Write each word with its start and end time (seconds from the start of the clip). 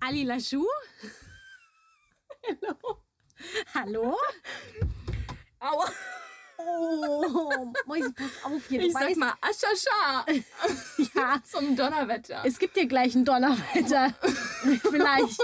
Ali 0.00 0.24
Lachou? 0.24 0.66
Hallo. 2.46 2.96
Hallo? 3.74 4.16
Aua. 5.60 5.84
Oh, 6.60 7.72
Mäusi, 7.86 8.12
pass 8.12 8.30
auf 8.44 8.66
hier. 8.68 8.80
Du 8.80 8.86
Ich 8.86 8.92
sag 8.92 9.02
weißt, 9.02 9.16
mal 9.18 9.32
Aschascha 9.40 10.26
ja, 11.14 11.40
zum 11.44 11.76
Donnerwetter. 11.76 12.42
es 12.44 12.58
gibt 12.58 12.76
dir 12.76 12.86
gleich 12.86 13.14
einen 13.14 13.24
Donnerwetter. 13.24 14.12
Vielleicht. 14.90 15.38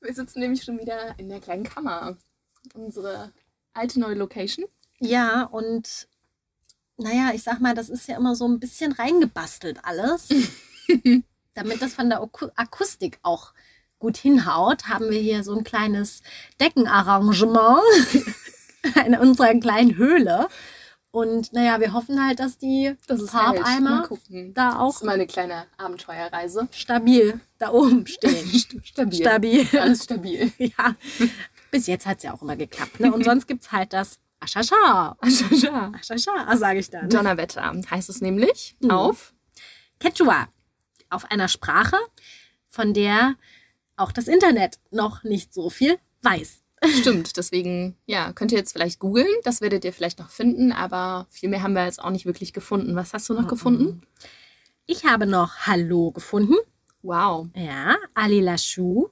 Wir 0.00 0.14
sitzen 0.14 0.40
nämlich 0.40 0.64
schon 0.64 0.78
wieder 0.78 1.16
in 1.18 1.28
der 1.28 1.40
kleinen 1.40 1.62
Kammer. 1.62 2.16
Unsere 2.74 3.32
alte 3.74 4.00
neue 4.00 4.14
Location. 4.14 4.66
Ja, 4.98 5.44
und 5.44 6.08
naja, 6.96 7.30
ich 7.32 7.42
sag 7.44 7.60
mal, 7.60 7.74
das 7.74 7.88
ist 7.88 8.08
ja 8.08 8.16
immer 8.16 8.34
so 8.34 8.46
ein 8.46 8.58
bisschen 8.60 8.92
reingebastelt 8.92 9.84
alles. 9.84 10.28
Damit 11.54 11.82
das 11.82 11.94
von 11.94 12.08
der 12.08 12.20
Aku 12.22 12.48
Akustik 12.56 13.18
auch 13.22 13.52
gut 13.98 14.16
hinhaut, 14.16 14.88
haben 14.88 15.10
wir 15.10 15.20
hier 15.20 15.44
so 15.44 15.54
ein 15.56 15.64
kleines 15.64 16.22
Deckenarrangement 16.60 17.82
in 19.06 19.14
unserer 19.16 19.54
kleinen 19.60 19.96
Höhle. 19.96 20.48
Und 21.10 21.52
naja, 21.52 21.78
wir 21.78 21.92
hoffen 21.92 22.24
halt, 22.24 22.40
dass 22.40 22.56
die 22.56 22.96
Das 23.06 23.20
ist 23.20 23.34
halt. 23.34 23.58
Farbeimer 23.58 24.08
da 24.54 24.70
Das 24.70 24.74
auch 24.80 24.94
ist 24.94 25.04
mal 25.04 25.12
eine 25.12 25.26
kleine 25.26 25.66
Abenteuerreise. 25.76 26.68
stabil 26.72 27.38
da 27.58 27.70
oben 27.70 28.06
stehen. 28.06 28.48
Stabil. 28.82 29.20
Stabil. 29.20 29.68
Alles 29.78 30.04
stabil. 30.04 30.52
ja, 30.58 30.96
bis 31.70 31.86
jetzt 31.86 32.06
hat 32.06 32.16
es 32.18 32.22
ja 32.24 32.32
auch 32.32 32.40
immer 32.40 32.56
geklappt. 32.56 32.98
Ne? 32.98 33.12
Und 33.12 33.24
sonst 33.24 33.46
gibt 33.46 33.62
es 33.64 33.72
halt 33.72 33.92
das 33.92 34.18
Aschascha. 34.40 35.16
Aschascha. 35.20 35.92
Aschascha, 35.94 36.56
sage 36.56 36.78
ich 36.78 36.88
dann. 36.90 37.10
Donnerwetter 37.10 37.72
heißt 37.90 38.08
es 38.08 38.20
nämlich 38.22 38.74
Mhm. 38.80 38.90
auf. 38.90 39.34
Quechua. 40.00 40.48
Auf 41.12 41.30
einer 41.30 41.48
Sprache, 41.48 41.96
von 42.68 42.94
der 42.94 43.36
auch 43.96 44.12
das 44.12 44.28
Internet 44.28 44.78
noch 44.90 45.22
nicht 45.22 45.52
so 45.52 45.70
viel 45.70 45.98
weiß. 46.22 46.62
Stimmt, 47.00 47.36
deswegen, 47.36 47.96
ja, 48.06 48.32
könnt 48.32 48.50
ihr 48.50 48.58
jetzt 48.58 48.72
vielleicht 48.72 48.98
googeln. 48.98 49.28
Das 49.44 49.60
werdet 49.60 49.84
ihr 49.84 49.92
vielleicht 49.92 50.18
noch 50.18 50.30
finden, 50.30 50.72
aber 50.72 51.26
viel 51.30 51.48
mehr 51.48 51.62
haben 51.62 51.74
wir 51.74 51.84
jetzt 51.84 52.02
auch 52.02 52.10
nicht 52.10 52.26
wirklich 52.26 52.52
gefunden. 52.52 52.96
Was 52.96 53.12
hast 53.12 53.28
du 53.28 53.34
noch 53.34 53.46
gefunden? 53.46 54.02
Ich 54.86 55.04
habe 55.04 55.26
noch 55.26 55.66
Hallo 55.66 56.10
gefunden. 56.10 56.56
Wow. 57.02 57.48
Ja, 57.54 57.96
Ali 58.14 58.40
Lachou. 58.40 59.10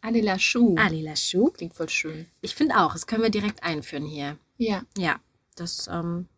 Adela 0.00 0.38
Schuh. 0.38 0.76
Ali 0.76 1.02
Lachou. 1.02 1.50
Klingt 1.50 1.74
voll 1.74 1.88
schön. 1.88 2.26
Ich 2.40 2.54
finde 2.54 2.78
auch, 2.78 2.92
das 2.92 3.06
können 3.06 3.22
wir 3.22 3.30
direkt 3.30 3.62
einführen 3.62 4.04
hier. 4.04 4.38
Ja. 4.56 4.82
Ja, 4.96 5.20
das 5.56 5.88
ähm, 5.88 6.28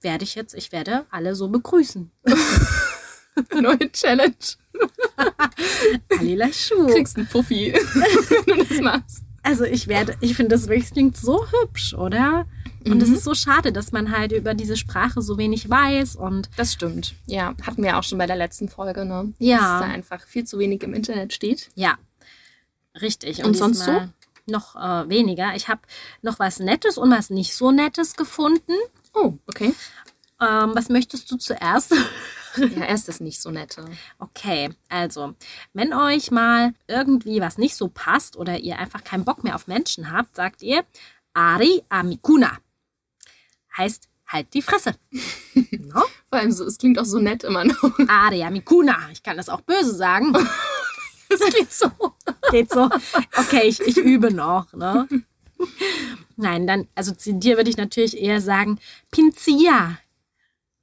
werde 0.00 0.24
ich 0.24 0.34
jetzt, 0.34 0.54
ich 0.54 0.72
werde 0.72 1.06
alle 1.10 1.34
so 1.34 1.48
begrüßen. 1.48 2.10
Neue 3.54 3.90
Challenge. 3.92 4.34
Ali 6.18 6.34
Lachou. 6.34 6.86
Du 6.86 6.94
kriegst 6.94 7.16
einen 7.16 7.26
Puffi, 7.26 7.72
wenn 8.46 8.58
du 8.58 8.64
das 8.64 8.80
machst. 8.80 9.22
Also 9.42 9.64
ich 9.64 9.86
werde, 9.86 10.16
ich 10.20 10.34
finde 10.34 10.56
das 10.56 10.68
wirklich 10.68 10.90
klingt 10.90 11.16
so 11.16 11.46
hübsch, 11.50 11.94
oder? 11.94 12.46
Und 12.84 13.02
es 13.02 13.08
ist 13.10 13.24
so 13.24 13.34
schade, 13.34 13.72
dass 13.72 13.90
man 13.90 14.16
halt 14.16 14.30
über 14.32 14.54
diese 14.54 14.76
Sprache 14.76 15.20
so 15.20 15.38
wenig 15.38 15.68
weiß 15.68 16.14
und 16.16 16.48
Das 16.56 16.72
stimmt. 16.72 17.14
Ja, 17.26 17.54
hatten 17.62 17.82
wir 17.82 17.98
auch 17.98 18.02
schon 18.04 18.18
bei 18.18 18.26
der 18.26 18.36
letzten 18.36 18.68
Folge, 18.68 19.04
ne? 19.04 19.32
Ja. 19.38 19.58
Dass 19.58 19.88
da 19.88 19.92
einfach 19.92 20.24
viel 20.26 20.44
zu 20.44 20.58
wenig 20.58 20.82
im 20.82 20.94
Internet 20.94 21.32
steht. 21.32 21.70
ja, 21.74 21.98
richtig. 23.00 23.44
Und 23.44 23.56
sonst 23.56 23.80
diesmal 23.80 24.10
Noch 24.48 24.76
äh, 24.76 25.08
weniger. 25.08 25.54
Ich 25.56 25.68
habe 25.68 25.80
noch 26.22 26.38
was 26.38 26.60
Nettes 26.60 26.96
und 26.98 27.10
was 27.10 27.30
nicht 27.30 27.54
so 27.54 27.72
Nettes 27.72 28.14
gefunden. 28.14 28.72
Oh, 29.14 29.34
okay. 29.48 29.74
Ähm, 30.40 30.72
was 30.74 30.88
möchtest 30.88 31.30
du 31.30 31.36
zuerst? 31.36 31.94
Ja, 32.56 32.86
erst 32.86 33.08
das 33.08 33.20
nicht 33.20 33.40
so 33.40 33.50
nette. 33.50 33.84
Okay, 34.18 34.70
also, 34.88 35.34
wenn 35.74 35.92
euch 35.92 36.30
mal 36.30 36.72
irgendwie 36.88 37.40
was 37.40 37.58
nicht 37.58 37.76
so 37.76 37.88
passt 37.88 38.36
oder 38.36 38.58
ihr 38.58 38.78
einfach 38.78 39.04
keinen 39.04 39.24
Bock 39.24 39.44
mehr 39.44 39.54
auf 39.54 39.66
Menschen 39.66 40.10
habt, 40.10 40.36
sagt 40.36 40.62
ihr 40.62 40.84
Ari 41.34 41.82
Amikuna. 41.88 42.58
Heißt, 43.76 44.08
halt 44.26 44.54
die 44.54 44.62
Fresse. 44.62 44.94
no? 45.70 46.02
Vor 46.28 46.38
allem 46.38 46.52
so, 46.52 46.64
es 46.64 46.78
klingt 46.78 46.98
auch 46.98 47.04
so 47.04 47.18
nett 47.18 47.44
immer 47.44 47.64
noch. 47.64 47.98
Ari 48.08 48.42
Amikuna. 48.42 49.10
Ich 49.12 49.22
kann 49.22 49.36
das 49.36 49.48
auch 49.48 49.60
böse 49.60 49.94
sagen. 49.94 50.32
Das 51.28 51.40
klingt 51.40 51.72
so. 51.72 51.90
Geht 52.52 52.70
so. 52.70 52.88
Okay, 53.36 53.62
ich, 53.64 53.80
ich 53.80 53.96
übe 53.96 54.32
noch, 54.32 54.72
ne? 54.72 55.08
Nein, 56.36 56.68
dann, 56.68 56.86
also 56.94 57.12
zu 57.12 57.34
dir 57.34 57.56
würde 57.56 57.68
ich 57.68 57.76
natürlich 57.76 58.16
eher 58.16 58.40
sagen, 58.40 58.78
Pinzia. 59.10 59.98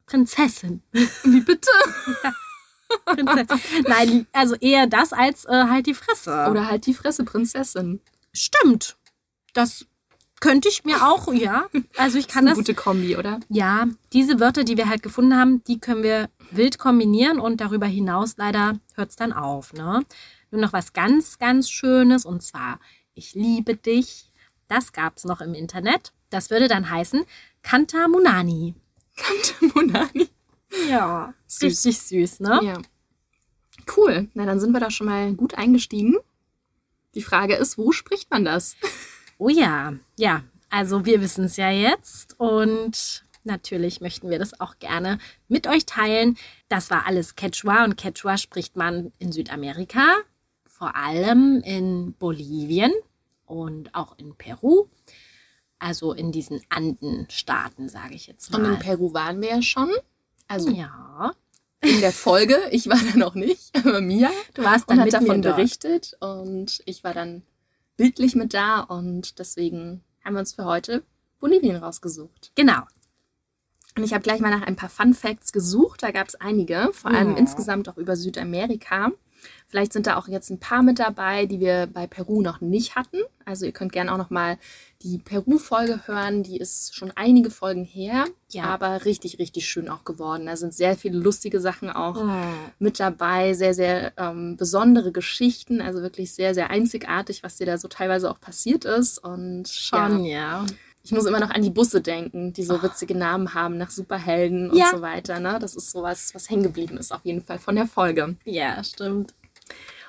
Prinzessin. 0.05 0.83
Wie 0.91 1.41
bitte? 1.41 1.71
Prinzessin. 3.05 3.83
Nein, 3.87 4.27
also 4.31 4.55
eher 4.55 4.87
das 4.87 5.13
als 5.13 5.45
äh, 5.45 5.65
halt 5.69 5.85
die 5.87 5.93
Fresse. 5.93 6.47
Oder 6.49 6.67
halt 6.69 6.85
die 6.85 6.93
Fresse, 6.93 7.23
Prinzessin. 7.23 8.01
Stimmt. 8.33 8.97
Das 9.53 9.85
könnte 10.39 10.67
ich 10.67 10.83
mir 10.83 11.07
auch, 11.07 11.31
ja. 11.33 11.67
Also 11.95 12.17
ich 12.17 12.27
kann 12.27 12.41
Eine 12.45 12.49
das. 12.49 12.57
gute 12.57 12.73
Kombi, 12.73 13.15
oder? 13.15 13.39
Ja, 13.47 13.87
diese 14.11 14.39
Wörter, 14.39 14.63
die 14.65 14.75
wir 14.75 14.89
halt 14.89 15.01
gefunden 15.01 15.35
haben, 15.35 15.63
die 15.63 15.79
können 15.79 16.03
wir 16.03 16.29
wild 16.51 16.77
kombinieren 16.79 17.39
und 17.39 17.61
darüber 17.61 17.85
hinaus 17.85 18.35
leider 18.37 18.77
hört 18.95 19.11
es 19.11 19.15
dann 19.15 19.31
auf. 19.31 19.71
Ne? 19.73 20.03
Nur 20.51 20.61
noch 20.61 20.73
was 20.73 20.91
ganz, 20.91 21.39
ganz 21.39 21.69
Schönes 21.69 22.25
und 22.25 22.43
zwar, 22.43 22.79
ich 23.13 23.35
liebe 23.35 23.75
dich. 23.77 24.31
Das 24.67 24.91
gab 24.91 25.17
es 25.17 25.23
noch 25.23 25.39
im 25.39 25.53
Internet. 25.53 26.11
Das 26.29 26.49
würde 26.49 26.67
dann 26.67 26.89
heißen 26.89 27.23
Kanta 27.61 28.07
Munani. 28.07 28.75
Monani. 29.73 30.29
Ja, 30.89 31.33
Süß. 31.47 31.63
richtig 31.85 31.99
süß, 31.99 32.39
ne? 32.39 32.59
Ja. 32.63 32.81
Cool. 33.95 34.29
Na, 34.33 34.45
dann 34.45 34.59
sind 34.59 34.71
wir 34.71 34.79
da 34.79 34.89
schon 34.89 35.07
mal 35.07 35.33
gut 35.33 35.55
eingestiegen. 35.55 36.17
Die 37.15 37.21
Frage 37.21 37.55
ist, 37.55 37.77
wo 37.77 37.91
spricht 37.91 38.31
man 38.31 38.45
das? 38.45 38.75
Oh 39.37 39.49
ja, 39.49 39.93
ja. 40.17 40.43
Also 40.69 41.05
wir 41.05 41.21
wissen 41.21 41.45
es 41.45 41.57
ja 41.57 41.69
jetzt 41.69 42.39
und 42.39 43.23
natürlich 43.43 44.01
möchten 44.01 44.29
wir 44.29 44.39
das 44.39 44.59
auch 44.59 44.79
gerne 44.79 45.19
mit 45.47 45.67
euch 45.67 45.85
teilen. 45.85 46.37
Das 46.69 46.89
war 46.89 47.05
alles 47.05 47.35
Quechua 47.35 47.83
und 47.83 47.95
Quechua 47.97 48.37
spricht 48.37 48.75
man 48.75 49.11
in 49.19 49.31
Südamerika, 49.31 50.15
vor 50.65 50.95
allem 50.95 51.61
in 51.63 52.13
Bolivien 52.13 52.91
und 53.45 53.93
auch 53.93 54.17
in 54.17 54.35
Peru. 54.35 54.87
Also 55.83 56.13
in 56.13 56.31
diesen 56.31 56.61
Andenstaaten, 56.69 57.89
sage 57.89 58.15
ich 58.15 58.27
jetzt 58.27 58.53
Und 58.55 58.63
in 58.63 58.71
mal. 58.71 58.79
Peru 58.79 59.13
waren 59.13 59.41
wir 59.41 59.49
ja 59.49 59.61
schon. 59.61 59.91
Also 60.47 60.69
Ja, 60.69 61.33
in 61.81 61.99
der 61.99 62.13
Folge. 62.13 62.57
Ich 62.71 62.87
war 62.87 62.97
da 63.11 63.17
noch 63.17 63.35
nicht, 63.35 63.75
aber 63.77 63.99
Mia. 63.99 64.31
du 64.53 64.63
warst 64.63 64.89
dann 64.89 64.99
mit 65.03 65.11
davon 65.13 65.37
mir 65.37 65.41
dort. 65.41 65.57
berichtet 65.57 66.15
und 66.21 66.81
ich 66.85 67.03
war 67.03 67.13
dann 67.13 67.43
bildlich 67.97 68.33
mit 68.35 68.53
da 68.53 68.79
und 68.79 69.39
deswegen 69.39 70.03
haben 70.23 70.33
wir 70.35 70.39
uns 70.39 70.53
für 70.53 70.63
heute 70.65 71.03
Bolivien 71.39 71.75
rausgesucht. 71.75 72.51
Genau. 72.55 72.81
Und 73.97 74.03
ich 74.03 74.13
habe 74.13 74.23
gleich 74.23 74.39
mal 74.39 74.49
nach 74.57 74.65
ein 74.65 74.75
paar 74.77 74.89
Fun 74.89 75.13
Facts 75.13 75.51
gesucht. 75.51 76.01
Da 76.01 76.11
gab 76.11 76.27
es 76.29 76.35
einige, 76.35 76.91
vor 76.93 77.11
allem 77.11 77.31
Ja. 77.31 77.37
insgesamt 77.37 77.89
auch 77.89 77.97
über 77.97 78.15
Südamerika. 78.15 79.11
Vielleicht 79.67 79.93
sind 79.93 80.07
da 80.07 80.17
auch 80.17 80.27
jetzt 80.27 80.49
ein 80.49 80.59
paar 80.59 80.83
mit 80.83 80.99
dabei, 80.99 81.45
die 81.45 81.59
wir 81.59 81.87
bei 81.87 82.07
Peru 82.07 82.41
noch 82.41 82.61
nicht 82.61 82.95
hatten. 82.95 83.17
Also 83.45 83.65
ihr 83.65 83.71
könnt 83.71 83.91
gerne 83.91 84.13
auch 84.13 84.17
noch 84.17 84.29
mal 84.29 84.57
die 85.01 85.17
Peru-Folge 85.17 86.01
hören. 86.07 86.43
Die 86.43 86.57
ist 86.57 86.95
schon 86.95 87.11
einige 87.15 87.49
Folgen 87.49 87.83
her, 87.83 88.25
Ja. 88.51 88.65
aber 88.65 89.03
richtig, 89.05 89.39
richtig 89.39 89.67
schön 89.67 89.89
auch 89.89 90.03
geworden. 90.05 90.45
Da 90.45 90.55
sind 90.55 90.73
sehr 90.73 90.95
viele 90.95 91.17
lustige 91.17 91.59
Sachen 91.59 91.89
auch 91.89 92.15
Oh. 92.17 92.29
mit 92.79 92.99
dabei, 92.99 93.53
sehr, 93.53 93.73
sehr 93.73 94.13
ähm, 94.17 94.55
besondere 94.57 95.11
Geschichten, 95.11 95.81
also 95.81 96.01
wirklich 96.01 96.33
sehr, 96.33 96.53
sehr 96.53 96.69
einzigartig, 96.69 97.43
was 97.43 97.57
dir 97.57 97.65
da 97.65 97.77
so 97.77 97.87
teilweise 97.87 98.29
auch 98.31 98.39
passiert 98.39 98.85
ist. 98.85 99.17
Und 99.17 99.67
Schon, 99.67 100.23
ja, 100.25 100.63
ja. 100.63 100.65
Ich 101.03 101.11
muss 101.11 101.25
immer 101.25 101.39
noch 101.39 101.49
an 101.49 101.61
die 101.61 101.69
Busse 101.69 102.01
denken, 102.01 102.53
die 102.53 102.63
so 102.63 102.81
witzige 102.81 103.15
Namen 103.15 103.53
haben, 103.53 103.77
nach 103.77 103.89
Superhelden 103.91 104.69
und 104.71 104.77
Ja. 104.77 104.89
so 104.91 105.01
weiter. 105.01 105.39
Ne? 105.39 105.57
Das 105.59 105.75
ist 105.75 105.91
sowas, 105.91 106.31
was 106.33 106.49
hängen 106.49 106.63
geblieben 106.63 106.97
ist, 106.97 107.11
auf 107.11 107.21
jeden 107.25 107.43
Fall 107.43 107.59
von 107.59 107.75
der 107.75 107.87
Folge. 107.87 108.35
Ja, 108.45 108.81
stimmt. 108.83 109.33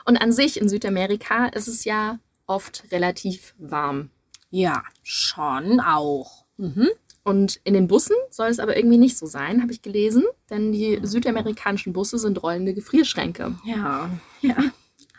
Und 0.04 0.16
an 0.18 0.32
sich 0.32 0.60
in 0.60 0.68
Südamerika 0.68 1.46
ist 1.46 1.66
es 1.68 1.84
ja 1.84 2.18
oft 2.46 2.84
relativ 2.92 3.54
warm. 3.58 4.10
Ja, 4.50 4.82
schon 5.02 5.80
auch. 5.80 6.44
Mhm. 6.58 6.88
Und 7.24 7.58
in 7.64 7.72
den 7.74 7.88
Bussen 7.88 8.14
soll 8.30 8.48
es 8.48 8.58
aber 8.58 8.76
irgendwie 8.76 8.98
nicht 8.98 9.16
so 9.16 9.24
sein, 9.26 9.62
habe 9.62 9.72
ich 9.72 9.80
gelesen. 9.82 10.24
Denn 10.50 10.72
die 10.72 11.00
südamerikanischen 11.02 11.92
Busse 11.94 12.18
sind 12.18 12.42
rollende 12.42 12.74
Gefrierschränke. 12.74 13.54
Ja, 13.64 14.10
ja, 14.42 14.56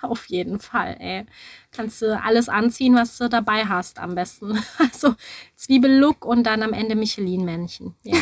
auf 0.09 0.25
jeden 0.25 0.59
Fall, 0.59 0.97
ey. 0.99 1.25
Kannst 1.71 2.01
du 2.01 2.19
alles 2.19 2.49
anziehen, 2.49 2.95
was 2.95 3.17
du 3.17 3.29
dabei 3.29 3.65
hast, 3.65 3.99
am 3.99 4.15
besten. 4.15 4.59
Also 4.77 5.15
Zwiebellook 5.55 6.25
und 6.25 6.43
dann 6.43 6.63
am 6.63 6.73
Ende 6.73 6.95
Michelin-Männchen. 6.95 7.95
Ja. 8.03 8.17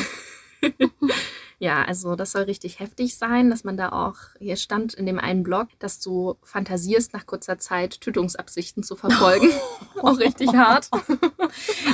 Ja, 1.63 1.85
also 1.85 2.17
das 2.17 2.33
soll 2.33 2.41
richtig 2.41 2.81
heftig 2.81 3.17
sein, 3.17 3.49
dass 3.49 3.63
man 3.63 3.77
da 3.77 3.93
auch, 3.93 4.17
hier 4.37 4.57
stand 4.57 4.93
in 4.95 5.05
dem 5.05 5.17
einen 5.17 5.43
Blog, 5.43 5.69
dass 5.79 6.01
du 6.01 6.35
fantasierst, 6.43 7.13
nach 7.13 7.25
kurzer 7.25 7.57
Zeit 7.57 8.01
Tötungsabsichten 8.01 8.83
zu 8.83 8.97
verfolgen. 8.97 9.49
auch 10.01 10.19
richtig 10.19 10.49
hart. 10.49 10.89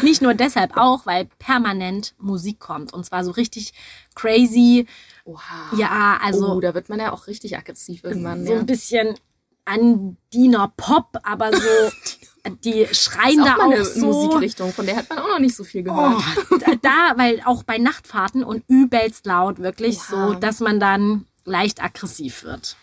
Nicht 0.02 0.24
nur 0.24 0.34
deshalb 0.34 0.76
auch, 0.76 1.06
weil 1.06 1.30
permanent 1.38 2.16
Musik 2.18 2.60
kommt. 2.60 2.94
Und 2.94 3.06
zwar 3.06 3.24
so 3.24 3.30
richtig 3.30 3.74
crazy. 4.16 4.88
Oha. 5.24 5.78
Ja, 5.78 6.20
also 6.20 6.54
oh, 6.54 6.60
da 6.60 6.74
wird 6.74 6.90
man 6.90 7.00
ja 7.00 7.12
auch 7.12 7.28
richtig 7.28 7.56
aggressiv 7.56 8.04
irgendwann. 8.04 8.48
so 8.48 8.54
ja. 8.54 8.60
ein 8.60 8.66
bisschen 8.66 9.20
Andiner 9.70 10.74
Pop, 10.76 11.18
aber 11.24 11.52
so 11.56 11.60
die 12.64 12.88
schreien 12.92 13.44
da 13.44 13.56
auch 13.56 13.60
auch 13.60 13.72
eine 13.72 13.86
so. 13.86 14.06
Musikrichtung, 14.06 14.74
von 14.74 14.86
der 14.86 14.98
hat 14.98 15.10
man 15.10 15.20
auch 15.20 15.28
noch 15.28 15.40
nicht 15.40 15.56
so 15.56 15.64
viel 15.64 15.84
gehört. 15.84 16.24
Oh, 16.52 16.58
da, 16.82 17.14
weil 17.16 17.42
auch 17.46 17.64
bei 17.64 17.78
Nachtfahrten 17.78 18.44
und 18.44 18.64
übelst 18.68 19.26
laut, 19.26 19.60
wirklich 19.60 19.98
Oha. 20.12 20.28
so, 20.28 20.34
dass 20.34 20.60
man 20.60 20.80
dann 20.80 21.26
leicht 21.46 21.84
aggressiv 21.84 22.44
wird. 22.44 22.78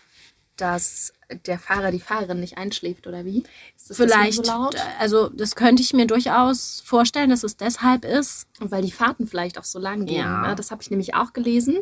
Dass 0.56 1.12
der 1.46 1.58
Fahrer 1.58 1.90
die 1.90 2.00
Fahrerin 2.00 2.40
nicht 2.40 2.56
einschläft, 2.56 3.06
oder 3.06 3.24
wie? 3.24 3.42
Ist 3.76 3.90
das 3.90 3.96
Vielleicht, 3.96 4.46
so 4.46 4.52
laut? 4.52 4.76
also 4.98 5.28
das 5.28 5.54
könnte 5.54 5.82
ich 5.82 5.92
mir 5.92 6.06
durchaus 6.06 6.82
vorstellen, 6.84 7.30
dass 7.30 7.42
es 7.42 7.56
deshalb 7.56 8.04
ist. 8.04 8.46
Und 8.60 8.70
weil 8.70 8.82
die 8.82 8.92
Fahrten 8.92 9.26
vielleicht 9.26 9.58
auch 9.58 9.64
so 9.64 9.78
lang 9.78 10.06
gehen. 10.06 10.18
Ja. 10.18 10.48
Ne? 10.48 10.54
Das 10.54 10.70
habe 10.70 10.82
ich 10.82 10.90
nämlich 10.90 11.14
auch 11.14 11.32
gelesen, 11.32 11.78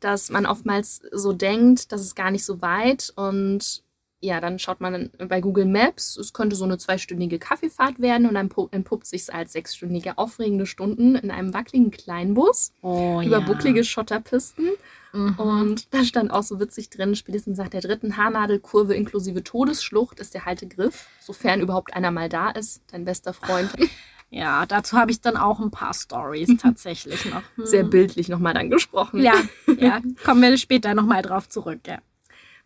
dass 0.00 0.30
man 0.30 0.46
oftmals 0.46 1.02
so 1.12 1.32
denkt, 1.32 1.92
das 1.92 2.00
ist 2.00 2.14
gar 2.14 2.30
nicht 2.30 2.44
so 2.44 2.62
weit. 2.62 3.12
Und 3.16 3.82
ja, 4.20 4.40
dann 4.40 4.58
schaut 4.58 4.80
man 4.80 5.10
bei 5.28 5.40
Google 5.40 5.66
Maps, 5.66 6.16
es 6.16 6.32
könnte 6.32 6.56
so 6.56 6.64
eine 6.64 6.78
zweistündige 6.78 7.38
Kaffeefahrt 7.38 8.00
werden 8.00 8.26
und 8.26 8.34
dann 8.34 8.48
pu- 8.48 8.72
entpuppt 8.72 9.06
sich 9.06 9.32
als 9.32 9.52
sechsstündige 9.52 10.16
aufregende 10.18 10.66
Stunden 10.66 11.14
in 11.16 11.30
einem 11.30 11.52
wackeligen 11.52 11.90
Kleinbus 11.90 12.72
Oh, 12.82 13.20
über 13.24 13.38
ja. 13.40 13.44
bucklige 13.46 13.84
Schotterpisten. 13.84 14.70
Mhm. 15.12 15.34
Und 15.38 15.94
da 15.94 16.02
stand 16.04 16.30
auch 16.30 16.42
so 16.42 16.58
witzig 16.60 16.90
drin, 16.90 17.14
spätestens 17.14 17.58
nach 17.58 17.68
der 17.68 17.80
dritten 17.82 18.16
Haarnadelkurve 18.16 18.94
inklusive 18.94 19.44
Todesschlucht 19.44 20.18
ist 20.18 20.34
der 20.34 20.44
Haltegriff, 20.46 21.06
sofern 21.20 21.60
überhaupt 21.60 21.94
einer 21.94 22.10
mal 22.10 22.28
da 22.28 22.50
ist, 22.50 22.82
dein 22.90 23.04
bester 23.04 23.32
Freund. 23.32 23.70
Ja, 24.28 24.66
dazu 24.66 24.96
habe 24.96 25.12
ich 25.12 25.20
dann 25.20 25.36
auch 25.36 25.60
ein 25.60 25.70
paar 25.70 25.94
Stories 25.94 26.50
tatsächlich 26.60 27.26
noch. 27.26 27.42
Hm. 27.54 27.64
Sehr 27.64 27.84
bildlich 27.84 28.28
nochmal 28.28 28.54
dann 28.54 28.70
gesprochen. 28.70 29.22
Ja, 29.22 29.34
ja, 29.78 30.00
kommen 30.24 30.42
wir 30.42 30.58
später 30.58 30.94
nochmal 30.94 31.22
drauf 31.22 31.48
zurück. 31.48 31.78
Ja. 31.86 31.98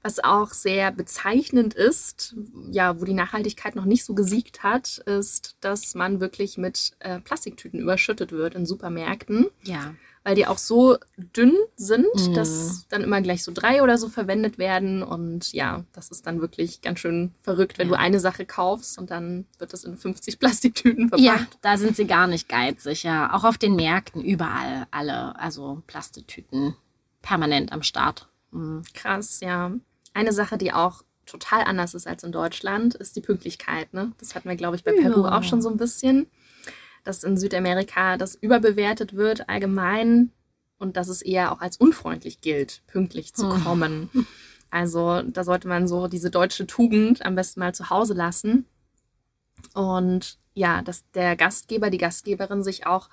Was 0.02 0.18
auch 0.24 0.52
sehr 0.54 0.92
bezeichnend 0.92 1.74
ist, 1.74 2.34
ja, 2.70 2.98
wo 3.00 3.04
die 3.04 3.12
Nachhaltigkeit 3.12 3.76
noch 3.76 3.84
nicht 3.84 4.04
so 4.04 4.14
gesiegt 4.14 4.62
hat, 4.62 4.98
ist, 4.98 5.56
dass 5.60 5.94
man 5.94 6.20
wirklich 6.20 6.56
mit 6.56 6.92
äh, 7.00 7.20
Plastiktüten 7.20 7.80
überschüttet 7.80 8.32
wird 8.32 8.54
in 8.54 8.64
Supermärkten, 8.64 9.46
ja. 9.62 9.94
weil 10.24 10.34
die 10.36 10.46
auch 10.46 10.56
so 10.56 10.96
dünn 11.18 11.54
sind, 11.76 12.06
Mhm. 12.14 12.32
dass 12.34 12.86
dann 12.88 13.02
immer 13.02 13.20
gleich 13.20 13.44
so 13.44 13.52
drei 13.52 13.82
oder 13.82 13.98
so 13.98 14.08
verwendet 14.08 14.56
werden. 14.56 15.02
Und 15.02 15.52
ja, 15.52 15.84
das 15.92 16.10
ist 16.10 16.26
dann 16.26 16.40
wirklich 16.40 16.80
ganz 16.80 17.00
schön 17.00 17.34
verrückt, 17.42 17.78
wenn 17.78 17.88
Ja. 17.90 17.96
du 17.96 18.00
eine 18.00 18.20
Sache 18.20 18.46
kaufst 18.46 18.98
und 18.98 19.10
dann 19.10 19.44
wird 19.58 19.74
das 19.74 19.84
in 19.84 19.98
50 19.98 20.38
Plastiktüten 20.38 21.10
verpackt. 21.10 21.22
Ja, 21.26 21.46
da 21.60 21.76
sind 21.76 21.94
sie 21.94 22.06
gar 22.06 22.26
nicht 22.26 22.48
geizig, 22.48 23.02
ja. 23.02 23.34
Auch 23.34 23.44
auf 23.44 23.58
den 23.58 23.76
Märkten, 23.76 24.22
überall, 24.24 24.86
alle, 24.90 25.38
also 25.38 25.82
Plastetüten 25.86 26.74
permanent 27.20 27.70
am 27.72 27.82
Start. 27.82 28.28
Mhm. 28.50 28.82
Krass, 28.94 29.40
ja. 29.40 29.72
Eine 30.14 30.32
Sache, 30.32 30.58
die 30.58 30.72
auch 30.72 31.02
total 31.26 31.62
anders 31.64 31.94
ist 31.94 32.06
als 32.06 32.24
in 32.24 32.32
Deutschland, 32.32 32.94
ist 32.96 33.14
die 33.16 33.20
Pünktlichkeit. 33.20 33.92
Ne? 33.94 34.12
Das 34.18 34.34
hatten 34.34 34.48
wir, 34.48 34.56
glaube 34.56 34.76
ich, 34.76 34.84
bei 34.84 34.92
Peru 34.92 35.24
Ja. 35.24 35.38
auch 35.38 35.42
schon 35.44 35.62
so 35.62 35.68
ein 35.68 35.76
bisschen, 35.76 36.26
dass 37.04 37.22
in 37.24 37.36
Südamerika 37.36 38.16
das 38.16 38.34
überbewertet 38.34 39.14
wird 39.14 39.48
allgemein 39.48 40.32
und 40.78 40.96
dass 40.96 41.08
es 41.08 41.22
eher 41.22 41.52
auch 41.52 41.60
als 41.60 41.76
unfreundlich 41.76 42.40
gilt, 42.40 42.82
pünktlich 42.86 43.34
zu 43.34 43.52
Hm. 43.52 43.62
kommen. 43.64 44.10
Also 44.72 45.22
da 45.22 45.42
sollte 45.42 45.66
man 45.66 45.88
so 45.88 46.06
diese 46.06 46.30
deutsche 46.30 46.64
Tugend 46.64 47.26
am 47.26 47.34
besten 47.34 47.58
mal 47.58 47.74
zu 47.74 47.90
Hause 47.90 48.14
lassen. 48.14 48.66
Und 49.74 50.38
ja, 50.54 50.82
dass 50.82 51.02
der 51.12 51.34
Gastgeber, 51.36 51.90
die 51.90 51.98
Gastgeberin 51.98 52.62
sich 52.62 52.86
auch 52.86 53.08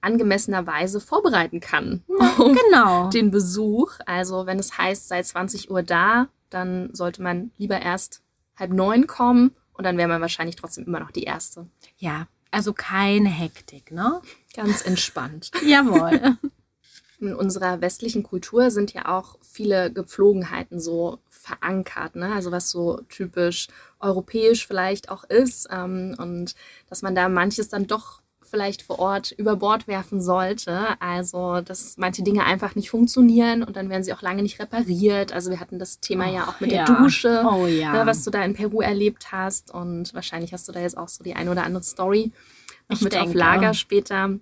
angemessenerweise 0.00 1.00
vorbereiten 1.00 1.60
kann 1.60 2.02
auf 2.18 2.56
Genau. 2.70 3.10
den 3.10 3.30
Besuch. 3.30 3.92
Also 4.06 4.46
wenn 4.46 4.58
es 4.58 4.78
heißt, 4.78 5.08
sei 5.08 5.22
20 5.22 5.70
Uhr 5.70 5.82
da, 5.82 6.28
dann 6.54 6.94
sollte 6.94 7.22
man 7.22 7.50
lieber 7.58 7.80
erst 7.80 8.22
halb 8.56 8.72
neun 8.72 9.06
kommen 9.06 9.52
und 9.74 9.84
dann 9.84 9.98
wäre 9.98 10.08
man 10.08 10.20
wahrscheinlich 10.20 10.56
trotzdem 10.56 10.84
immer 10.84 11.00
noch 11.00 11.10
die 11.10 11.24
Erste. 11.24 11.66
Ja, 11.98 12.26
also 12.50 12.72
keine 12.72 13.30
Hektik, 13.30 13.90
ne? 13.90 14.20
Ganz 14.54 14.82
entspannt. 14.82 15.50
Jawohl. 15.66 16.36
In 17.18 17.34
unserer 17.34 17.80
westlichen 17.80 18.22
Kultur 18.22 18.70
sind 18.70 18.92
ja 18.92 19.06
auch 19.06 19.38
viele 19.40 19.92
Gepflogenheiten 19.92 20.80
so 20.80 21.18
verankert, 21.30 22.16
ne? 22.16 22.32
Also 22.34 22.50
was 22.50 22.70
so 22.70 23.00
typisch 23.08 23.68
europäisch 24.00 24.66
vielleicht 24.66 25.08
auch 25.08 25.24
ist 25.24 25.68
ähm, 25.70 26.14
und 26.18 26.54
dass 26.88 27.02
man 27.02 27.14
da 27.14 27.28
manches 27.28 27.68
dann 27.68 27.86
doch 27.86 28.21
vielleicht 28.52 28.82
vor 28.82 28.98
Ort 28.98 29.32
über 29.32 29.56
Bord 29.56 29.88
werfen 29.88 30.20
sollte. 30.20 31.00
Also, 31.00 31.62
dass 31.62 31.96
manche 31.96 32.22
Dinge 32.22 32.44
einfach 32.44 32.74
nicht 32.74 32.90
funktionieren 32.90 33.62
und 33.62 33.76
dann 33.76 33.88
werden 33.88 34.02
sie 34.02 34.12
auch 34.12 34.20
lange 34.20 34.42
nicht 34.42 34.60
repariert. 34.60 35.32
Also 35.32 35.50
wir 35.50 35.58
hatten 35.58 35.78
das 35.78 36.00
Thema 36.00 36.30
ja 36.30 36.46
auch 36.46 36.60
mit 36.60 36.70
ja. 36.70 36.84
der 36.84 36.96
Dusche, 36.96 37.44
Oh 37.50 37.66
ja. 37.66 37.92
ne, 37.92 38.06
was 38.06 38.22
du 38.24 38.30
da 38.30 38.44
in 38.44 38.52
Peru 38.52 38.82
erlebt 38.82 39.32
hast 39.32 39.72
und 39.72 40.12
wahrscheinlich 40.12 40.52
hast 40.52 40.68
du 40.68 40.72
da 40.72 40.80
jetzt 40.80 40.98
auch 40.98 41.08
so 41.08 41.24
die 41.24 41.34
eine 41.34 41.50
oder 41.50 41.64
andere 41.64 41.82
Story 41.82 42.30
noch 42.90 43.00
mit 43.00 43.16
auf 43.16 43.22
denke. 43.22 43.38
Lager 43.38 43.72
später. 43.72 44.38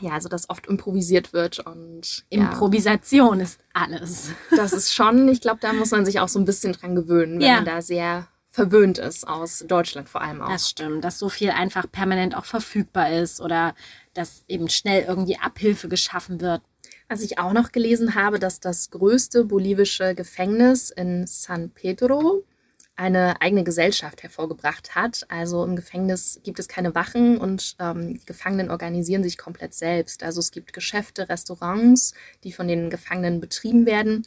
Ja, 0.00 0.12
also 0.12 0.28
dass 0.28 0.50
oft 0.50 0.66
improvisiert 0.66 1.32
wird 1.32 1.60
und 1.60 2.24
ja. 2.30 2.40
Improvisation 2.40 3.40
ist 3.40 3.60
alles. 3.72 4.30
Das 4.54 4.72
ist 4.72 4.92
schon, 4.92 5.28
ich 5.28 5.40
glaube, 5.40 5.60
da 5.60 5.72
muss 5.72 5.92
man 5.92 6.04
sich 6.04 6.20
auch 6.20 6.28
so 6.28 6.38
ein 6.38 6.44
bisschen 6.44 6.72
dran 6.72 6.94
gewöhnen, 6.94 7.40
wenn 7.40 7.54
man 7.54 7.64
da 7.64 7.80
sehr 7.82 8.26
verwöhnt 8.50 8.98
ist, 8.98 9.26
aus 9.26 9.64
Deutschland 9.66 10.08
vor 10.08 10.22
allem 10.22 10.40
auch. 10.40 10.48
Das 10.48 10.70
stimmt, 10.70 11.04
dass 11.04 11.18
so 11.18 11.28
viel 11.28 11.50
einfach 11.50 11.90
permanent 11.90 12.36
auch 12.36 12.44
verfügbar 12.44 13.10
ist 13.12 13.40
oder 13.40 13.74
dass 14.14 14.44
eben 14.48 14.68
schnell 14.68 15.04
irgendwie 15.04 15.38
Abhilfe 15.38 15.88
geschaffen 15.88 16.40
wird. 16.40 16.62
Was 17.08 17.22
ich 17.22 17.38
auch 17.38 17.52
noch 17.52 17.72
gelesen 17.72 18.14
habe, 18.14 18.38
dass 18.38 18.60
das 18.60 18.90
größte 18.90 19.44
bolivische 19.44 20.14
Gefängnis 20.14 20.90
in 20.90 21.26
San 21.26 21.70
Pedro 21.70 22.44
eine 22.96 23.40
eigene 23.40 23.62
Gesellschaft 23.62 24.24
hervorgebracht 24.24 24.96
hat. 24.96 25.24
Also 25.28 25.64
im 25.64 25.76
Gefängnis 25.76 26.40
gibt 26.42 26.58
es 26.58 26.66
keine 26.66 26.96
Wachen 26.96 27.38
und 27.38 27.76
ähm, 27.78 28.14
die 28.14 28.26
Gefangenen 28.26 28.70
organisieren 28.70 29.22
sich 29.22 29.38
komplett 29.38 29.72
selbst. 29.72 30.24
Also 30.24 30.40
es 30.40 30.50
gibt 30.50 30.72
Geschäfte, 30.72 31.28
Restaurants, 31.28 32.12
die 32.42 32.52
von 32.52 32.66
den 32.66 32.90
Gefangenen 32.90 33.40
betrieben 33.40 33.86
werden. 33.86 34.24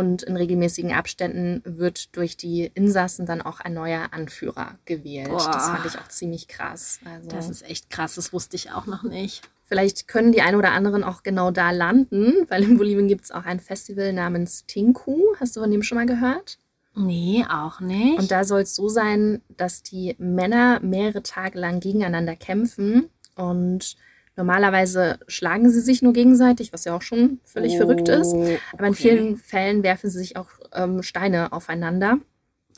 Und 0.00 0.22
in 0.22 0.34
regelmäßigen 0.34 0.92
Abständen 0.92 1.60
wird 1.66 2.16
durch 2.16 2.38
die 2.38 2.70
Insassen 2.72 3.26
dann 3.26 3.42
auch 3.42 3.60
ein 3.60 3.74
neuer 3.74 4.08
Anführer 4.12 4.78
gewählt. 4.86 5.28
Boah. 5.28 5.50
Das 5.52 5.68
fand 5.68 5.84
ich 5.84 5.98
auch 5.98 6.08
ziemlich 6.08 6.48
krass. 6.48 7.00
Also 7.04 7.28
Das 7.28 7.50
ist 7.50 7.68
echt 7.68 7.90
krass, 7.90 8.14
das 8.14 8.32
wusste 8.32 8.56
ich 8.56 8.72
auch 8.72 8.86
noch 8.86 9.02
nicht. 9.02 9.42
Vielleicht 9.66 10.08
können 10.08 10.32
die 10.32 10.40
ein 10.40 10.54
oder 10.54 10.72
anderen 10.72 11.04
auch 11.04 11.22
genau 11.22 11.50
da 11.50 11.70
landen, 11.70 12.32
weil 12.48 12.62
in 12.62 12.78
Bolivien 12.78 13.08
gibt 13.08 13.24
es 13.24 13.30
auch 13.30 13.44
ein 13.44 13.60
Festival 13.60 14.14
namens 14.14 14.64
Tinku. 14.64 15.18
Hast 15.38 15.54
du 15.54 15.60
von 15.60 15.70
dem 15.70 15.82
schon 15.82 15.98
mal 15.98 16.06
gehört? 16.06 16.58
Nee, 16.94 17.44
auch 17.50 17.80
nicht. 17.80 18.18
Und 18.18 18.30
da 18.30 18.44
soll 18.44 18.62
es 18.62 18.74
so 18.74 18.88
sein, 18.88 19.42
dass 19.58 19.82
die 19.82 20.16
Männer 20.18 20.80
mehrere 20.80 21.22
Tage 21.22 21.58
lang 21.58 21.80
gegeneinander 21.80 22.36
kämpfen 22.36 23.10
und 23.36 23.96
normalerweise 24.36 25.18
schlagen 25.26 25.70
sie 25.70 25.80
sich 25.80 26.02
nur 26.02 26.12
gegenseitig, 26.12 26.72
was 26.72 26.84
ja 26.84 26.96
auch 26.96 27.02
schon 27.02 27.40
völlig 27.44 27.76
verrückt 27.76 28.08
ist. 28.08 28.32
Oh, 28.32 28.56
Aber 28.72 28.86
in 28.86 28.94
okay. 28.94 29.02
vielen 29.02 29.36
Fällen 29.36 29.82
werfen 29.82 30.10
sie 30.10 30.18
sich 30.18 30.36
auch 30.36 30.48
ähm, 30.72 31.02
Steine 31.02 31.52
aufeinander. 31.52 32.18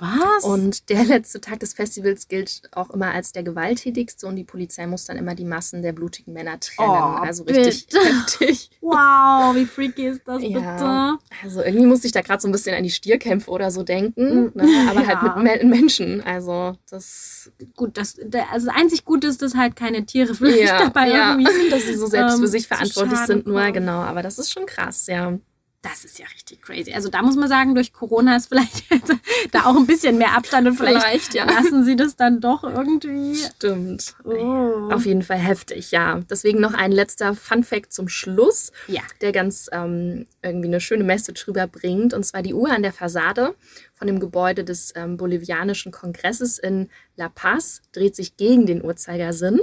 Was? 0.03 0.43
Und 0.45 0.89
der 0.91 1.05
letzte 1.05 1.41
Tag 1.41 1.61
des 1.61 1.75
Festivals 1.75 2.27
gilt 2.27 2.63
auch 2.73 2.91
immer 2.91 3.13
als 3.13 3.31
der 3.31 3.45
gewalttätigste 3.45 4.27
und 4.27 4.35
die 4.37 4.43
Polizei 4.45 4.87
muss 4.89 5.05
dann 5.05 5.17
immer 5.17 5.35
die 5.37 5.45
Massen 5.45 5.81
der 5.81 5.93
blutigen 5.93 6.33
Männer 6.33 6.59
trennen. 6.59 6.91
Oh, 6.91 7.21
also 7.23 7.45
richtig 7.45 7.87
bitte. 7.87 8.05
heftig. 8.41 8.71
wow, 8.81 9.55
wie 9.55 9.65
freaky 9.65 10.09
ist 10.09 10.23
das 10.27 10.43
Ja. 10.43 11.17
bitte? 11.19 11.25
Also 11.45 11.63
irgendwie 11.63 11.87
musste 11.87 12.07
ich 12.09 12.13
da 12.13 12.21
gerade 12.21 12.41
so 12.43 12.49
ein 12.49 12.53
bisschen 12.53 12.75
an 12.75 12.83
die 12.83 12.91
Stierkämpfe 12.91 13.51
oder 13.51 13.71
so 13.71 13.83
denken, 13.85 14.47
Mm, 14.47 14.51
ne? 14.55 14.87
aber 14.91 15.01
ja. 15.03 15.23
halt 15.23 15.37
mit 15.37 15.63
Me 15.63 15.69
Menschen. 15.69 16.21
Also 16.23 16.77
das 16.91 17.51
Gut, 17.77 17.97
das, 17.97 18.17
also 18.51 18.67
das 18.67 18.77
einzig 18.77 19.05
Gute 19.05 19.29
ist, 19.29 19.41
dass 19.43 19.55
halt 19.55 19.77
keine 19.77 20.05
Tiere 20.05 20.35
vielleicht 20.35 20.73
dabei 20.73 21.09
ja, 21.11 21.31
irgendwie. 21.39 21.71
dass 21.71 21.83
sie 21.85 21.95
so 21.95 22.07
selbst 22.07 22.35
ähm, 22.35 22.41
für 22.41 22.49
sich 22.49 22.67
verantwortlich 22.69 23.19
sind, 23.21 23.47
nur 23.47 23.71
genau. 23.71 24.01
Aber 24.01 24.23
das 24.23 24.39
ist 24.39 24.51
schon 24.53 24.67
krass, 24.67 25.07
ja. 25.07 25.39
Das 25.83 26.05
ist 26.05 26.19
ja 26.21 26.27
richtig 26.33 26.63
crazy. 26.63 26.93
Also 26.93 27.09
da 27.09 27.23
muss 27.23 27.35
man 27.35 27.49
sagen, 27.49 27.75
durch 27.75 27.93
Corona 27.93 28.37
ist 28.37 28.47
vielleicht 28.47 28.85
da 29.51 29.65
auch 29.65 29.75
ein 29.77 29.87
bisschen 29.87 30.17
mehr 30.17 30.37
Abstand 30.37 30.69
und 30.69 30.77
vielleicht, 30.77 31.05
Vielleicht, 31.05 31.35
ja. 31.35 31.45
lassen 31.45 31.85
sie 31.85 31.97
das 31.97 32.15
dann 32.15 32.41
doch 32.41 32.63
irgendwie. 32.63 33.35
Stimmt. 33.35 34.15
Oh. 34.23 34.91
Auf 34.93 35.07
jeden 35.07 35.23
Fall 35.23 35.39
heftig, 35.39 35.91
ja. 35.91 36.21
Deswegen 36.31 36.61
noch 36.61 36.75
ein 36.75 36.93
letzter 36.93 37.35
Fun-Fact 37.35 37.93
zum 37.93 38.09
Schluss, 38.09 38.71
Ja. 38.87 39.01
der 39.23 39.33
ganz 39.33 39.69
ähm, 39.73 40.27
irgendwie 40.41 40.69
eine 40.69 40.81
schöne 40.81 41.03
Message 41.03 41.49
rüberbringt. 41.49 42.15
Und 42.15 42.25
zwar 42.25 42.43
die 42.43 42.55
Uhr 42.55 42.71
an 42.71 42.83
der 42.83 42.93
Fassade 42.93 43.57
von 43.93 44.07
dem 44.07 44.21
Gebäude 44.21 44.63
des 44.63 44.93
ähm, 44.95 45.17
bolivianischen 45.17 45.91
Kongresses 45.91 46.59
in 46.61 46.91
La 47.17 47.29
Paz 47.29 47.83
dreht 47.91 48.15
sich 48.15 48.37
gegen 48.37 48.67
den 48.67 48.85
Uhrzeigersinn. 48.85 49.61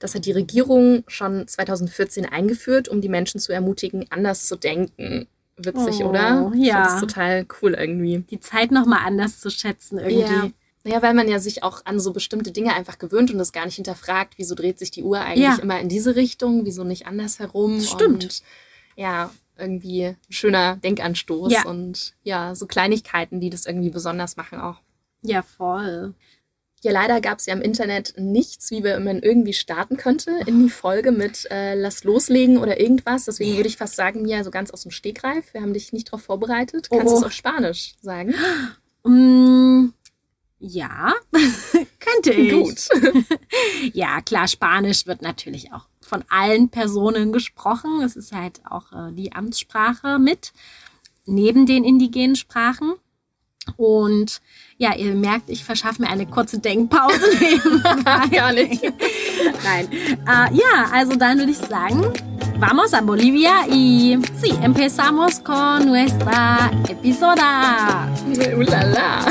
Das 0.00 0.14
hat 0.16 0.24
die 0.26 0.32
Regierung 0.32 1.04
schon 1.06 1.46
2014 1.46 2.26
eingeführt, 2.26 2.88
um 2.88 3.00
die 3.00 3.08
Menschen 3.08 3.38
zu 3.38 3.52
ermutigen, 3.52 4.06
anders 4.10 4.48
zu 4.48 4.56
denken. 4.56 5.28
Witzig, 5.56 6.02
Oh, 6.02 6.08
oder? 6.08 6.50
Ich 6.56 6.66
ja. 6.66 6.84
Das 6.84 6.98
total 7.00 7.46
cool 7.62 7.74
irgendwie. 7.74 8.24
Die 8.30 8.40
Zeit 8.40 8.72
nochmal 8.72 9.00
anders 9.06 9.38
zu 9.40 9.50
schätzen 9.50 9.98
irgendwie. 9.98 10.16
Ja. 10.22 10.50
Naja, 10.84 11.02
weil 11.02 11.12
man 11.12 11.28
ja 11.28 11.38
sich 11.38 11.62
auch 11.62 11.84
an 11.84 12.00
so 12.00 12.12
bestimmte 12.14 12.50
Dinge 12.50 12.72
einfach 12.74 12.98
gewöhnt 12.98 13.30
und 13.30 13.36
das 13.36 13.52
gar 13.52 13.66
nicht 13.66 13.74
hinterfragt, 13.74 14.34
wieso 14.38 14.54
dreht 14.54 14.78
sich 14.78 14.90
die 14.90 15.02
Uhr 15.02 15.20
eigentlich 15.20 15.44
Ja. 15.44 15.56
immer 15.56 15.78
in 15.78 15.90
diese 15.90 16.16
Richtung, 16.16 16.64
wieso 16.64 16.82
nicht 16.84 17.06
andersherum. 17.06 17.76
Das 17.76 17.90
stimmt. 17.90 18.24
Und 18.24 18.42
ja, 18.96 19.30
irgendwie 19.58 20.06
ein 20.06 20.16
schöner 20.30 20.76
Denkanstoß 20.76 21.52
Ja. 21.52 21.64
und 21.66 22.14
ja, 22.22 22.54
so 22.54 22.66
Kleinigkeiten, 22.66 23.40
die 23.40 23.50
das 23.50 23.66
irgendwie 23.66 23.90
besonders 23.90 24.38
machen 24.38 24.58
auch. 24.58 24.80
Ja, 25.20 25.42
voll. 25.42 26.14
Ja, 26.82 26.92
leider 26.92 27.20
gab 27.20 27.38
es 27.40 27.46
ja 27.46 27.52
im 27.54 27.60
Internet 27.60 28.14
nichts, 28.16 28.70
wie 28.70 28.80
man 28.80 29.18
irgendwie 29.20 29.52
starten 29.52 29.98
könnte 29.98 30.30
in 30.46 30.62
die 30.64 30.70
Folge 30.70 31.12
mit 31.12 31.46
äh, 31.50 31.74
Lass 31.74 32.04
loslegen 32.04 32.56
oder 32.56 32.80
irgendwas. 32.80 33.26
Deswegen 33.26 33.56
würde 33.56 33.68
ich 33.68 33.76
fast 33.76 33.96
sagen, 33.96 34.22
Mia, 34.22 34.42
so 34.44 34.50
ganz 34.50 34.70
aus 34.70 34.82
dem 34.82 34.90
Stegreif. 34.90 35.52
Wir 35.52 35.60
haben 35.60 35.74
dich 35.74 35.92
nicht 35.92 36.08
darauf 36.08 36.22
vorbereitet. 36.22 36.88
Kannst 36.90 37.06
du 37.08 37.16
Oh. 37.16 37.18
es 37.18 37.24
auf 37.24 37.32
Spanisch 37.32 37.96
sagen? 38.00 38.34
Mm, 39.04 39.92
ja, 40.58 41.12
könnte 42.00 42.32
ich. 42.32 42.52
Gut. 42.52 42.88
Ja, 43.92 44.20
klar, 44.20 44.46
Spanisch 44.48 45.06
wird 45.06 45.20
natürlich 45.22 45.72
auch 45.72 45.86
von 46.00 46.22
allen 46.30 46.68
Personen 46.70 47.32
gesprochen. 47.32 48.02
Es 48.02 48.16
ist 48.16 48.32
halt 48.32 48.60
auch 48.64 48.92
äh, 48.92 49.12
die 49.12 49.32
Amtssprache 49.32 50.18
mit, 50.18 50.52
neben 51.26 51.66
den 51.66 51.84
indigenen 51.84 52.36
Sprachen. 52.36 52.94
Und 53.76 54.40
ja, 54.78 54.94
ihr 54.94 55.14
merkt, 55.14 55.50
ich 55.50 55.64
verschaffe 55.64 56.02
mir 56.02 56.08
eine 56.08 56.26
kurze 56.26 56.58
Denkpause. 56.58 57.20
Gar 58.30 58.52
nicht. 58.52 58.82
Nein. 59.62 59.88
Äh, 59.92 60.54
ja, 60.54 60.88
also 60.92 61.16
dann 61.16 61.38
würde 61.38 61.52
ich 61.52 61.58
sagen, 61.58 62.12
vamos 62.58 62.94
a 62.94 63.00
Bolivia 63.00 63.66
y 63.68 64.18
sí, 64.40 64.54
empezamos 64.62 65.40
con 65.40 65.86
nuestra 65.86 66.70
episoda. 66.88 68.08
Hola 68.56 69.24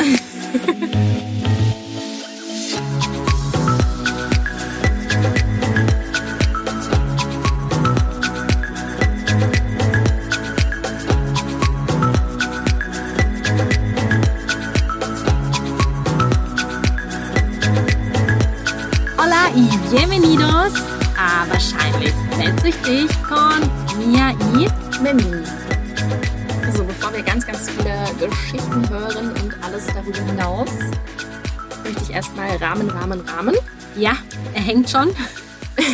erstmal 32.49 32.57
Rahmen, 32.57 32.89
Rahmen, 32.89 33.21
Rahmen. 33.21 33.55
Ja, 33.95 34.17
er 34.53 34.61
hängt 34.61 34.89
schon. 34.89 35.09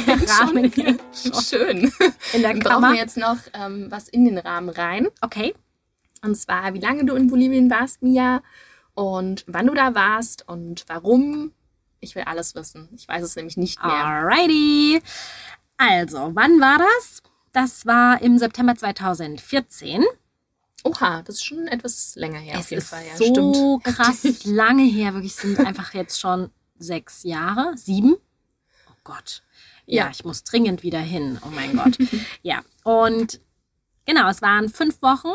Der 0.07 0.15
Rahmen 0.15 0.71
Schon. 0.71 0.83
hängt 0.83 1.01
schon 1.13 1.43
Schön. 1.43 1.91
in 2.33 2.41
der 2.41 2.53
Dann 2.53 2.59
brauchen 2.59 2.73
Kammer. 2.81 2.91
wir 2.93 2.97
jetzt 2.97 3.17
noch 3.17 3.37
ähm, 3.53 3.87
was 3.91 4.09
in 4.09 4.25
den 4.25 4.37
Rahmen 4.39 4.69
rein. 4.69 5.09
Okay. 5.21 5.53
Und 6.23 6.35
zwar, 6.35 6.73
wie 6.73 6.79
lange 6.79 7.05
du 7.05 7.13
in 7.13 7.27
Bolivien 7.27 7.69
warst, 7.69 8.01
Mia, 8.01 8.41
und 8.95 9.43
wann 9.47 9.67
du 9.67 9.73
da 9.75 9.93
warst 9.93 10.47
und 10.47 10.85
warum. 10.87 11.51
Ich 11.99 12.15
will 12.15 12.23
alles 12.23 12.55
wissen. 12.55 12.89
Ich 12.95 13.07
weiß 13.07 13.23
es 13.23 13.35
nämlich 13.35 13.57
nicht 13.57 13.83
mehr. 13.83 13.93
Alrighty. 13.93 15.01
Also, 15.77 16.31
wann 16.33 16.59
war 16.59 16.79
das? 16.79 17.21
Das 17.51 17.85
war 17.85 18.21
im 18.23 18.37
September 18.39 18.75
2014. 18.75 20.03
Oha, 20.85 21.21
das 21.23 21.35
ist 21.35 21.43
schon 21.45 21.67
etwas 21.67 22.15
länger 22.15 22.39
her. 22.39 22.57
es 22.59 22.71
ist 22.71 22.89
Fall. 22.89 23.05
Ja, 23.05 23.17
so 23.17 23.25
stimmt. 23.25 23.83
krass 23.95 24.45
lange 24.45 24.83
her. 24.83 25.13
Wirklich 25.13 25.35
sind 25.35 25.59
einfach 25.59 25.93
jetzt 25.93 26.19
schon 26.19 26.51
sechs 26.77 27.23
Jahre, 27.23 27.73
sieben. 27.75 28.15
Oh 28.89 28.93
Gott. 29.03 29.41
Ja, 29.87 30.05
Ja. 30.05 30.11
ich 30.11 30.23
muss 30.23 30.43
dringend 30.43 30.83
wieder 30.83 30.99
hin. 30.99 31.39
Oh 31.43 31.49
mein 31.49 31.75
Gott. 31.75 31.97
ja. 32.43 32.61
Und 32.83 33.39
genau, 34.05 34.29
es 34.29 34.41
waren 34.41 34.69
fünf 34.69 35.01
Wochen, 35.01 35.33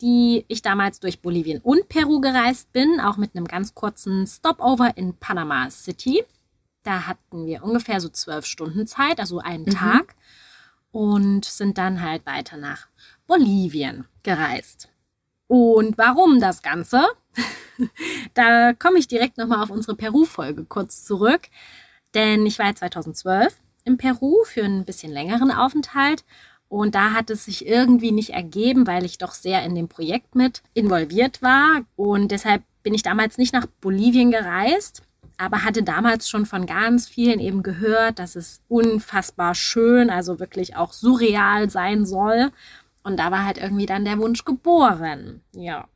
die 0.00 0.44
ich 0.48 0.62
damals 0.62 1.00
durch 1.00 1.20
Bolivien 1.20 1.60
und 1.60 1.88
Peru 1.88 2.20
gereist 2.20 2.72
bin, 2.72 3.00
auch 3.00 3.16
mit 3.16 3.34
einem 3.34 3.46
ganz 3.46 3.74
kurzen 3.74 4.26
Stopover 4.26 4.96
in 4.96 5.14
Panama 5.16 5.68
City. 5.70 6.24
Da 6.84 7.06
hatten 7.06 7.44
wir 7.46 7.62
ungefähr 7.62 8.00
so 8.00 8.08
zwölf 8.08 8.46
Stunden 8.46 8.86
Zeit, 8.86 9.18
also 9.20 9.40
einen 9.40 9.64
Mhm. 9.64 9.70
Tag, 9.72 10.14
und 10.92 11.44
sind 11.44 11.76
dann 11.76 12.00
halt 12.02 12.24
weiter 12.24 12.56
nach 12.56 12.86
Bolivien 13.26 14.06
gereist. 14.22 14.88
Und 15.46 15.98
warum 15.98 16.40
das 16.40 16.62
Ganze? 16.62 17.06
da 18.34 18.72
komme 18.72 18.98
ich 18.98 19.08
direkt 19.08 19.38
nochmal 19.38 19.62
auf 19.62 19.70
unsere 19.70 19.96
Peru-Folge 19.96 20.64
kurz 20.64 21.04
zurück. 21.04 21.42
Denn 22.14 22.46
ich 22.46 22.58
war 22.58 22.66
ja 22.66 22.74
2012 22.74 23.56
in 23.84 23.96
Peru 23.96 24.44
für 24.44 24.64
einen 24.64 24.84
bisschen 24.84 25.12
längeren 25.12 25.50
Aufenthalt. 25.50 26.24
Und 26.68 26.94
da 26.94 27.12
hat 27.12 27.30
es 27.30 27.46
sich 27.46 27.66
irgendwie 27.66 28.12
nicht 28.12 28.30
ergeben, 28.30 28.86
weil 28.86 29.04
ich 29.04 29.18
doch 29.18 29.32
sehr 29.32 29.64
in 29.64 29.74
dem 29.74 29.88
Projekt 29.88 30.36
mit 30.36 30.62
involviert 30.72 31.42
war. 31.42 31.82
Und 31.96 32.30
deshalb 32.30 32.62
bin 32.84 32.94
ich 32.94 33.02
damals 33.02 33.38
nicht 33.38 33.52
nach 33.52 33.66
Bolivien 33.80 34.30
gereist, 34.30 35.02
aber 35.36 35.64
hatte 35.64 35.82
damals 35.82 36.28
schon 36.28 36.46
von 36.46 36.66
ganz 36.66 37.08
vielen 37.08 37.40
eben 37.40 37.62
gehört, 37.62 38.18
dass 38.18 38.36
es 38.36 38.60
unfassbar 38.68 39.54
schön, 39.54 40.10
also 40.10 40.38
wirklich 40.38 40.76
auch 40.76 40.92
surreal 40.92 41.70
sein 41.70 42.06
soll. 42.06 42.52
Und 43.02 43.18
da 43.18 43.30
war 43.30 43.44
halt 43.44 43.58
irgendwie 43.58 43.86
dann 43.86 44.04
der 44.04 44.18
Wunsch 44.18 44.44
geboren. 44.44 45.42
Ja. 45.52 45.88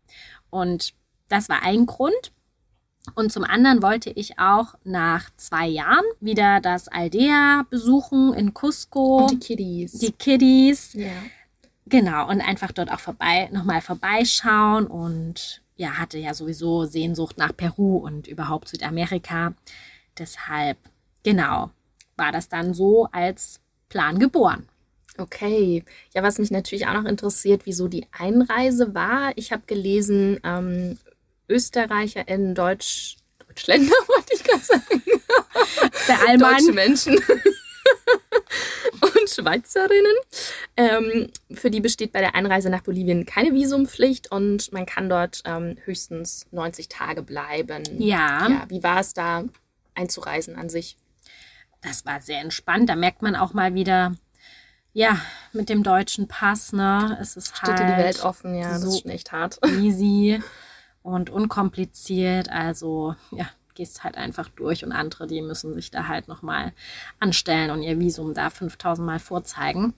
Und 0.51 0.95
das 1.29 1.49
war 1.49 1.63
ein 1.63 1.87
Grund. 1.87 2.33
Und 3.15 3.31
zum 3.31 3.45
anderen 3.45 3.83
wollte 3.83 4.11
ich 4.11 4.39
auch 4.39 4.75
nach 4.85 5.29
zwei 5.37 5.67
Jahren 5.67 6.05
wieder 6.21 6.61
das 6.61 6.89
Aldea 6.89 7.67
besuchen 7.69 8.33
in 8.33 8.55
Cusco. 8.55 9.25
Und 9.25 9.31
die 9.33 9.39
Kiddies. 9.39 9.93
die 9.93 10.13
Kiddies. 10.13 10.95
ja. 10.95 11.13
Genau, 11.87 12.29
und 12.29 12.41
einfach 12.41 12.73
dort 12.73 12.91
auch 12.91 13.01
vorbei, 13.01 13.51
nochmal 13.53 13.83
vorbeischauen 13.83 14.87
und 14.87 15.63
ja, 15.77 15.99
hatte 15.99 16.19
ja 16.19 16.33
sowieso 16.33 16.87
Sehnsucht 16.87 17.37
nach 17.37 17.55
Peru 17.55 17.99
und 17.99 18.27
überhaupt 18.27 18.69
Südamerika. 18.69 19.53
Deshalb, 20.19 20.79
genau, 21.23 21.71
war 22.17 22.33
das 22.33 22.49
dann 22.49 22.73
so 22.73 23.09
als 23.13 23.61
Plan 23.89 24.19
geboren. 24.19 24.67
Okay. 25.17 25.85
Ja, 26.13 26.23
was 26.23 26.39
mich 26.39 26.51
natürlich 26.51 26.87
auch 26.87 26.95
noch 26.95 27.05
interessiert, 27.05 27.63
wieso 27.67 27.89
die 27.89 28.07
Einreise 28.13 28.95
war. 28.95 29.33
Ich 29.37 29.53
habe 29.53 29.63
gelesen, 29.67 30.41
ähm, 30.43 30.99
Österreicher 31.49 32.27
in 32.27 32.55
Deutsch, 32.55 33.17
Deutschländer, 33.47 33.93
wollte 34.09 34.35
ich 34.35 34.43
gerade 34.43 34.65
sagen. 34.65 35.03
Der 36.09 36.17
Deutsche 36.17 36.29
Allmann, 36.29 36.75
Menschen 36.75 37.15
und 39.01 39.31
Schweizerinnen. 39.31 40.17
Ähm, 40.77 41.31
für 41.53 41.71
die 41.71 41.81
besteht 41.81 42.13
bei 42.13 42.21
der 42.21 42.35
Einreise 42.35 42.71
nach 42.71 42.83
Bolivien 42.83 43.25
keine 43.25 43.53
Visumpflicht 43.53 44.33
und 44.33 44.73
man 44.73 44.87
kann 44.87 45.09
dort 45.09 45.43
ähm, 45.45 45.77
höchstens 45.85 46.47
90 46.51 46.89
Tage 46.89 47.23
bleiben. 47.23 47.85
ja, 47.99 48.49
ja. 48.49 48.65
Wie 48.69 48.83
war 48.83 49.01
es 49.01 49.15
da 49.15 49.45
einzureisen 49.95 50.57
an 50.57 50.69
sich? 50.69 50.97
das 51.85 52.05
war 52.07 52.21
sehr 52.21 52.41
entspannt. 52.41 52.89
Da 52.89 52.97
merkt 52.97 53.23
man 53.23 53.37
auch 53.37 53.53
mal 53.53 53.75
wieder, 53.75 54.15
ja, 54.95 55.19
mit 55.53 55.69
dem 55.69 55.83
deutschen 55.83 56.27
Pass, 56.29 56.73
ne, 56.73 57.19
es 57.21 57.37
ist 57.37 57.55
Steht 57.57 57.69
halt 57.69 57.79
dir 57.81 57.87
die 57.97 58.03
Welt 58.03 58.25
offen? 58.25 58.55
Ja, 58.55 58.71
das 58.71 58.83
so 58.83 58.89
ist 58.89 59.03
schon 59.03 59.11
echt 59.11 59.33
hart. 59.33 59.59
easy 59.81 60.41
und 61.03 61.29
unkompliziert. 61.29 62.49
Also 62.49 63.15
ja, 63.33 63.47
gehst 63.75 64.05
halt 64.05 64.17
einfach 64.17 64.49
durch 64.51 64.85
und 64.85 64.93
andere, 64.93 65.27
die 65.27 65.43
müssen 65.43 65.75
sich 65.75 65.91
da 65.91 66.07
halt 66.09 66.29
nochmal 66.29 66.73
anstellen 67.21 67.71
und 67.71 67.83
ihr 67.83 67.99
Visum 67.99 68.33
da 68.35 68.49
5000 68.51 69.05
Mal 69.05 69.19
vorzeigen. 69.19 69.93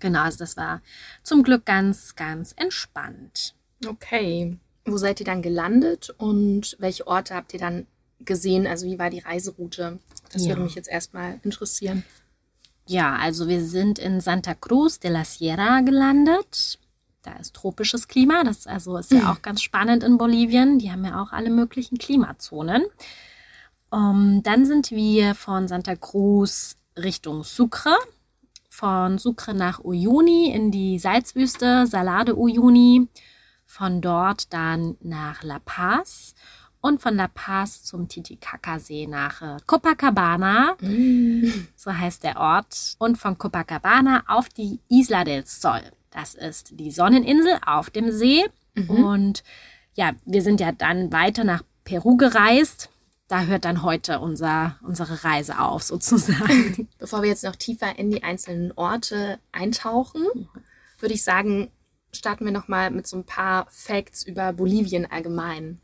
Genau, 0.00 0.22
also 0.22 0.38
das 0.38 0.56
war 0.56 0.80
zum 1.22 1.42
Glück 1.44 1.64
ganz, 1.64 2.16
ganz 2.16 2.52
entspannt. 2.56 3.54
Okay. 3.86 4.58
Wo 4.86 4.96
seid 4.96 5.20
ihr 5.20 5.26
dann 5.26 5.40
gelandet 5.42 6.10
und 6.18 6.76
welche 6.78 7.06
Orte 7.06 7.34
habt 7.34 7.52
ihr 7.54 7.60
dann 7.60 7.86
gesehen? 8.20 8.66
Also 8.66 8.86
wie 8.86 8.98
war 8.98 9.08
die 9.10 9.20
Reiseroute? 9.20 9.98
Das 10.32 10.42
Ja. 10.42 10.50
würde 10.50 10.62
mich 10.62 10.74
jetzt 10.74 10.88
erstmal 10.88 11.38
interessieren. 11.42 12.04
Ja, 12.86 13.16
also 13.16 13.48
wir 13.48 13.64
sind 13.64 13.98
in 13.98 14.20
Santa 14.20 14.54
Cruz 14.54 14.98
de 14.98 15.10
la 15.10 15.24
Sierra 15.24 15.80
gelandet. 15.80 16.78
Da 17.22 17.32
ist 17.32 17.54
tropisches 17.54 18.08
Klima. 18.08 18.44
Das 18.44 18.66
also 18.66 18.98
ist 18.98 19.10
ja 19.10 19.32
auch 19.32 19.40
ganz 19.40 19.62
spannend 19.62 20.02
in 20.02 20.18
Bolivien. 20.18 20.78
Die 20.78 20.92
haben 20.92 21.04
ja 21.04 21.22
auch 21.22 21.32
alle 21.32 21.50
möglichen 21.50 21.96
Klimazonen. 21.96 22.84
Um, 23.90 24.42
dann 24.42 24.66
sind 24.66 24.90
wir 24.90 25.34
von 25.34 25.66
Santa 25.66 25.96
Cruz 25.96 26.76
Richtung 26.96 27.42
Sucre. 27.42 27.96
Von 28.68 29.18
Sucre 29.18 29.54
nach 29.54 29.82
Uyuni 29.82 30.52
in 30.52 30.70
die 30.70 30.98
Salzwüste, 30.98 31.86
Salade 31.86 32.36
Uyuni. 32.36 33.08
Von 33.64 34.02
dort 34.02 34.52
dann 34.52 34.96
nach 35.00 35.42
La 35.42 35.60
Paz. 35.64 36.34
Und 36.84 37.00
von 37.00 37.16
La 37.16 37.28
Paz 37.28 37.82
zum 37.82 38.08
Titicaca-See 38.08 39.06
nach 39.06 39.40
äh, 39.40 39.56
Copacabana, 39.66 40.76
Mm. 40.82 41.46
so 41.76 41.90
heißt 41.96 42.22
der 42.24 42.38
Ort, 42.38 42.96
und 42.98 43.16
von 43.16 43.38
Copacabana 43.38 44.24
auf 44.26 44.50
die 44.50 44.80
Isla 44.90 45.24
del 45.24 45.46
Sol. 45.46 45.80
Das 46.10 46.34
ist 46.34 46.78
die 46.78 46.90
Sonneninsel 46.90 47.58
auf 47.64 47.88
dem 47.88 48.12
See. 48.12 48.44
Und 48.88 49.42
ja, 49.94 50.12
wir 50.26 50.42
sind 50.42 50.60
ja 50.60 50.72
dann 50.72 51.10
weiter 51.10 51.42
nach 51.44 51.62
Peru 51.84 52.18
gereist. 52.18 52.90
Da 53.28 53.44
hört 53.44 53.64
dann 53.64 53.82
heute 53.82 54.20
unser, 54.20 54.76
unsere 54.82 55.24
Reise 55.24 55.60
auf, 55.60 55.82
sozusagen. 55.92 56.88
Bevor 56.98 57.22
wir 57.22 57.30
jetzt 57.30 57.44
noch 57.44 57.56
tiefer 57.56 57.98
in 57.98 58.10
die 58.10 58.22
einzelnen 58.22 58.72
Orte 58.72 59.38
eintauchen, 59.52 60.26
würde 60.98 61.14
ich 61.14 61.24
sagen, 61.24 61.70
starten 62.12 62.44
wir 62.44 62.52
nochmal 62.52 62.90
mit 62.90 63.06
so 63.06 63.16
ein 63.16 63.24
paar 63.24 63.66
Facts 63.70 64.22
über 64.22 64.52
Bolivien 64.52 65.10
allgemein. 65.10 65.80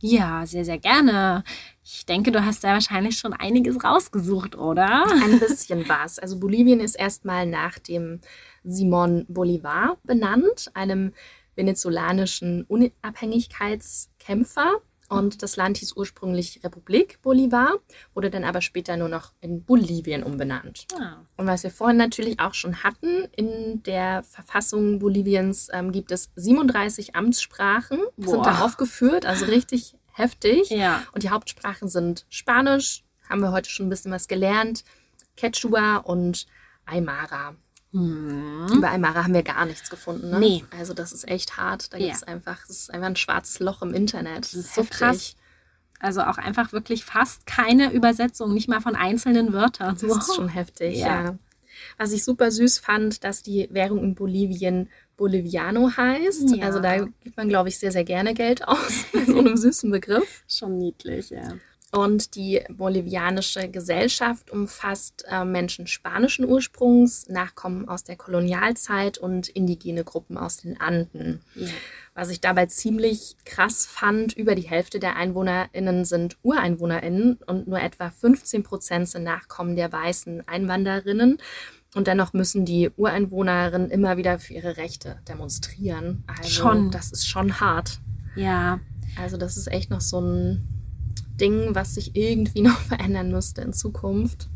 Ja, 0.00 0.44
sehr, 0.46 0.64
sehr 0.64 0.78
gerne. 0.78 1.42
Ich 1.82 2.04
denke, 2.04 2.30
du 2.30 2.44
hast 2.44 2.62
da 2.64 2.74
wahrscheinlich 2.74 3.18
schon 3.18 3.32
einiges 3.32 3.82
rausgesucht, 3.82 4.54
oder? 4.56 5.04
Ein 5.24 5.40
bisschen 5.40 5.88
was. 5.88 6.18
Also 6.18 6.38
Bolivien 6.38 6.80
ist 6.80 6.96
erstmal 6.96 7.46
nach 7.46 7.78
dem 7.78 8.20
Simon 8.62 9.24
Bolivar 9.28 9.96
benannt, 10.04 10.70
einem 10.74 11.14
venezolanischen 11.54 12.64
Unabhängigkeitskämpfer. 12.64 14.82
Und 15.08 15.42
das 15.42 15.56
Land 15.56 15.78
hieß 15.78 15.94
ursprünglich 15.96 16.60
Republik 16.64 17.20
Bolivar, 17.22 17.74
wurde 18.14 18.30
dann 18.30 18.44
aber 18.44 18.60
später 18.60 18.96
nur 18.96 19.08
noch 19.08 19.32
in 19.40 19.62
Bolivien 19.64 20.22
umbenannt. 20.22 20.86
Ah, 20.98 21.18
Und 21.36 21.46
was 21.46 21.62
wir 21.62 21.70
vorhin 21.70 21.96
natürlich 21.96 22.40
auch 22.40 22.54
schon 22.54 22.82
hatten, 22.82 23.28
in 23.36 23.82
der 23.84 24.22
Verfassung 24.24 24.98
Boliviens 24.98 25.68
ähm, 25.72 25.92
gibt 25.92 26.10
es 26.10 26.30
37 26.36 27.14
Amtssprachen, 27.14 27.98
sind 28.16 28.44
da 28.44 28.52
Boah. 28.52 28.64
aufgeführt, 28.64 29.26
also 29.26 29.44
richtig 29.46 29.96
heftig. 30.12 30.70
Ja. 30.70 31.02
Und 31.12 31.22
die 31.22 31.30
Hauptsprachen 31.30 31.88
sind 31.88 32.26
Spanisch, 32.28 33.04
haben 33.28 33.40
wir 33.40 33.52
heute 33.52 33.70
schon 33.70 33.86
ein 33.86 33.90
bisschen 33.90 34.12
was 34.12 34.28
gelernt, 34.28 34.84
Quechua 35.36 35.98
und 35.98 36.46
Aymara. 36.86 37.56
Hm. 37.92 38.66
Über 38.74 38.90
Aymara 38.90 39.24
haben 39.24 39.34
wir 39.34 39.42
gar 39.42 39.64
nichts 39.66 39.88
gefunden. 39.90 40.30
Ne? 40.30 40.38
Nee. 40.38 40.64
Also 40.78 40.92
das 40.92 41.12
ist 41.12 41.26
echt 41.28 41.56
hart. 41.56 41.92
Da 41.92 41.98
Ja. 41.98 42.06
gibt's 42.06 42.22
einfach, 42.22 42.58
das 42.66 42.76
ist 42.80 42.92
einfach 42.94 43.06
ein 43.08 43.16
schwarzes 43.16 43.60
Loch 43.60 43.82
im 43.82 43.94
Internet. 43.94 44.40
Das 44.44 44.54
ist 44.54 44.74
so 44.74 44.84
krass. 44.84 45.34
Also 45.98 46.22
auch 46.22 46.36
einfach 46.38 46.72
wirklich 46.72 47.04
fast 47.04 47.46
keine 47.46 47.90
Übersetzung, 47.92 48.52
nicht 48.52 48.68
mal 48.68 48.80
von 48.82 48.94
einzelnen 48.96 49.52
Wörtern. 49.54 49.96
Das 49.98 50.02
ist 50.02 50.34
schon 50.34 50.48
heftig, 50.48 50.98
Ja. 50.98 51.24
ja. 51.24 51.38
Was 51.98 52.12
ich 52.12 52.24
super 52.24 52.50
süß 52.50 52.78
fand, 52.78 53.22
dass 53.24 53.42
die 53.42 53.68
Währung 53.70 54.02
in 54.02 54.14
Bolivien 54.14 54.88
Boliviano 55.16 55.90
heißt. 55.96 56.56
Ja. 56.56 56.66
Also 56.66 56.80
da 56.80 56.98
gibt 57.22 57.36
man, 57.38 57.48
glaube 57.48 57.68
ich, 57.70 57.78
sehr, 57.78 57.92
sehr 57.92 58.04
gerne 58.04 58.34
Geld 58.34 58.66
aus. 58.68 59.04
Bei 59.14 59.24
so 59.24 59.38
einem 59.38 59.56
süßen 59.56 59.90
Begriff. 59.90 60.42
Schon 60.48 60.76
niedlich, 60.78 61.30
ja. 61.30 61.54
Und 61.92 62.34
die 62.34 62.62
bolivianische 62.68 63.68
Gesellschaft 63.68 64.50
umfasst 64.50 65.24
äh, 65.30 65.44
Menschen 65.44 65.86
spanischen 65.86 66.44
Ursprungs, 66.44 67.28
Nachkommen 67.28 67.88
aus 67.88 68.02
der 68.02 68.16
Kolonialzeit 68.16 69.18
und 69.18 69.48
indigene 69.48 70.02
Gruppen 70.04 70.36
aus 70.36 70.58
den 70.58 70.80
Anden. 70.80 71.40
ja. 71.54 71.68
Was 72.14 72.30
ich 72.30 72.40
dabei 72.40 72.64
ziemlich 72.64 73.36
krass 73.44 73.84
fand, 73.84 74.32
über 74.32 74.54
die 74.54 74.62
Hälfte 74.62 74.98
der 74.98 75.16
EinwohnerInnen 75.16 76.06
sind 76.06 76.38
UreinwohnerInnen 76.42 77.40
und 77.46 77.68
nur 77.68 77.78
etwa 77.78 78.08
15 78.08 78.62
Prozent 78.62 79.10
sind 79.10 79.24
Nachkommen 79.24 79.76
der 79.76 79.92
weißen 79.92 80.48
Einwanderinnen. 80.48 81.36
Und 81.94 82.06
dennoch 82.06 82.32
müssen 82.32 82.64
die 82.64 82.90
Ureinwohnerinnen 82.96 83.90
immer 83.90 84.16
wieder 84.16 84.38
für 84.38 84.54
ihre 84.54 84.78
Rechte 84.78 85.18
demonstrieren. 85.28 86.24
Also 86.26 86.48
Schon. 86.48 86.90
das 86.90 87.12
ist 87.12 87.28
schon 87.28 87.60
hart. 87.60 88.00
Ja, 88.34 88.80
Also 89.20 89.36
das 89.36 89.58
ist 89.58 89.66
echt 89.66 89.90
noch 89.90 90.00
so 90.00 90.20
ein 90.20 90.75
Ding, 91.36 91.74
was 91.74 91.94
sich 91.94 92.14
irgendwie 92.16 92.60
noch 92.62 92.80
verändern 92.80 93.30
müsste 93.30 93.62
in 93.62 93.72
Zukunft. 93.72 94.48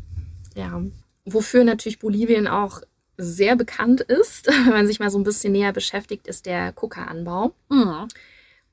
Ja. 0.55 0.81
Wofür 1.25 1.63
natürlich 1.63 1.99
Bolivien 1.99 2.47
auch 2.47 2.81
sehr 3.17 3.55
bekannt 3.55 4.01
ist, 4.01 4.47
wenn 4.65 4.73
man 4.73 4.87
sich 4.87 4.99
mal 4.99 5.09
so 5.11 5.19
ein 5.19 5.23
bisschen 5.23 5.53
näher 5.53 5.73
beschäftigt, 5.73 6.27
ist 6.27 6.45
der 6.45 6.71
Coca-Anbau. 6.73 7.53
Mhm. 7.69 8.07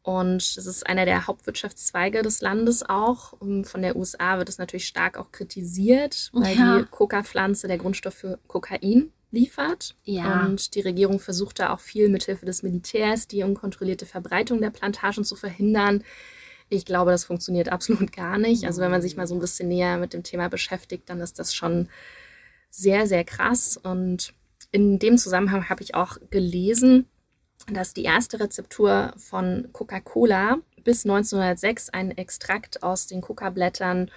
Und 0.03 0.41
es 0.41 0.57
ist 0.57 0.87
einer 0.87 1.05
der 1.05 1.27
Hauptwirtschaftszweige 1.27 2.23
des 2.23 2.41
Landes 2.41 2.83
auch. 2.89 3.33
Und 3.33 3.67
von 3.67 3.83
der 3.83 3.95
USA 3.95 4.39
wird 4.39 4.49
es 4.49 4.57
natürlich 4.57 4.87
stark 4.87 5.19
auch 5.19 5.33
kritisiert, 5.33 6.31
weil 6.33 6.57
Ja. 6.57 6.79
die 6.79 6.85
Coca-Pflanze 6.87 7.69
der 7.69 7.77
Grundstoff 7.77 8.15
für 8.15 8.39
Kokain 8.47 9.13
liefert. 9.31 9.97
Ja. 10.05 10.47
Und 10.47 10.75
die 10.75 10.81
Regierung 10.81 11.21
versucht 11.21 11.59
da 11.59 11.75
auch 11.75 11.81
viel 11.81 12.09
mithilfe 12.09 12.47
des 12.47 12.63
Militärs 12.63 13.27
die 13.29 13.43
unkontrollierte 13.43 14.07
Verbreitung 14.07 14.63
der 14.63 14.71
Plantagen 14.71 15.25
zu 15.25 15.37
verhindern. 15.37 16.03
Ich 16.69 16.85
glaube, 16.85 17.11
das 17.11 17.25
funktioniert 17.25 17.69
absolut 17.73 18.13
gar 18.13 18.39
nicht. 18.39 18.65
Also 18.65 18.81
wenn 18.81 18.91
man 18.91 19.03
sich 19.03 19.17
mal 19.17 19.27
so 19.27 19.35
ein 19.35 19.41
bisschen 19.41 19.69
näher 19.69 19.99
mit 19.99 20.13
dem 20.13 20.23
Thema 20.23 20.49
beschäftigt, 20.49 21.09
dann 21.09 21.21
ist 21.21 21.39
das 21.39 21.55
schon 21.55 21.89
sehr, 22.71 23.07
sehr 23.07 23.25
krass. 23.25 23.77
Und 23.77 24.35
in 24.71 24.99
dem 24.99 25.19
Zusammenhang 25.19 25.69
habe 25.69 25.83
ich 25.83 25.95
auch 25.95 26.19
gelesen, 26.31 27.07
dass 27.73 27.95
die 27.95 28.05
erste 28.05 28.41
Rezeptur 28.41 29.13
von 29.17 29.69
Coca-Cola 29.73 30.59
bis 30.85 31.05
1906 31.05 31.91
einen 31.91 32.13
Extrakt 32.13 32.83
aus 32.83 33.07
den 33.07 33.21
Coca-Blättern 33.21 34.11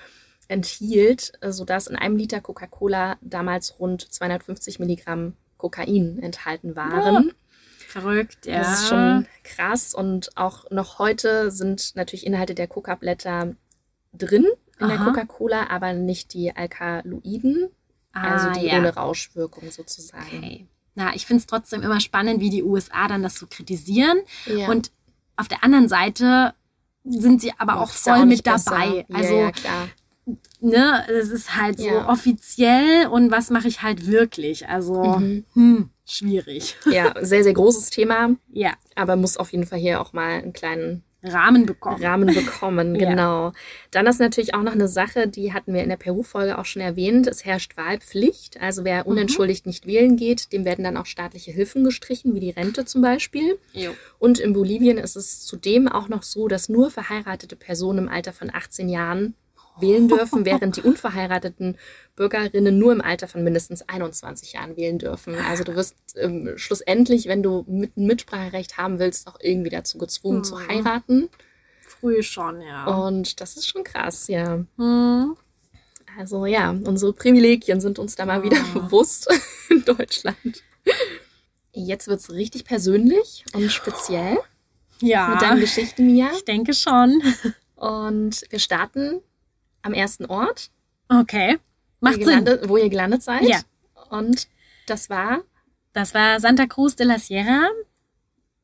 enthielt, 0.47 1.33
sodass 1.41 1.87
in 1.87 1.95
einem 1.95 2.17
Liter 2.17 2.41
Coca-Cola 2.41 3.17
damals 3.21 3.79
rund 3.79 4.01
250 4.01 4.79
Milligramm 4.79 5.35
Kokain 5.57 6.19
enthalten 6.21 6.75
waren. 6.75 7.31
Verrückt, 7.91 8.45
ja. 8.45 8.59
Das 8.59 8.81
ist 8.81 8.89
schon 8.89 9.27
krass. 9.43 9.93
Und 9.93 10.35
auch 10.37 10.69
noch 10.71 10.99
heute 10.99 11.51
sind 11.51 11.95
natürlich 11.95 12.25
Inhalte 12.25 12.55
der 12.55 12.67
Coca-Blätter 12.67 13.55
drin 14.13 14.45
in 14.79 14.87
der 14.87 14.97
Aha. 14.99 15.05
Coca-Cola, 15.05 15.69
aber 15.69 15.93
nicht 15.93 16.33
die 16.33 16.55
Alkaloiden, 16.55 17.69
also 18.13 18.47
Ah, 18.49 18.53
die 18.53 18.65
ja. 18.67 18.77
ohne 18.79 18.93
Rauschwirkung 18.95 19.69
sozusagen. 19.71 20.25
Okay. 20.37 20.67
Na, 20.95 21.15
ich 21.15 21.25
finde 21.25 21.41
es 21.41 21.47
trotzdem 21.47 21.81
immer 21.83 21.99
spannend, 22.01 22.41
wie 22.41 22.49
die 22.49 22.63
USA 22.63 23.07
dann 23.07 23.23
das 23.23 23.35
so 23.35 23.47
kritisieren. 23.47 24.19
Ja. 24.45 24.67
Und 24.69 24.91
auf 25.37 25.47
der 25.47 25.63
anderen 25.63 25.87
Seite 25.87 26.53
sind 27.05 27.41
sie 27.41 27.53
aber 27.57 27.79
auch 27.79 27.89
voll 27.91 28.25
nicht 28.25 28.45
mit 28.45 28.53
besser. 28.53 28.71
dabei. 28.71 29.05
Also, 29.13 29.33
ja, 29.35 29.51
klar. 29.51 29.87
ne, 30.59 31.05
es 31.09 31.29
ist 31.29 31.55
halt 31.55 31.79
so 31.79 31.85
Ja. 31.87 32.09
offiziell 32.09 33.07
und 33.07 33.31
was 33.31 33.49
mache 33.49 33.67
ich 33.67 33.81
halt 33.81 34.05
wirklich? 34.07 34.67
Also, 34.67 35.01
Mhm. 35.03 35.45
hm, 35.53 35.89
schwierig. 36.11 36.75
ja, 36.91 37.13
sehr, 37.21 37.43
sehr 37.43 37.53
großes 37.53 37.89
Thema, 37.89 38.35
Ja, 38.51 38.73
aber 38.95 39.15
muss 39.15 39.37
auf 39.37 39.51
jeden 39.51 39.65
Fall 39.65 39.79
hier 39.79 40.01
auch 40.01 40.13
mal 40.13 40.41
einen 40.41 40.53
kleinen 40.53 41.03
Rahmen 41.23 41.67
bekommen. 41.67 42.03
Rahmen 42.03 42.33
bekommen. 42.33 42.95
Ja. 42.99 43.09
Genau. 43.09 43.51
Dann 43.91 44.07
ist 44.07 44.19
natürlich 44.19 44.55
auch 44.55 44.63
noch 44.63 44.71
eine 44.71 44.87
Sache, 44.87 45.27
die 45.27 45.53
hatten 45.53 45.71
wir 45.71 45.83
in 45.83 45.89
der 45.89 45.97
Peru-Folge 45.97 46.57
auch 46.57 46.65
schon 46.65 46.81
erwähnt. 46.81 47.27
Es 47.27 47.45
herrscht 47.45 47.77
Wahlpflicht. 47.77 48.59
Also 48.59 48.83
wer 48.85 49.03
Mhm. 49.03 49.11
unentschuldigt 49.11 49.67
nicht 49.67 49.85
wählen 49.85 50.17
geht, 50.17 50.51
dem 50.51 50.65
werden 50.65 50.83
dann 50.83 50.97
auch 50.97 51.05
staatliche 51.05 51.51
Hilfen 51.51 51.83
gestrichen, 51.83 52.33
wie 52.33 52.39
die 52.39 52.49
Rente 52.49 52.85
zum 52.85 53.03
Beispiel. 53.03 53.59
Jo. 53.73 53.91
Und 54.17 54.39
in 54.39 54.53
Bolivien 54.53 54.97
ist 54.97 55.15
es 55.15 55.41
zudem 55.45 55.87
auch 55.87 56.07
noch 56.09 56.23
so, 56.23 56.47
dass 56.47 56.69
nur 56.69 56.89
verheiratete 56.89 57.55
Personen 57.55 57.99
im 57.99 58.09
Alter 58.09 58.33
von 58.33 58.49
18 58.51 58.89
Jahren 58.89 59.35
wählen 59.79 60.07
dürfen, 60.07 60.45
während 60.45 60.75
die 60.77 60.81
unverheirateten 60.81 61.77
Bürgerinnen 62.15 62.77
nur 62.77 62.91
im 62.91 63.01
Alter 63.01 63.27
von 63.27 63.43
mindestens 63.43 63.81
21 63.87 64.53
Jahren 64.53 64.75
wählen 64.77 64.99
dürfen. 64.99 65.35
Also 65.35 65.63
du 65.63 65.75
wirst 65.75 65.95
ähm, 66.15 66.53
schlussendlich, 66.57 67.27
wenn 67.27 67.41
du 67.41 67.63
mit 67.67 67.95
ein 67.97 68.05
Mitspracherecht 68.05 68.77
haben 68.77 68.99
willst, 68.99 69.27
auch 69.27 69.37
irgendwie 69.41 69.69
dazu 69.69 69.97
gezwungen 69.97 70.43
zu 70.43 70.55
Mhm. 70.55 70.67
heiraten. 70.67 71.29
Früh 71.81 72.21
schon, 72.23 72.61
ja. 72.61 72.85
Und 72.85 73.41
das 73.41 73.57
ist 73.57 73.67
schon 73.67 73.83
krass, 73.83 74.27
ja. 74.27 74.63
Hm. 74.77 75.35
Also 76.19 76.45
ja, 76.45 76.71
unsere 76.71 77.13
Privilegien 77.13 77.79
sind 77.79 77.97
uns 77.97 78.15
da 78.15 78.25
mal 78.25 78.43
wieder 78.43 78.57
Oh. 78.75 78.79
bewusst 78.81 79.27
in 79.69 79.83
Deutschland. 79.85 80.63
Jetzt 81.73 82.07
wird 82.07 82.19
es 82.19 82.31
richtig 82.31 82.65
persönlich 82.65 83.45
und 83.53 83.71
speziell 83.71 84.37
Ja, 84.99 85.29
mit 85.29 85.41
deinen 85.41 85.59
Geschichten, 85.61 86.05
Mia. 86.07 86.29
ich 86.35 86.43
denke 86.43 86.73
schon. 86.73 87.21
Und 87.75 88.43
wir 88.49 88.59
starten 88.59 89.21
am 89.83 89.93
ersten 89.93 90.25
Ort, 90.25 90.69
Okay, 91.09 91.59
wo 91.99 92.07
macht 92.09 92.17
ihr, 92.19 92.25
Sinn. 92.25 92.45
gelandet, 92.45 92.69
wo 92.69 92.77
ihr 92.77 92.89
gelandet 92.89 93.23
seid. 93.23 93.43
Ja. 93.43 93.59
Und 94.09 94.47
das 94.87 95.09
war, 95.09 95.41
Das 95.93 96.13
war 96.13 96.39
Santa 96.39 96.65
Cruz 96.67 96.95
de 96.95 97.05
la 97.05 97.19
Sierra, 97.19 97.67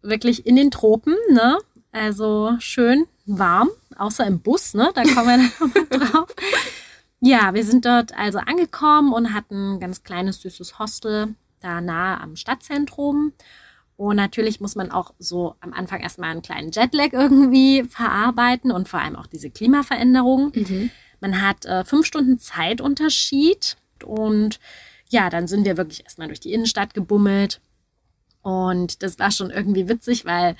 wirklich 0.01 0.45
in 0.45 0.55
den 0.55 0.71
Tropen, 0.71 1.15
ne? 1.31 1.57
Also 1.91 2.55
schön 2.59 3.05
warm, 3.25 3.69
außer 3.97 4.25
im 4.25 4.39
Bus, 4.39 4.73
ne? 4.73 4.91
Da 4.93 5.03
kommen 5.03 5.27
wir 5.27 5.37
dann 5.59 5.89
nochmal 5.89 6.09
drauf. 6.11 6.35
Ja, 7.19 7.53
wir 7.53 7.65
sind 7.65 7.85
dort 7.85 8.15
also 8.17 8.37
angekommen 8.39 9.11
und 9.11 9.33
hatten 9.33 9.73
ein 9.75 9.79
ganz 9.79 10.03
kleines, 10.03 10.41
süßes 10.41 10.79
Hostel 10.79 11.35
da 11.59 11.81
nahe 11.81 12.21
am 12.21 12.35
Stadtzentrum. 12.35 13.33
Und 13.95 14.15
natürlich 14.15 14.61
muss 14.61 14.75
man 14.75 14.91
auch 14.91 15.13
so 15.17 15.55
am 15.59 15.73
Anfang 15.73 16.01
erstmal 16.01 16.29
einen 16.29 16.43
kleinen 16.43 16.71
Jetlag 16.71 17.13
irgendwie 17.13 17.83
verarbeiten 17.83 18.71
und 18.71 18.87
vor 18.87 18.99
allem 19.01 19.15
auch 19.15 19.25
diese 19.25 19.49
Klimaveränderung. 19.49 20.51
Man 21.19 21.41
hat 21.41 21.65
äh, 21.65 21.83
fünf 21.83 22.05
Stunden 22.05 22.39
Zeitunterschied 22.39 23.77
und 24.05 24.59
ja, 25.09 25.29
dann 25.29 25.47
sind 25.47 25.65
wir 25.65 25.77
wirklich 25.77 26.03
erstmal 26.03 26.27
durch 26.27 26.39
die 26.39 26.53
Innenstadt 26.53 26.93
gebummelt. 26.93 27.61
Und 28.41 29.01
das 29.03 29.19
war 29.19 29.31
schon 29.31 29.49
irgendwie 29.49 29.87
witzig, 29.89 30.25
weil 30.25 30.55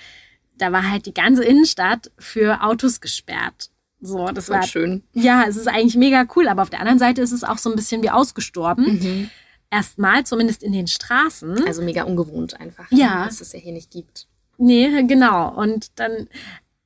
da 0.57 0.71
war 0.71 0.89
halt 0.89 1.05
die 1.05 1.13
ganze 1.13 1.43
Innenstadt 1.43 2.11
für 2.17 2.63
Autos 2.63 2.99
gesperrt. 3.01 3.69
So, 3.99 4.27
das 4.27 4.45
Voll 4.47 4.55
war 4.57 4.63
schön. 4.63 5.03
ja, 5.13 5.43
es 5.47 5.55
ist 5.57 5.67
eigentlich 5.67 5.95
mega 5.95 6.25
cool, 6.35 6.47
aber 6.47 6.61
auf 6.61 6.69
der 6.69 6.79
anderen 6.79 6.99
Seite 6.99 7.21
ist 7.21 7.31
es 7.31 7.43
auch 7.43 7.57
so 7.57 7.69
ein 7.69 7.75
bisschen 7.75 8.03
wie 8.03 8.09
ausgestorben. 8.09 8.85
Mhm. 8.99 9.29
Erstmal, 9.69 10.25
zumindest 10.25 10.63
in 10.63 10.71
den 10.71 10.87
Straßen. 10.87 11.65
Also 11.67 11.81
mega 11.81 12.03
ungewohnt 12.03 12.59
einfach, 12.59 12.85
Ja. 12.91 13.25
dass 13.25 13.41
es 13.41 13.53
ja 13.53 13.59
hier 13.59 13.73
nicht 13.73 13.91
gibt. 13.91 14.27
Nee, 14.57 15.03
genau. 15.03 15.49
Und 15.53 15.91
dann 15.99 16.27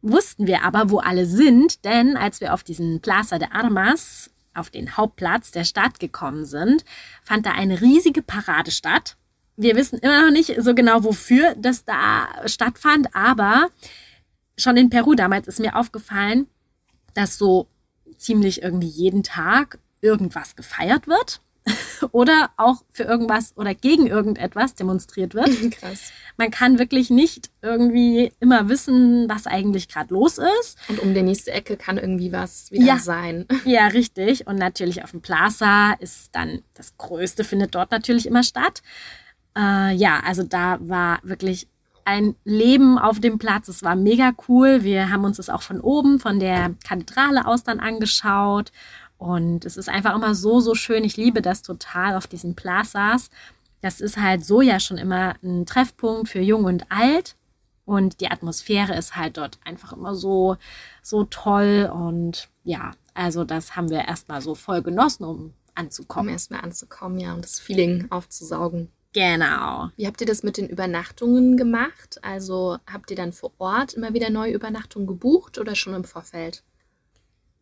wussten 0.02 0.48
wir 0.48 0.64
aber, 0.64 0.90
wo 0.90 1.00
alle 1.00 1.26
sind, 1.26 1.86
denn 1.86 2.18
als 2.18 2.42
wir 2.42 2.54
auf 2.54 2.64
diesen 2.64 3.02
Plaza 3.02 3.40
de 3.40 3.50
Armas, 3.52 4.32
auf 4.54 4.70
den 4.70 4.98
Hauptplatz 4.98 5.52
der 5.52 5.64
Stadt 5.64 6.00
gekommen 6.00 6.46
sind, 6.46 6.84
fand 7.24 7.46
da 7.46 7.52
eine 7.52 7.82
riesige 7.82 8.22
Parade 8.22 8.72
statt. 8.72 9.16
Wir 9.56 9.76
wissen 9.76 10.00
immer 10.00 10.26
noch 10.26 10.32
nicht 10.32 10.56
so 10.62 10.74
genau, 10.74 11.04
wofür 11.04 11.56
das 11.56 11.86
da 11.86 12.28
stattfand, 12.46 13.16
aber 13.16 13.70
schon 14.58 14.78
in 14.78 14.90
Peru 14.90 15.14
damals 15.14 15.48
ist 15.48 15.60
mir 15.60 15.76
aufgefallen, 15.76 16.48
dass 17.14 17.38
so 17.38 17.68
ziemlich 18.18 18.62
irgendwie 18.62 18.88
jeden 18.88 19.24
Tag 19.24 19.80
irgendwas 20.02 20.56
gefeiert 20.56 21.08
wird 21.08 21.42
oder 22.12 22.50
auch 22.58 22.84
für 22.92 23.04
irgendwas 23.04 23.56
oder 23.56 23.76
gegen 23.76 24.08
irgendetwas 24.08 24.76
demonstriert 24.76 25.34
wird. 25.36 25.50
Krass. 25.72 26.12
Man 26.38 26.50
kann 26.50 26.80
wirklich 26.80 27.10
nicht 27.10 27.52
irgendwie 27.62 28.32
immer 28.40 28.68
wissen, 28.70 29.30
was 29.30 29.46
eigentlich 29.48 29.88
gerade 29.88 30.14
los 30.14 30.40
ist. 30.60 30.78
Und 30.88 31.00
um 31.00 31.14
die 31.14 31.22
nächste 31.22 31.52
Ecke 31.52 31.78
kann 31.78 31.98
irgendwie 31.98 32.32
was 32.32 32.72
wieder 32.72 32.86
Ja. 32.86 32.98
sein. 33.00 33.46
Ja, 33.66 33.88
richtig. 33.88 34.48
Und 34.48 34.56
natürlich 34.58 35.04
auf 35.04 35.12
dem 35.12 35.22
Plaza 35.22 35.94
ist 36.00 36.30
dann 36.36 36.64
das 36.74 36.98
Größte, 36.98 37.44
findet 37.44 37.76
dort 37.76 37.92
natürlich 37.92 38.26
immer 38.26 38.44
statt. 38.44 38.82
Äh, 39.56 39.94
ja, 39.96 40.22
also 40.26 40.44
da 40.44 40.78
war 40.82 41.20
wirklich 41.24 41.68
ein 42.06 42.36
Leben 42.44 42.98
auf 42.98 43.20
dem 43.20 43.38
Platz. 43.38 43.68
Es 43.68 43.84
war 43.84 43.96
mega 43.96 44.32
cool. 44.48 44.84
Wir 44.84 45.12
haben 45.12 45.24
uns 45.24 45.38
das 45.38 45.50
auch 45.50 45.62
von 45.62 45.80
oben, 45.80 46.20
von 46.20 46.40
der 46.40 46.74
Kathedrale 46.88 47.46
aus 47.46 47.64
dann 47.64 47.80
angeschaut. 47.80 48.72
Und 49.22 49.66
es 49.66 49.78
ist 49.78 49.88
einfach 49.88 50.16
immer 50.16 50.34
so, 50.34 50.62
so 50.62 50.74
schön. 50.74 51.04
Ich 51.04 51.16
liebe 51.16 51.44
das 51.44 51.62
total 51.62 52.16
auf 52.16 52.26
diesen 52.26 52.56
Plazas. 52.56 53.30
Das 53.80 54.02
ist 54.02 54.18
halt 54.18 54.44
so 54.44 54.62
ja 54.62 54.80
schon 54.80 54.98
immer 54.98 55.36
ein 55.44 55.68
Treffpunkt 55.68 56.28
für 56.28 56.40
Jung 56.40 56.64
und 56.64 56.92
Alt. 56.92 57.36
Und 57.86 58.20
die 58.20 58.32
Atmosphäre 58.32 58.96
ist 58.96 59.16
halt 59.16 59.38
dort 59.38 59.60
einfach 59.64 59.94
immer 59.94 60.16
so, 60.16 60.58
so 61.04 61.24
toll. 61.26 61.88
Und 61.94 62.50
ja, 62.64 62.94
also 63.14 63.44
das 63.44 63.76
haben 63.76 63.92
wir 63.92 64.08
erstmal 64.08 64.42
so 64.42 64.56
voll 64.56 64.82
genossen, 64.82 65.24
um 65.26 65.38
Um 65.38 65.54
anzukommen. 65.76 66.30
erstmal 66.32 66.62
anzukommen, 66.62 67.20
ja, 67.20 67.36
und 67.36 67.46
das 67.46 67.60
Feeling 67.60 68.08
aufzusaugen. 68.10 68.90
Genau. 69.14 69.90
Wie 69.98 70.08
habt 70.08 70.22
ihr 70.22 70.28
das 70.28 70.42
mit 70.42 70.58
den 70.58 70.68
Übernachtungen 70.68 71.58
gemacht? 71.58 72.18
Also 72.24 72.80
habt 72.92 73.12
ihr 73.12 73.18
dann 73.18 73.34
vor 73.34 73.52
Ort 73.60 73.94
immer 73.94 74.16
wieder 74.16 74.32
neue 74.32 74.54
Übernachtungen 74.54 75.06
gebucht 75.06 75.60
oder 75.60 75.76
schon 75.76 75.94
im 75.94 76.06
Vorfeld? 76.06 76.64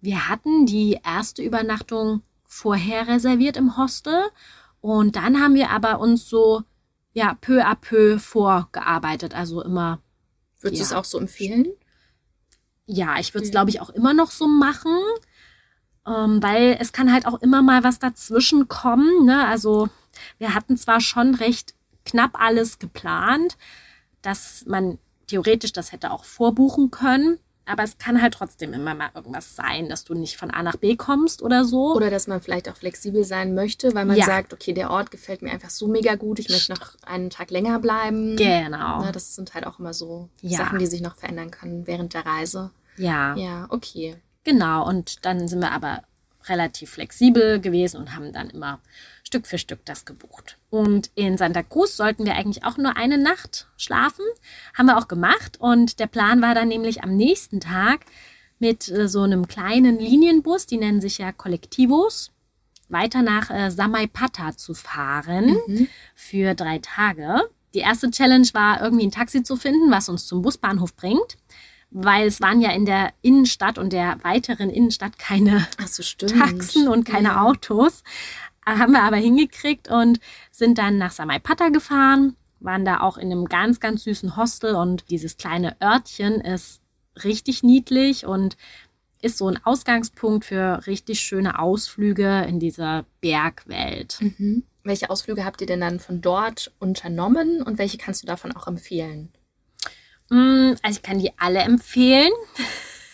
Wir 0.01 0.29
hatten 0.29 0.65
die 0.65 0.99
erste 1.03 1.41
Übernachtung 1.41 2.21
vorher 2.45 3.07
reserviert 3.07 3.57
im 3.57 3.77
Hostel. 3.77 4.23
Und 4.81 5.15
dann 5.15 5.41
haben 5.41 5.55
wir 5.55 5.69
aber 5.69 5.99
uns 5.99 6.27
so, 6.29 6.63
ja, 7.13 7.35
peu 7.41 7.63
à 7.65 7.75
peu 7.75 8.17
vorgearbeitet. 8.19 9.33
Also 9.35 9.61
immer 9.61 9.99
Würdest 10.61 10.81
du 10.81 10.83
es 10.85 10.91
Ja. 10.91 10.99
auch 10.99 11.05
so 11.05 11.17
empfehlen? 11.19 11.67
Ja, 12.85 13.17
ich 13.19 13.33
würde 13.33 13.43
es, 13.43 13.49
Ja. 13.49 13.51
glaube 13.53 13.69
ich, 13.69 13.79
auch 13.81 13.89
immer 13.91 14.13
noch 14.13 14.31
so 14.31 14.47
machen, 14.47 14.91
ähm, 16.05 16.41
weil 16.43 16.75
es 16.79 16.91
kann 16.91 17.13
halt 17.13 17.25
auch 17.25 17.41
immer 17.41 17.61
mal 17.61 17.83
was 17.83 17.99
dazwischen 17.99 18.67
kommen. 18.67 19.25
Ne? 19.25 19.45
Also 19.47 19.89
wir 20.37 20.53
hatten 20.55 20.75
zwar 20.75 20.99
schon 21.01 21.35
recht 21.35 21.75
knapp 22.05 22.39
alles 22.41 22.79
geplant, 22.79 23.57
dass 24.21 24.65
man 24.65 24.97
theoretisch 25.27 25.71
das 25.71 25.91
hätte 25.91 26.11
auch 26.11 26.25
vorbuchen 26.25 26.89
können, 26.91 27.39
aber 27.69 27.83
es 27.83 27.97
kann 27.97 28.21
halt 28.21 28.33
trotzdem 28.33 28.73
immer 28.73 28.93
mal 28.95 29.09
irgendwas 29.13 29.55
sein, 29.55 29.87
dass 29.89 30.03
du 30.03 30.13
nicht 30.13 30.35
von 30.37 30.51
A 30.51 30.63
nach 30.63 30.75
B 30.75 30.95
kommst 30.95 31.41
oder 31.41 31.63
so. 31.65 31.95
Oder 31.95 32.09
dass 32.09 32.27
man 32.27 32.41
vielleicht 32.41 32.67
auch 32.69 32.75
flexibel 32.75 33.23
sein 33.23 33.53
möchte, 33.55 33.93
weil 33.95 34.05
man 34.05 34.17
Ja. 34.17 34.25
sagt, 34.25 34.53
okay, 34.53 34.73
der 34.73 34.89
Ort 34.91 35.11
gefällt 35.11 35.41
mir 35.41 35.51
einfach 35.51 35.69
so 35.69 35.87
mega 35.87 36.15
gut, 36.15 36.39
ich 36.39 36.49
möchte 36.49 36.73
noch 36.73 36.95
einen 37.05 37.29
Tag 37.29 37.51
länger 37.51 37.79
bleiben. 37.79 38.35
genau. 38.35 39.01
Na, 39.01 39.11
das 39.11 39.35
sind 39.35 39.53
halt 39.53 39.65
auch 39.65 39.79
immer 39.79 39.93
so 39.93 40.29
Ja. 40.41 40.57
Sachen, 40.59 40.79
die 40.79 40.87
sich 40.87 41.01
noch 41.01 41.15
verändern 41.15 41.51
können 41.51 41.87
während 41.87 42.13
der 42.13 42.25
Reise. 42.25 42.71
ja. 42.97 43.35
Ja, 43.35 43.67
okay. 43.69 44.17
Genau, 44.43 44.87
und 44.87 45.25
dann 45.25 45.47
sind 45.47 45.59
wir 45.59 45.71
aber 45.71 46.01
relativ 46.47 46.91
flexibel 46.91 47.59
gewesen 47.59 47.97
und 47.97 48.15
haben 48.15 48.31
dann 48.33 48.49
immer 48.49 48.79
Stück 49.23 49.45
für 49.45 49.57
Stück 49.57 49.85
das 49.85 50.05
gebucht. 50.05 50.57
Und 50.69 51.11
in 51.15 51.37
Santa 51.37 51.63
Cruz 51.63 51.97
sollten 51.97 52.25
wir 52.25 52.35
eigentlich 52.35 52.63
auch 52.63 52.77
nur 52.77 52.97
eine 52.97 53.17
Nacht 53.17 53.67
schlafen. 53.77 54.25
Haben 54.77 54.87
wir 54.87 54.97
auch 54.97 55.07
gemacht. 55.07 55.57
Und 55.59 55.99
der 55.99 56.07
Plan 56.07 56.41
war 56.41 56.55
dann 56.55 56.67
nämlich 56.67 57.03
am 57.03 57.15
nächsten 57.15 57.59
Tag 57.59 58.01
mit 58.59 58.89
äh, 58.89 59.07
so 59.07 59.21
einem 59.21 59.47
kleinen 59.47 59.99
Linienbus, 59.99 60.65
die 60.65 60.77
nennen 60.77 61.01
sich 61.01 61.17
ja 61.17 61.31
Kollektivos, 61.31 62.31
weiter 62.89 63.21
nach 63.21 63.49
äh, 63.49 63.69
Samaipata 63.69 64.55
zu 64.57 64.73
fahren 64.73 65.57
für 66.15 66.55
drei 66.55 66.79
Tage. 66.79 67.49
Die 67.73 67.79
erste 67.79 68.09
Challenge 68.09 68.47
war, 68.53 68.81
irgendwie 68.81 69.05
ein 69.05 69.11
Taxi 69.11 69.43
zu 69.43 69.55
finden, 69.55 69.91
was 69.91 70.09
uns 70.09 70.25
zum 70.25 70.41
Busbahnhof 70.41 70.95
bringt. 70.95 71.37
Weil 71.91 72.27
es 72.27 72.39
waren 72.39 72.61
ja 72.61 72.71
in 72.71 72.85
der 72.85 73.11
Innenstadt 73.21 73.77
und 73.77 73.91
der 73.93 74.23
weiteren 74.23 74.69
Innenstadt 74.69 75.17
keine 75.17 75.67
so. 75.87 76.03
Taxen 76.27 76.87
und 76.87 77.03
keine 77.03 77.29
Ja. 77.29 77.43
Autos. 77.43 78.03
Äh, 78.65 78.71
Haben 78.77 78.93
wir 78.93 79.03
aber 79.03 79.17
hingekriegt 79.17 79.89
und 79.89 80.19
sind 80.51 80.77
dann 80.77 80.97
nach 80.97 81.11
Samaipata 81.11 81.69
gefahren, 81.69 82.35
waren 82.59 82.85
da 82.85 82.99
auch 82.99 83.17
in 83.17 83.31
einem 83.31 83.45
ganz, 83.45 83.79
ganz 83.79 84.03
süßen 84.03 84.35
Hostel 84.37 84.75
und 84.75 85.09
dieses 85.09 85.37
kleine 85.37 85.75
Örtchen 85.81 86.41
ist 86.41 86.81
richtig 87.23 87.63
niedlich 87.63 88.25
und 88.25 88.55
ist 89.21 89.37
so 89.37 89.47
ein 89.47 89.59
Ausgangspunkt 89.65 90.45
für 90.45 90.85
richtig 90.87 91.19
schöne 91.21 91.59
Ausflüge 91.59 92.45
in 92.47 92.59
dieser 92.59 93.05
Bergwelt. 93.19 94.17
Mhm. 94.21 94.63
Welche 94.83 95.09
Ausflüge 95.09 95.43
habt 95.43 95.59
ihr 95.61 95.67
denn 95.67 95.81
dann 95.81 95.99
von 95.99 96.21
dort 96.21 96.71
unternommen 96.79 97.61
und 97.61 97.77
welche 97.77 97.97
kannst 97.97 98.23
du 98.23 98.27
davon 98.27 98.55
auch 98.55 98.67
empfehlen? 98.67 99.29
Mm, 100.29 100.73
Also 100.83 100.97
ich 100.97 101.01
kann 101.03 101.19
die 101.19 101.31
alle 101.37 101.59
empfehlen. 101.59 102.31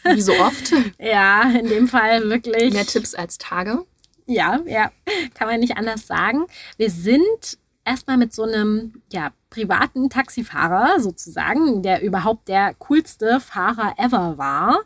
Wie 0.04 0.22
so 0.22 0.34
oft? 0.34 0.72
Ja, 1.00 1.44
in 1.52 1.68
dem 1.68 1.88
Fall 1.88 2.30
wirklich. 2.30 2.74
Mehr 2.74 2.86
Tipps 2.86 3.16
als 3.16 3.38
Tage. 3.38 3.84
Ja, 4.28 4.60
ja, 4.66 4.92
kann 5.36 5.48
man 5.48 5.60
nicht 5.60 5.78
anders 5.78 6.08
sagen. 6.08 6.46
Wir 6.78 6.90
sind 6.90 7.58
erstmal 7.86 8.18
mit 8.18 8.34
so 8.34 8.44
einem 8.44 9.02
ja, 9.12 9.32
privaten 9.52 10.10
Taxifahrer 10.10 11.00
sozusagen, 11.00 11.84
der 11.84 12.02
überhaupt 12.02 12.48
der 12.48 12.74
coolste 12.80 13.40
Fahrer 13.40 13.94
ever 13.98 14.38
war. 14.40 14.80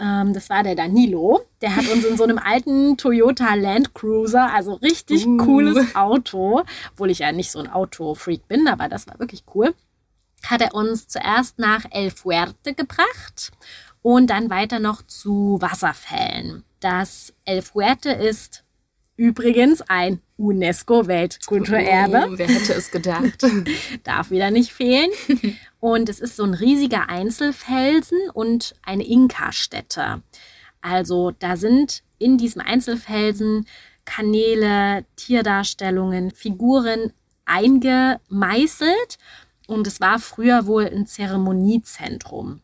Ähm, 0.00 0.32
das 0.34 0.50
war 0.50 0.64
der 0.64 0.74
Danilo. 0.74 1.42
Der 1.60 1.76
hat 1.76 1.88
uns 1.88 2.04
in 2.04 2.16
so 2.16 2.24
einem 2.24 2.38
alten 2.38 2.96
Toyota 2.96 3.54
Land 3.54 3.94
Cruiser, 3.94 4.52
also 4.52 4.74
richtig 4.74 5.26
Uh. 5.26 5.36
cooles 5.36 5.94
Auto, 5.94 6.62
obwohl 6.92 7.10
ich 7.10 7.20
ja 7.20 7.30
nicht 7.30 7.52
so 7.52 7.60
ein 7.60 7.70
Autofreak 7.70 8.48
bin, 8.48 8.66
aber 8.66 8.88
das 8.88 9.06
war 9.06 9.18
wirklich 9.20 9.44
cool, 9.54 9.72
hat 10.46 10.60
er 10.60 10.74
uns 10.74 11.08
zuerst 11.08 11.58
nach 11.58 11.84
El 11.90 12.10
Fuerte 12.10 12.74
gebracht 12.74 13.52
und 14.02 14.30
dann 14.30 14.50
weiter 14.50 14.78
noch 14.78 15.02
zu 15.06 15.58
Wasserfällen. 15.60 16.64
Das 16.80 17.32
El 17.44 17.62
Fuerte 17.62 18.10
ist 18.10 18.64
übrigens 19.16 19.82
ein 19.82 20.20
UNESCO-Weltkulturerbe 20.36 22.28
Oh, 22.30 22.38
wer 22.38 22.48
hätte 22.48 22.72
es 22.72 22.90
gedacht? 22.90 23.44
darf 24.04 24.30
wieder 24.30 24.50
nicht 24.50 24.72
fehlen. 24.72 25.10
Und 25.80 26.08
es 26.08 26.20
ist 26.20 26.36
so 26.36 26.44
ein 26.44 26.54
riesiger 26.54 27.08
Einzelfelsen 27.08 28.18
und 28.34 28.76
eine 28.84 29.04
Inka-Stätte. 29.04 30.22
Also 30.80 31.32
da 31.32 31.56
sind 31.56 32.04
in 32.18 32.38
diesem 32.38 32.62
Einzelfelsen 32.62 33.66
Kanäle, 34.04 35.04
Tierdarstellungen, 35.16 36.30
Figuren 36.30 37.12
eingemeißelt. 37.46 39.18
Und 39.72 39.86
es 39.86 40.00
war 40.00 40.18
früher 40.18 40.66
wohl 40.66 40.86
ein 40.86 41.06
Zeremoniezentrum. 41.06 42.60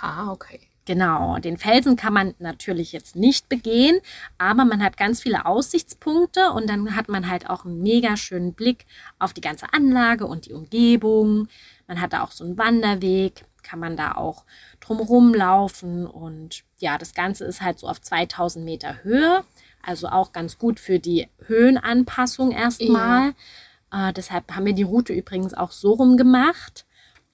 ah, 0.00 0.30
okay. 0.30 0.60
Genau, 0.84 1.36
den 1.38 1.58
Felsen 1.58 1.96
kann 1.96 2.14
man 2.14 2.34
natürlich 2.38 2.92
jetzt 2.92 3.14
nicht 3.14 3.50
begehen, 3.50 4.00
aber 4.38 4.64
man 4.64 4.82
hat 4.82 4.96
ganz 4.96 5.20
viele 5.20 5.44
Aussichtspunkte 5.44 6.50
und 6.52 6.66
dann 6.66 6.96
hat 6.96 7.10
man 7.10 7.28
halt 7.28 7.50
auch 7.50 7.66
einen 7.66 7.82
mega 7.82 8.16
schönen 8.16 8.54
Blick 8.54 8.86
auf 9.18 9.34
die 9.34 9.42
ganze 9.42 9.66
Anlage 9.74 10.26
und 10.26 10.46
die 10.46 10.54
Umgebung. 10.54 11.48
Man 11.88 12.00
hat 12.00 12.14
da 12.14 12.24
auch 12.24 12.30
so 12.30 12.42
einen 12.42 12.56
Wanderweg, 12.56 13.44
kann 13.62 13.80
man 13.80 13.98
da 13.98 14.12
auch 14.12 14.44
drumherum 14.80 15.34
laufen 15.34 16.06
und 16.06 16.64
ja, 16.78 16.96
das 16.96 17.12
Ganze 17.12 17.44
ist 17.44 17.60
halt 17.60 17.78
so 17.78 17.86
auf 17.86 18.00
2000 18.00 18.64
Meter 18.64 19.02
Höhe, 19.02 19.44
also 19.82 20.08
auch 20.08 20.32
ganz 20.32 20.56
gut 20.56 20.80
für 20.80 20.98
die 20.98 21.28
Höhenanpassung 21.48 22.50
erstmal. 22.50 23.34
Äh, 23.92 24.12
deshalb 24.12 24.54
haben 24.54 24.66
wir 24.66 24.74
die 24.74 24.82
Route 24.82 25.12
übrigens 25.12 25.54
auch 25.54 25.70
so 25.70 25.92
rum 25.92 26.16
gemacht 26.16 26.86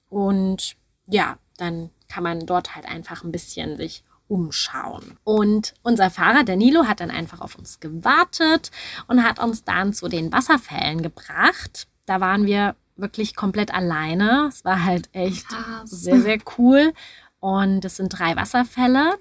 und 0.09 0.75
ja, 1.07 1.37
dann 1.57 1.89
kann 2.07 2.23
man 2.23 2.45
dort 2.45 2.75
halt 2.75 2.85
einfach 2.85 3.23
ein 3.23 3.31
bisschen 3.31 3.77
sich 3.77 4.03
umschauen. 4.27 5.17
Und 5.23 5.73
unser 5.83 6.09
Fahrer 6.09 6.43
Danilo 6.43 6.85
hat 6.87 6.99
dann 6.99 7.11
einfach 7.11 7.41
auf 7.41 7.55
uns 7.55 7.79
gewartet 7.79 8.71
und 9.07 9.23
hat 9.23 9.39
uns 9.39 9.63
dann 9.63 9.93
zu 9.93 10.07
den 10.07 10.31
Wasserfällen 10.31 11.03
gebracht. 11.03 11.87
Da 12.05 12.21
waren 12.21 12.45
wir 12.45 12.75
wirklich 12.95 13.35
komplett 13.35 13.73
alleine. 13.73 14.47
Es 14.49 14.65
war 14.65 14.83
halt 14.83 15.09
echt 15.13 15.47
Krass. 15.47 15.89
sehr, 15.89 16.21
sehr 16.21 16.37
cool. 16.57 16.93
Und 17.39 17.85
es 17.85 17.97
sind 17.97 18.09
drei 18.09 18.35
Wasserfälle. 18.35 19.17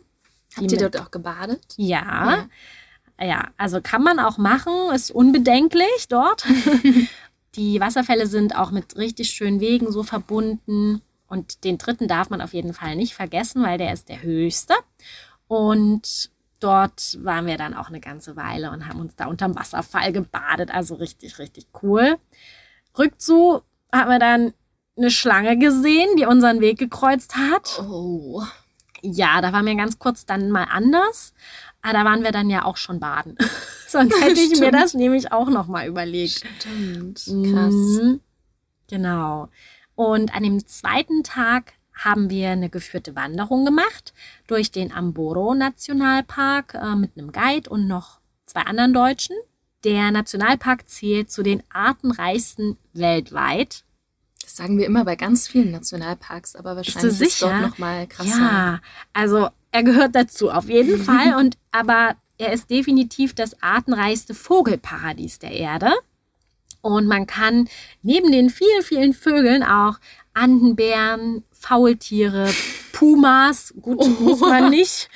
Habt 0.56 0.72
ihr 0.72 0.78
dort 0.78 1.00
auch 1.00 1.10
gebadet? 1.10 1.74
Ja. 1.76 2.46
ja. 3.20 3.48
also 3.56 3.80
kann 3.82 4.02
man 4.02 4.18
auch 4.20 4.38
machen, 4.38 4.72
ist 4.94 5.10
unbedenklich 5.10 6.06
dort. 6.08 6.46
die 7.56 7.80
Wasserfälle 7.80 8.26
sind 8.26 8.56
auch 8.56 8.70
mit 8.70 8.96
richtig 8.96 9.30
schönen 9.30 9.60
Wegen 9.60 9.90
so 9.90 10.02
verbunden. 10.02 11.02
Und 11.26 11.64
den 11.64 11.78
dritten 11.78 12.08
darf 12.08 12.30
man 12.30 12.40
auf 12.40 12.52
jeden 12.52 12.74
Fall 12.74 12.96
nicht 12.96 13.14
vergessen, 13.14 13.62
weil 13.62 13.78
der 13.78 13.92
ist 13.92 14.08
der 14.08 14.22
höchste. 14.22 14.74
Und 15.48 16.30
dort 16.60 17.18
waren 17.22 17.46
wir 17.46 17.58
dann 17.58 17.74
auch 17.74 17.88
eine 17.88 18.00
ganze 18.00 18.36
Weile 18.36 18.70
und 18.70 18.88
haben 18.88 19.00
uns 19.00 19.16
da 19.16 19.26
unterm 19.26 19.56
Wasserfall 19.56 20.12
gebadet. 20.12 20.70
Also 20.72 20.94
richtig, 20.94 21.38
richtig 21.38 21.66
cool. 21.82 22.16
Rückzu 22.96 23.62
haben 23.92 24.10
wir 24.10 24.18
dann 24.18 24.54
eine 24.96 25.10
Schlange 25.10 25.58
gesehen, 25.58 26.16
die 26.16 26.26
unseren 26.26 26.60
Weg 26.60 26.78
gekreuzt 26.78 27.36
hat. 27.36 27.80
Oh. 27.80 28.42
Ja, 29.02 29.40
da 29.40 29.52
war 29.52 29.62
mir 29.62 29.74
ganz 29.74 29.98
kurz 29.98 30.24
dann 30.24 30.50
mal 30.50 30.66
anders. 30.70 31.34
Aber 31.84 31.92
da 31.92 32.04
waren 32.06 32.24
wir 32.24 32.32
dann 32.32 32.48
ja 32.48 32.64
auch 32.64 32.78
schon 32.78 32.98
baden. 32.98 33.36
Sonst 33.86 34.18
hätte 34.20 34.40
ich 34.40 34.58
mir 34.58 34.72
das 34.72 34.94
nämlich 34.94 35.32
auch 35.32 35.50
noch 35.50 35.66
mal 35.66 35.86
überlegt. 35.86 36.42
Stimmt. 36.58 37.18
Krass. 37.24 37.74
Mhm. 37.74 38.20
Genau. 38.88 39.48
Und 39.94 40.34
an 40.34 40.42
dem 40.42 40.66
zweiten 40.66 41.22
Tag 41.22 41.74
haben 41.92 42.30
wir 42.30 42.50
eine 42.50 42.70
geführte 42.70 43.14
Wanderung 43.14 43.66
gemacht 43.66 44.14
durch 44.46 44.72
den 44.72 44.92
Amboro 44.92 45.54
Nationalpark 45.54 46.74
äh, 46.74 46.96
mit 46.96 47.16
einem 47.16 47.32
Guide 47.32 47.68
und 47.68 47.86
noch 47.86 48.18
zwei 48.46 48.62
anderen 48.62 48.94
Deutschen. 48.94 49.36
Der 49.84 50.10
Nationalpark 50.10 50.88
zählt 50.88 51.30
zu 51.30 51.42
den 51.42 51.62
artenreichsten 51.68 52.78
weltweit. 52.94 53.84
Das 54.54 54.58
sagen 54.58 54.78
wir 54.78 54.86
immer 54.86 55.04
bei 55.04 55.16
ganz 55.16 55.48
vielen 55.48 55.72
Nationalparks, 55.72 56.54
aber 56.54 56.76
wahrscheinlich 56.76 57.20
ist 57.20 57.42
dort 57.42 57.60
noch 57.60 57.78
mal 57.78 58.06
krasser. 58.06 58.38
Ja, 58.38 58.80
also 59.12 59.48
er 59.72 59.82
gehört 59.82 60.14
dazu 60.14 60.48
auf 60.48 60.68
jeden 60.68 60.96
Fall 61.04 61.34
und 61.40 61.58
aber 61.72 62.14
er 62.38 62.52
ist 62.52 62.70
definitiv 62.70 63.34
das 63.34 63.60
artenreichste 63.64 64.32
Vogelparadies 64.32 65.40
der 65.40 65.50
Erde. 65.50 65.90
Und 66.82 67.08
man 67.08 67.26
kann 67.26 67.68
neben 68.02 68.30
den 68.30 68.48
vielen, 68.48 68.82
vielen 68.84 69.12
Vögeln 69.12 69.64
auch 69.64 69.98
Andenbären, 70.34 71.42
Faultiere, 71.64 72.52
Pumas, 72.92 73.72
gut, 73.80 74.20
muss 74.20 74.40
man 74.40 74.68
nicht. 74.68 75.08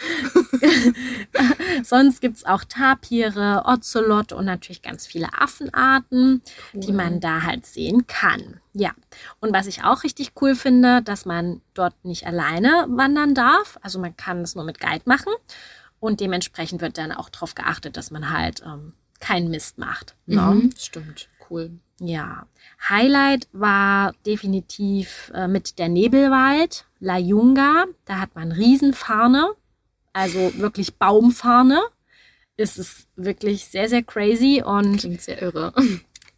Sonst 1.85 2.23
gibt's 2.23 2.47
auch 2.47 2.65
Tapire, 2.65 3.65
Ocelot 3.67 4.33
und 4.33 4.47
natürlich 4.47 4.81
ganz 4.81 5.07
viele 5.07 5.29
Affenarten, 5.39 6.41
die 6.73 6.93
man 6.93 7.21
da 7.21 7.43
halt 7.43 7.67
sehen 7.67 8.07
kann. 8.07 8.61
Ja, 8.73 8.93
und 9.41 9.53
was 9.53 9.67
ich 9.67 9.85
auch 9.85 10.05
richtig 10.05 10.33
cool 10.41 10.55
finde, 10.55 11.03
dass 11.03 11.27
man 11.27 11.61
dort 11.75 12.03
nicht 12.03 12.27
alleine 12.27 12.87
wandern 12.89 13.35
darf. 13.35 13.79
Also 13.83 13.99
man 13.99 14.17
kann 14.17 14.41
es 14.41 14.55
nur 14.55 14.65
mit 14.65 14.81
Guide 14.81 15.03
machen. 15.05 15.35
Und 16.01 16.21
dementsprechend 16.21 16.81
wird 16.81 16.97
dann 16.97 17.13
auch 17.13 17.29
darauf 17.29 17.55
geachtet, 17.55 17.99
dass 17.99 18.11
man 18.11 18.31
halt 18.31 18.63
ähm, 18.65 18.95
keinen 19.21 19.51
Mist 19.51 19.77
macht. 19.77 20.15
ne? 20.25 20.41
Mhm. 20.41 20.71
Stimmt, 20.79 21.29
cool. 21.51 21.71
Ja, 22.01 22.47
Highlight 22.89 23.49
war 23.53 24.13
definitiv 24.25 25.33
äh, 25.35 25.49
mit 25.49 25.79
der 25.79 25.89
Nebelwald, 25.89 26.85
La 27.01 27.19
Yunga. 27.19 27.87
Da 28.05 28.21
hat 28.21 28.35
man 28.37 28.53
Riesenfarne, 28.53 29.49
also 30.13 30.53
wirklich 30.59 30.95
Baumfarne. 30.97 31.81
Ist 32.57 32.79
es 32.79 33.07
wirklich 33.17 33.67
sehr, 33.67 33.89
sehr 33.89 34.03
crazy 34.03 34.63
und 34.65 34.99
Klingt 34.99 35.23
sehr 35.23 35.43
irre. 35.43 35.73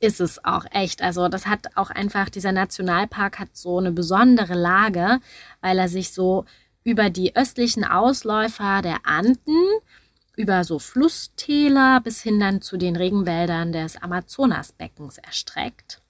ist 0.00 0.20
es 0.20 0.44
auch 0.44 0.64
echt. 0.72 1.02
Also 1.02 1.28
das 1.28 1.46
hat 1.46 1.76
auch 1.76 1.90
einfach, 1.90 2.30
dieser 2.30 2.52
Nationalpark 2.52 3.38
hat 3.38 3.50
so 3.52 3.78
eine 3.78 3.92
besondere 3.92 4.54
Lage, 4.54 5.20
weil 5.60 5.78
er 5.78 5.88
sich 5.88 6.12
so 6.12 6.46
über 6.84 7.10
die 7.10 7.36
östlichen 7.36 7.84
Ausläufer 7.84 8.80
der 8.82 8.98
Anden, 9.04 9.66
über 10.36 10.64
so 10.64 10.78
Flusstäler 10.78 12.00
bis 12.00 12.22
hin 12.22 12.40
dann 12.40 12.62
zu 12.62 12.76
den 12.76 12.96
Regenwäldern 12.96 13.72
des 13.72 13.96
Amazonasbeckens 13.96 15.18
erstreckt. 15.18 16.00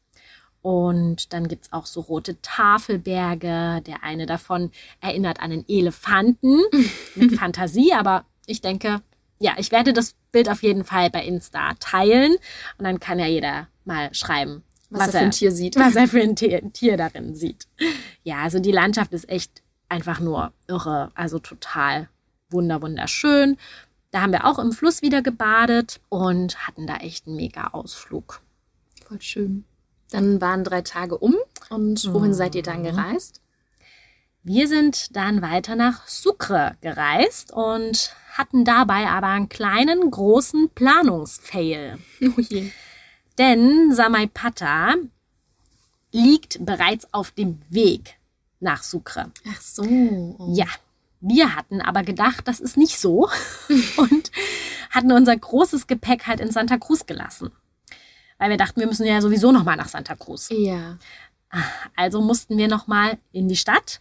Und 0.62 1.32
dann 1.32 1.48
gibt's 1.48 1.72
auch 1.72 1.86
so 1.86 2.00
rote 2.00 2.40
Tafelberge. 2.42 3.82
Der 3.86 4.02
eine 4.02 4.26
davon 4.26 4.70
erinnert 5.00 5.40
an 5.40 5.52
einen 5.52 5.64
Elefanten 5.68 6.60
mit 7.14 7.34
Fantasie, 7.34 7.92
aber 7.94 8.24
ich 8.46 8.60
denke, 8.60 9.00
ja, 9.38 9.54
ich 9.56 9.72
werde 9.72 9.92
das 9.92 10.14
Bild 10.32 10.48
auf 10.50 10.62
jeden 10.62 10.84
Fall 10.84 11.10
bei 11.10 11.24
Insta 11.24 11.72
teilen 11.80 12.32
und 12.78 12.84
dann 12.84 13.00
kann 13.00 13.18
ja 13.18 13.26
jeder 13.26 13.68
mal 13.86 14.12
schreiben, 14.14 14.62
Was, 14.90 15.06
er 15.06 15.12
für 15.12 15.18
ein 15.18 15.30
Tier 15.30 15.52
sieht. 15.52 15.76
was 15.76 15.96
er 15.96 16.08
für 16.08 16.20
ein 16.20 16.36
Tier, 16.36 16.72
Tier 16.72 16.96
darin 16.98 17.34
sieht. 17.34 17.66
Ja, 18.22 18.42
also 18.42 18.58
die 18.58 18.72
Landschaft 18.72 19.12
ist 19.14 19.28
echt 19.30 19.62
einfach 19.88 20.20
nur 20.20 20.52
irre, 20.68 21.10
also 21.14 21.38
total 21.38 22.08
wunder 22.50 22.82
wunderschön. 22.82 23.56
Da 24.10 24.22
haben 24.22 24.32
wir 24.32 24.44
auch 24.44 24.58
im 24.58 24.72
Fluss 24.72 25.02
wieder 25.02 25.22
gebadet 25.22 26.00
und 26.08 26.66
hatten 26.66 26.86
da 26.86 26.96
echt 26.96 27.26
einen 27.26 27.36
mega 27.36 27.68
Ausflug. 27.68 28.40
Voll 29.06 29.20
schön. 29.20 29.64
Dann 30.10 30.40
waren 30.40 30.64
drei 30.64 30.82
Tage 30.82 31.16
um. 31.16 31.36
Und 31.68 32.12
wohin 32.12 32.34
seid 32.34 32.54
ihr 32.56 32.62
dann 32.62 32.82
gereist? 32.82 33.40
Wir 34.42 34.66
sind 34.66 35.14
dann 35.14 35.42
weiter 35.42 35.76
nach 35.76 36.08
Sucre 36.08 36.76
gereist 36.80 37.52
und 37.52 38.14
hatten 38.32 38.64
dabei 38.64 39.08
aber 39.08 39.28
einen 39.28 39.48
kleinen, 39.48 40.10
großen 40.10 40.70
Planungsfail. 40.70 41.98
Oh 42.22 42.40
je. 42.40 42.70
Denn 43.38 43.92
Samaipata 43.92 44.94
liegt 46.12 46.64
bereits 46.64 47.06
auf 47.12 47.30
dem 47.30 47.60
Weg 47.68 48.16
nach 48.58 48.82
Sucre. 48.82 49.30
Ach 49.48 49.60
so. 49.60 49.82
Oh. 49.82 50.52
Ja, 50.54 50.66
wir 51.20 51.54
hatten 51.54 51.80
aber 51.80 52.02
gedacht, 52.02 52.48
das 52.48 52.60
ist 52.60 52.76
nicht 52.76 52.98
so 52.98 53.28
und 53.96 54.30
hatten 54.90 55.12
unser 55.12 55.36
großes 55.36 55.86
Gepäck 55.86 56.26
halt 56.26 56.40
in 56.40 56.50
Santa 56.50 56.78
Cruz 56.78 57.06
gelassen. 57.06 57.52
Weil 58.38 58.50
wir 58.50 58.56
dachten, 58.56 58.80
wir 58.80 58.86
müssen 58.86 59.06
ja 59.06 59.20
sowieso 59.20 59.52
noch 59.52 59.64
mal 59.64 59.76
nach 59.76 59.88
Santa 59.88 60.16
Cruz. 60.16 60.48
Ja. 60.50 60.96
Also 61.94 62.20
mussten 62.20 62.56
wir 62.56 62.68
noch 62.68 62.86
mal 62.86 63.18
in 63.32 63.48
die 63.48 63.56
Stadt 63.56 64.00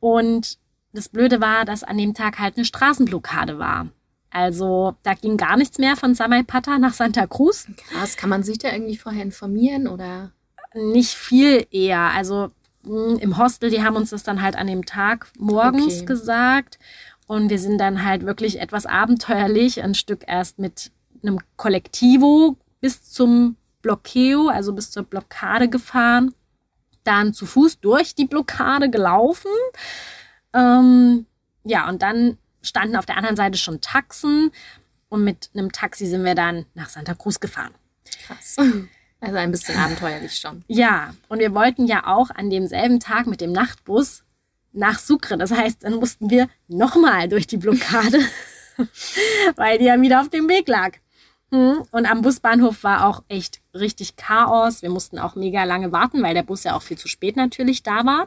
und 0.00 0.58
das 0.92 1.08
Blöde 1.08 1.40
war, 1.40 1.64
dass 1.64 1.84
an 1.84 1.98
dem 1.98 2.14
Tag 2.14 2.38
halt 2.38 2.56
eine 2.56 2.64
Straßenblockade 2.64 3.58
war. 3.58 3.88
Also 4.30 4.94
da 5.02 5.14
ging 5.14 5.36
gar 5.36 5.56
nichts 5.56 5.78
mehr 5.78 5.96
von 5.96 6.14
Samaipata 6.14 6.78
nach 6.78 6.94
Santa 6.94 7.26
Cruz. 7.26 7.66
Krass. 7.88 8.16
Kann 8.16 8.30
man 8.30 8.42
sich 8.42 8.58
da 8.58 8.72
irgendwie 8.72 8.96
vorher 8.96 9.22
informieren 9.22 9.88
oder? 9.88 10.32
Nicht 10.74 11.14
viel 11.14 11.66
eher. 11.70 12.12
Also 12.14 12.50
im 12.84 13.36
Hostel, 13.36 13.70
die 13.70 13.82
haben 13.82 13.96
uns 13.96 14.10
das 14.10 14.22
dann 14.22 14.40
halt 14.40 14.56
an 14.56 14.66
dem 14.66 14.84
Tag 14.86 15.26
morgens 15.38 15.96
Okay. 15.98 16.04
gesagt. 16.06 16.78
Und 17.26 17.50
wir 17.50 17.58
sind 17.58 17.78
dann 17.78 18.04
halt 18.04 18.24
wirklich 18.24 18.60
etwas 18.60 18.86
abenteuerlich, 18.86 19.82
ein 19.82 19.94
Stück 19.94 20.24
erst 20.26 20.58
mit 20.58 20.90
einem 21.22 21.38
Kollektivo 21.56 22.56
bis 22.80 23.10
zum 23.10 23.56
Blockeo, 23.82 24.48
also 24.48 24.72
bis 24.72 24.90
zur 24.90 25.02
Blockade 25.02 25.68
gefahren. 25.68 26.34
Dann 27.04 27.34
zu 27.34 27.44
Fuß 27.46 27.80
durch 27.80 28.14
die 28.14 28.24
Blockade 28.26 28.88
gelaufen. 28.90 29.50
Ähm, 30.54 31.26
ja, 31.64 31.88
und 31.88 32.02
dann 32.02 32.38
standen 32.62 32.96
auf 32.96 33.06
der 33.06 33.16
anderen 33.16 33.36
Seite 33.36 33.58
schon 33.58 33.80
Taxen. 33.80 34.50
Und 35.10 35.24
mit 35.24 35.50
einem 35.54 35.72
Taxi 35.72 36.06
sind 36.06 36.24
wir 36.24 36.34
dann 36.34 36.66
nach 36.74 36.88
Santa 36.88 37.14
Cruz 37.14 37.40
gefahren. 37.40 37.74
Krass. 38.26 38.56
Also 39.20 39.36
ein 39.36 39.50
bisschen 39.50 39.76
abenteuerlich 39.76 40.36
schon. 40.36 40.62
Ja, 40.68 41.14
und 41.28 41.40
wir 41.40 41.54
wollten 41.54 41.86
ja 41.86 42.06
auch 42.06 42.30
an 42.30 42.50
demselben 42.50 43.00
Tag 43.00 43.26
mit 43.26 43.40
dem 43.40 43.52
Nachtbus 43.52 44.22
nach 44.72 44.98
Sucre. 44.98 45.36
Das 45.36 45.50
heißt, 45.50 45.82
dann 45.82 45.94
mussten 45.96 46.30
wir 46.30 46.48
nochmal 46.68 47.28
durch 47.28 47.46
die 47.46 47.56
Blockade, 47.56 48.20
weil 49.56 49.78
die 49.78 49.86
ja 49.86 50.00
wieder 50.00 50.20
auf 50.20 50.28
dem 50.28 50.48
Weg 50.48 50.68
lag. 50.68 50.92
Hm, 51.50 51.82
Und 51.90 52.06
am 52.06 52.22
Busbahnhof 52.22 52.84
war 52.84 53.06
auch 53.06 53.22
echt 53.28 53.60
richtig 53.74 54.16
Chaos. 54.16 54.82
Wir 54.82 54.90
mussten 54.90 55.18
auch 55.18 55.34
mega 55.34 55.64
lange 55.64 55.90
warten, 55.92 56.22
weil 56.22 56.34
der 56.34 56.42
Bus 56.42 56.64
ja 56.64 56.76
auch 56.76 56.82
viel 56.82 56.98
zu 56.98 57.08
spät 57.08 57.36
natürlich 57.36 57.82
da 57.82 58.04
war. 58.04 58.26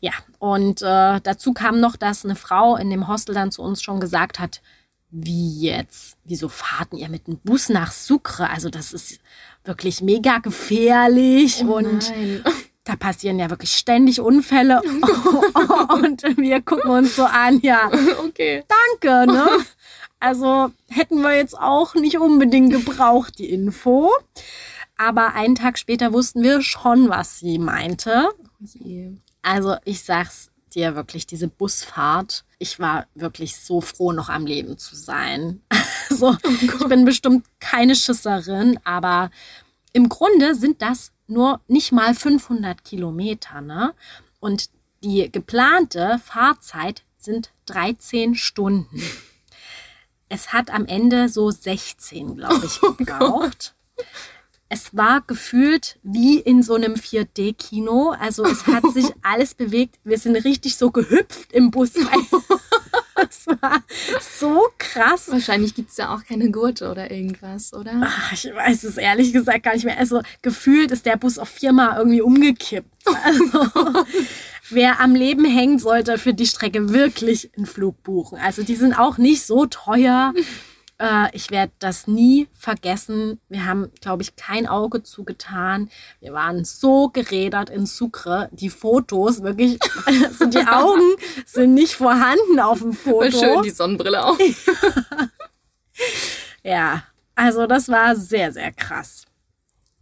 Ja, 0.00 0.12
und 0.38 0.82
äh, 0.82 1.20
dazu 1.22 1.52
kam 1.52 1.80
noch, 1.80 1.96
dass 1.96 2.24
eine 2.24 2.34
Frau 2.34 2.76
in 2.76 2.90
dem 2.90 3.08
Hostel 3.08 3.34
dann 3.34 3.52
zu 3.52 3.62
uns 3.62 3.82
schon 3.82 4.00
gesagt 4.00 4.38
hat, 4.38 4.60
wie 5.16 5.60
jetzt? 5.60 6.16
Wieso 6.24 6.48
fahrten 6.48 6.96
ihr 6.96 7.08
mit 7.08 7.28
dem 7.28 7.38
Bus 7.38 7.68
nach 7.68 7.92
Sucre? 7.92 8.50
Also 8.50 8.68
das 8.68 8.92
ist 8.92 9.20
wirklich 9.64 10.00
mega 10.02 10.38
gefährlich 10.38 11.60
und 11.62 12.10
Nein. 12.10 12.42
da 12.82 12.96
passieren 12.96 13.38
ja 13.38 13.48
wirklich 13.48 13.76
ständig 13.76 14.20
Unfälle. 14.20 14.82
und 16.02 16.22
wir 16.36 16.60
gucken 16.62 16.90
uns 16.90 17.14
so 17.16 17.24
an, 17.24 17.60
ja, 17.62 17.90
Okay. 18.26 18.64
danke, 19.00 19.30
ne? 19.32 19.48
Also 20.18 20.72
hätten 20.88 21.20
wir 21.22 21.36
jetzt 21.36 21.56
auch 21.58 21.94
nicht 21.94 22.18
unbedingt 22.18 22.72
gebraucht, 22.72 23.38
die 23.38 23.50
Info. 23.50 24.10
Aber 24.96 25.34
einen 25.34 25.54
Tag 25.54 25.78
später 25.78 26.12
wussten 26.12 26.42
wir 26.42 26.60
schon, 26.62 27.08
was 27.08 27.38
sie 27.38 27.58
meinte. 27.58 28.30
Je. 28.60 29.12
Also 29.42 29.76
ich 29.84 30.02
sag's 30.02 30.50
dir 30.74 30.96
wirklich, 30.96 31.26
diese 31.26 31.46
Busfahrt, 31.48 32.44
ich 32.58 32.78
war 32.78 33.06
wirklich 33.14 33.56
so 33.56 33.80
froh, 33.80 34.12
noch 34.12 34.28
am 34.28 34.46
Leben 34.46 34.78
zu 34.78 34.96
sein. 34.96 35.62
Also 36.10 36.36
ich 36.60 36.86
bin 36.86 37.06
bestimmt 37.06 37.46
keine 37.60 37.96
Schisserin, 37.96 38.78
aber 38.84 39.30
im 39.94 40.10
Grunde 40.10 40.54
sind 40.54 40.82
das 40.82 41.12
nur 41.26 41.60
nicht 41.66 41.92
mal 41.92 42.14
500 42.14 42.84
Kilometer, 42.84 43.62
ne? 43.62 43.94
Und 44.38 44.68
die 45.02 45.32
geplante 45.32 46.20
Fahrzeit 46.22 47.02
sind 47.18 47.50
13 47.66 48.34
Stunden. 48.34 49.02
Es 50.28 50.52
hat 50.52 50.70
am 50.70 50.86
Ende 50.86 51.28
so 51.28 51.50
16, 51.50 52.36
glaube 52.36 52.66
ich, 52.66 52.80
gebraucht. 52.98 53.74
Es 54.74 54.96
war 54.96 55.20
gefühlt 55.20 56.00
wie 56.02 56.40
in 56.40 56.64
so 56.64 56.74
einem 56.74 56.94
4D-Kino. 56.94 58.12
Also 58.18 58.44
es 58.44 58.66
hat 58.66 58.82
sich 58.92 59.06
alles 59.22 59.54
bewegt. 59.54 60.00
Wir 60.02 60.18
sind 60.18 60.34
richtig 60.34 60.76
so 60.76 60.90
gehüpft 60.90 61.52
im 61.52 61.70
Bus. 61.70 61.92
Das 63.16 63.46
war 63.46 63.80
so 64.20 64.66
krass. 64.76 65.30
Wahrscheinlich 65.30 65.76
gibt 65.76 65.90
es 65.90 65.96
da 65.96 66.12
auch 66.12 66.24
keine 66.24 66.50
Gurte 66.50 66.90
oder 66.90 67.12
irgendwas, 67.12 67.72
oder? 67.72 67.92
Ach, 68.02 68.32
ich 68.32 68.52
weiß 68.52 68.82
es 68.82 68.96
ehrlich 68.96 69.32
gesagt 69.32 69.62
gar 69.62 69.74
nicht 69.74 69.84
mehr. 69.84 69.98
Also 69.98 70.20
gefühlt 70.42 70.90
ist 70.90 71.06
der 71.06 71.16
Bus 71.16 71.38
auf 71.38 71.48
viermal 71.48 71.96
irgendwie 71.96 72.20
umgekippt. 72.20 72.90
Also, 73.24 73.92
wer 74.70 74.98
am 74.98 75.14
Leben 75.14 75.44
hängt, 75.44 75.80
sollte 75.80 76.18
für 76.18 76.34
die 76.34 76.46
Strecke 76.46 76.92
wirklich 76.92 77.50
einen 77.56 77.66
Flug 77.66 78.02
buchen. 78.02 78.36
Also 78.38 78.64
die 78.64 78.76
sind 78.76 78.98
auch 78.98 79.16
nicht 79.16 79.46
so 79.46 79.66
teuer. 79.66 80.34
Äh, 80.98 81.34
ich 81.34 81.50
werde 81.50 81.72
das 81.78 82.06
nie 82.06 82.48
vergessen. 82.52 83.40
Wir 83.48 83.66
haben, 83.66 83.90
glaube 84.00 84.22
ich, 84.22 84.36
kein 84.36 84.66
Auge 84.66 85.02
zugetan. 85.02 85.90
Wir 86.20 86.32
waren 86.32 86.64
so 86.64 87.08
gerädert 87.08 87.70
in 87.70 87.86
Sucre. 87.86 88.48
Die 88.52 88.70
Fotos, 88.70 89.42
wirklich, 89.42 89.78
also 90.06 90.46
die 90.46 90.66
Augen 90.66 91.14
sind 91.46 91.74
nicht 91.74 91.94
vorhanden 91.94 92.60
auf 92.60 92.78
dem 92.78 92.92
Foto. 92.92 93.30
Schön 93.30 93.62
die 93.62 93.70
Sonnenbrille 93.70 94.24
auf. 94.24 94.38
ja, 96.62 97.02
also 97.34 97.66
das 97.66 97.88
war 97.88 98.14
sehr, 98.14 98.52
sehr 98.52 98.72
krass. 98.72 99.24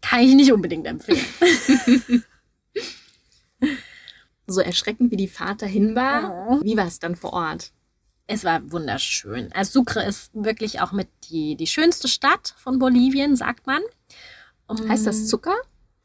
Kann 0.03 0.21
ich 0.21 0.35
nicht 0.35 0.53
unbedingt 0.53 0.87
empfehlen. 0.87 1.25
so 4.47 4.61
erschreckend 4.61 5.11
wie 5.11 5.17
die 5.17 5.29
Fahrt 5.29 5.63
dahin 5.63 5.95
war, 5.95 6.61
wie 6.63 6.77
war 6.77 6.87
es 6.87 6.99
dann 6.99 7.17
vor 7.17 7.33
Ort? 7.33 7.73
Es 8.33 8.45
war 8.45 8.73
wunderschön. 8.73 9.53
Also 9.53 9.81
Sucre 9.81 10.05
ist 10.05 10.31
wirklich 10.33 10.81
auch 10.81 10.92
mit 10.92 11.09
die, 11.31 11.55
die 11.55 11.66
schönste 11.66 12.09
Stadt 12.09 12.55
von 12.57 12.79
Bolivien, 12.79 13.37
sagt 13.37 13.66
man. 13.66 13.83
Um, 14.66 14.88
heißt 14.88 15.07
das 15.07 15.27
Zucker? 15.27 15.55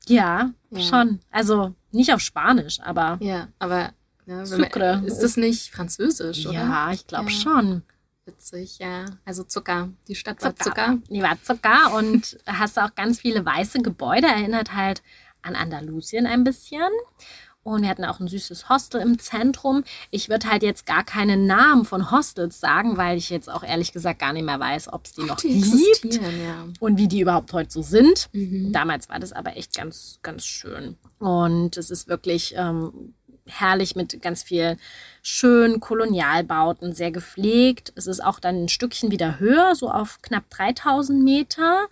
Ja, 0.07 0.51
ja, 0.69 0.81
schon. 0.81 1.19
Also 1.31 1.73
nicht 1.91 2.13
auf 2.13 2.19
Spanisch, 2.19 2.81
aber. 2.81 3.17
Ja, 3.21 3.47
aber 3.59 3.93
ja, 4.25 4.45
Sucre. 4.45 4.97
Man, 4.97 5.05
ist 5.05 5.19
das 5.19 5.37
nicht 5.37 5.71
französisch, 5.71 6.45
oder? 6.45 6.53
Ja, 6.53 6.91
ich 6.91 7.07
glaube 7.07 7.31
ja. 7.31 7.37
schon. 7.37 7.83
Witzig, 8.25 8.79
ja. 8.79 9.05
Also 9.23 9.43
Zucker. 9.43 9.89
Die 10.09 10.15
Stadt 10.15 10.41
war 10.43 10.53
Zucker. 10.53 10.97
Die 11.09 11.21
war 11.21 11.41
Zucker 11.41 11.93
und 11.95 12.37
hast 12.45 12.77
auch 12.77 12.93
ganz 12.93 13.21
viele 13.21 13.45
weiße 13.45 13.79
Gebäude. 13.79 14.27
Erinnert 14.27 14.75
halt 14.75 15.01
an 15.43 15.55
Andalusien 15.55 16.27
ein 16.27 16.43
bisschen. 16.43 16.89
Und 17.73 17.81
wir 17.81 17.89
hatten 17.89 18.05
auch 18.05 18.21
ein 18.21 18.29
süßes 18.29 18.69
Hostel 18.69 19.01
im 19.01 19.19
Zentrum. 19.19 19.83
Ich 20.09 20.29
würde 20.29 20.49
halt 20.49 20.63
jetzt 20.63 20.85
gar 20.85 21.03
keinen 21.03 21.47
Namen 21.47 21.83
von 21.83 22.11
Hostels 22.11 22.61
sagen, 22.61 22.95
weil 22.95 23.17
ich 23.17 23.29
jetzt 23.29 23.49
auch 23.49 23.61
ehrlich 23.61 23.91
gesagt 23.91 24.19
gar 24.19 24.31
nicht 24.31 24.45
mehr 24.45 24.59
weiß, 24.59 24.93
ob 24.93 25.05
es 25.05 25.13
die 25.13 25.23
noch 25.23 25.35
die 25.41 25.59
gibt 26.01 26.15
ja. 26.15 26.65
und 26.79 26.97
wie 26.97 27.09
die 27.09 27.19
überhaupt 27.19 27.51
heute 27.51 27.69
so 27.69 27.81
sind. 27.81 28.29
Mhm. 28.31 28.71
Damals 28.71 29.09
war 29.09 29.19
das 29.19 29.33
aber 29.33 29.57
echt 29.57 29.75
ganz, 29.75 30.19
ganz 30.21 30.45
schön. 30.45 30.95
Und 31.19 31.75
es 31.75 31.91
ist 31.91 32.07
wirklich 32.07 32.53
ähm, 32.55 33.13
herrlich 33.45 33.97
mit 33.97 34.21
ganz 34.21 34.43
viel 34.43 34.77
schönen 35.21 35.81
Kolonialbauten, 35.81 36.93
sehr 36.93 37.11
gepflegt. 37.11 37.91
Es 37.95 38.07
ist 38.07 38.23
auch 38.23 38.39
dann 38.39 38.63
ein 38.63 38.69
Stückchen 38.69 39.11
wieder 39.11 39.39
höher, 39.39 39.75
so 39.75 39.91
auf 39.91 40.21
knapp 40.21 40.49
3000 40.51 41.21
Meter 41.21 41.87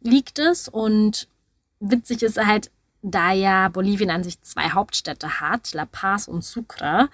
liegt 0.00 0.38
es. 0.38 0.68
Und 0.68 1.28
witzig 1.80 2.22
ist 2.22 2.42
halt, 2.42 2.70
da 3.02 3.32
ja 3.32 3.68
Bolivien 3.68 4.10
an 4.10 4.24
sich 4.24 4.40
zwei 4.42 4.70
Hauptstädte 4.70 5.40
hat, 5.40 5.74
La 5.74 5.86
Paz 5.86 6.28
und 6.28 6.44
Sucre, 6.44 7.08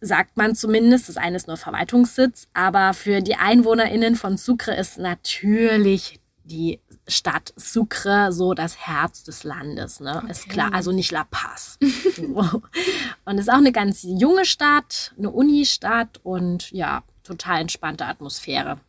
sagt 0.00 0.36
man 0.36 0.54
zumindest, 0.54 1.08
das 1.08 1.16
eine 1.16 1.36
ist 1.36 1.48
nur 1.48 1.56
Verwaltungssitz, 1.56 2.48
aber 2.54 2.94
für 2.94 3.20
die 3.20 3.36
EinwohnerInnen 3.36 4.16
von 4.16 4.36
Sucre 4.36 4.74
ist 4.74 4.98
natürlich 4.98 6.20
die 6.44 6.80
Stadt 7.06 7.52
Sucre 7.56 8.32
so 8.32 8.54
das 8.54 8.76
Herz 8.78 9.22
des 9.24 9.44
Landes, 9.44 10.00
ne? 10.00 10.16
Okay. 10.16 10.30
Ist 10.30 10.48
klar, 10.48 10.72
also 10.72 10.90
nicht 10.90 11.12
La 11.12 11.24
Paz. 11.30 11.78
und 13.24 13.38
ist 13.38 13.50
auch 13.50 13.58
eine 13.58 13.72
ganz 13.72 14.02
junge 14.02 14.44
Stadt, 14.44 15.14
eine 15.16 15.30
Unistadt 15.30 16.20
und 16.22 16.70
ja, 16.72 17.02
total 17.22 17.60
entspannte 17.60 18.06
Atmosphäre. 18.06 18.80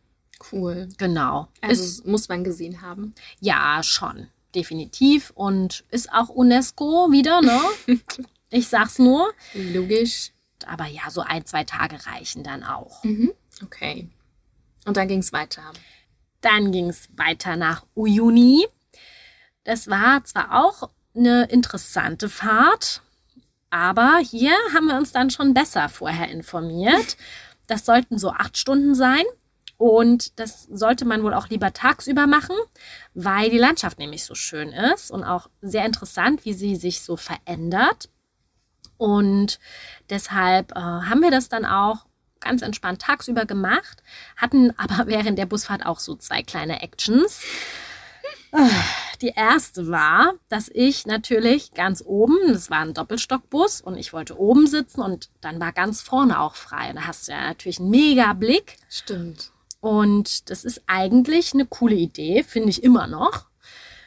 Cool. 0.50 0.88
Genau. 0.98 1.48
Also 1.60 1.84
ist, 1.84 2.06
muss 2.06 2.28
man 2.28 2.42
gesehen 2.42 2.82
haben. 2.82 3.14
Ja, 3.40 3.80
schon 3.82 4.28
definitiv 4.54 5.30
und 5.34 5.84
ist 5.90 6.12
auch 6.12 6.28
UNESCO 6.28 7.10
wieder, 7.10 7.40
ne? 7.40 7.60
ich 8.50 8.68
sag's 8.68 8.98
nur. 8.98 9.32
Logisch. 9.54 10.32
Aber 10.66 10.86
ja, 10.86 11.10
so 11.10 11.22
ein, 11.22 11.44
zwei 11.46 11.64
Tage 11.64 11.98
reichen 12.06 12.44
dann 12.44 12.62
auch. 12.62 13.02
Mhm. 13.04 13.32
Okay. 13.62 14.08
Und 14.84 14.96
dann 14.96 15.08
ging's 15.08 15.32
weiter. 15.32 15.62
Dann 16.40 16.72
ging's 16.72 17.08
weiter 17.16 17.56
nach 17.56 17.84
Uyuni. 17.94 18.66
Das 19.64 19.88
war 19.88 20.24
zwar 20.24 20.64
auch 20.64 20.90
eine 21.14 21.44
interessante 21.44 22.28
Fahrt, 22.28 23.02
aber 23.70 24.18
hier 24.18 24.52
haben 24.74 24.86
wir 24.86 24.96
uns 24.96 25.12
dann 25.12 25.30
schon 25.30 25.54
besser 25.54 25.88
vorher 25.88 26.28
informiert. 26.28 27.16
Das 27.68 27.86
sollten 27.86 28.18
so 28.18 28.30
acht 28.30 28.58
Stunden 28.58 28.94
sein. 28.94 29.24
Und 29.82 30.38
das 30.38 30.68
sollte 30.70 31.04
man 31.04 31.24
wohl 31.24 31.34
auch 31.34 31.48
lieber 31.48 31.72
tagsüber 31.72 32.28
machen, 32.28 32.54
weil 33.14 33.50
die 33.50 33.58
Landschaft 33.58 33.98
nämlich 33.98 34.24
so 34.24 34.36
schön 34.36 34.68
ist 34.68 35.10
und 35.10 35.24
auch 35.24 35.50
sehr 35.60 35.84
interessant, 35.84 36.44
wie 36.44 36.52
sie 36.52 36.76
sich 36.76 37.02
so 37.02 37.16
verändert. 37.16 38.08
Und 38.96 39.58
deshalb 40.08 40.70
äh, 40.70 40.78
haben 40.78 41.20
wir 41.20 41.32
das 41.32 41.48
dann 41.48 41.66
auch 41.66 42.06
ganz 42.38 42.62
entspannt 42.62 43.02
tagsüber 43.02 43.44
gemacht, 43.44 44.04
hatten 44.36 44.70
aber 44.78 45.08
während 45.08 45.36
der 45.36 45.46
Busfahrt 45.46 45.84
auch 45.84 45.98
so 45.98 46.14
zwei 46.14 46.44
kleine 46.44 46.80
Actions. 46.80 47.40
Die 49.20 49.32
erste 49.34 49.88
war, 49.88 50.34
dass 50.48 50.70
ich 50.72 51.06
natürlich 51.06 51.72
ganz 51.72 52.04
oben, 52.06 52.36
das 52.52 52.70
war 52.70 52.78
ein 52.78 52.94
Doppelstockbus 52.94 53.80
und 53.80 53.96
ich 53.96 54.12
wollte 54.12 54.38
oben 54.38 54.68
sitzen 54.68 55.00
und 55.00 55.28
dann 55.40 55.58
war 55.58 55.72
ganz 55.72 56.02
vorne 56.02 56.38
auch 56.38 56.54
frei. 56.54 56.92
Da 56.92 57.08
hast 57.08 57.26
du 57.26 57.32
ja 57.32 57.48
natürlich 57.48 57.80
einen 57.80 57.90
mega 57.90 58.32
Blick. 58.34 58.76
Stimmt. 58.88 59.51
Und 59.82 60.48
das 60.48 60.64
ist 60.64 60.80
eigentlich 60.86 61.54
eine 61.54 61.66
coole 61.66 61.96
Idee, 61.96 62.44
finde 62.44 62.70
ich 62.70 62.84
immer 62.84 63.08
noch. 63.08 63.46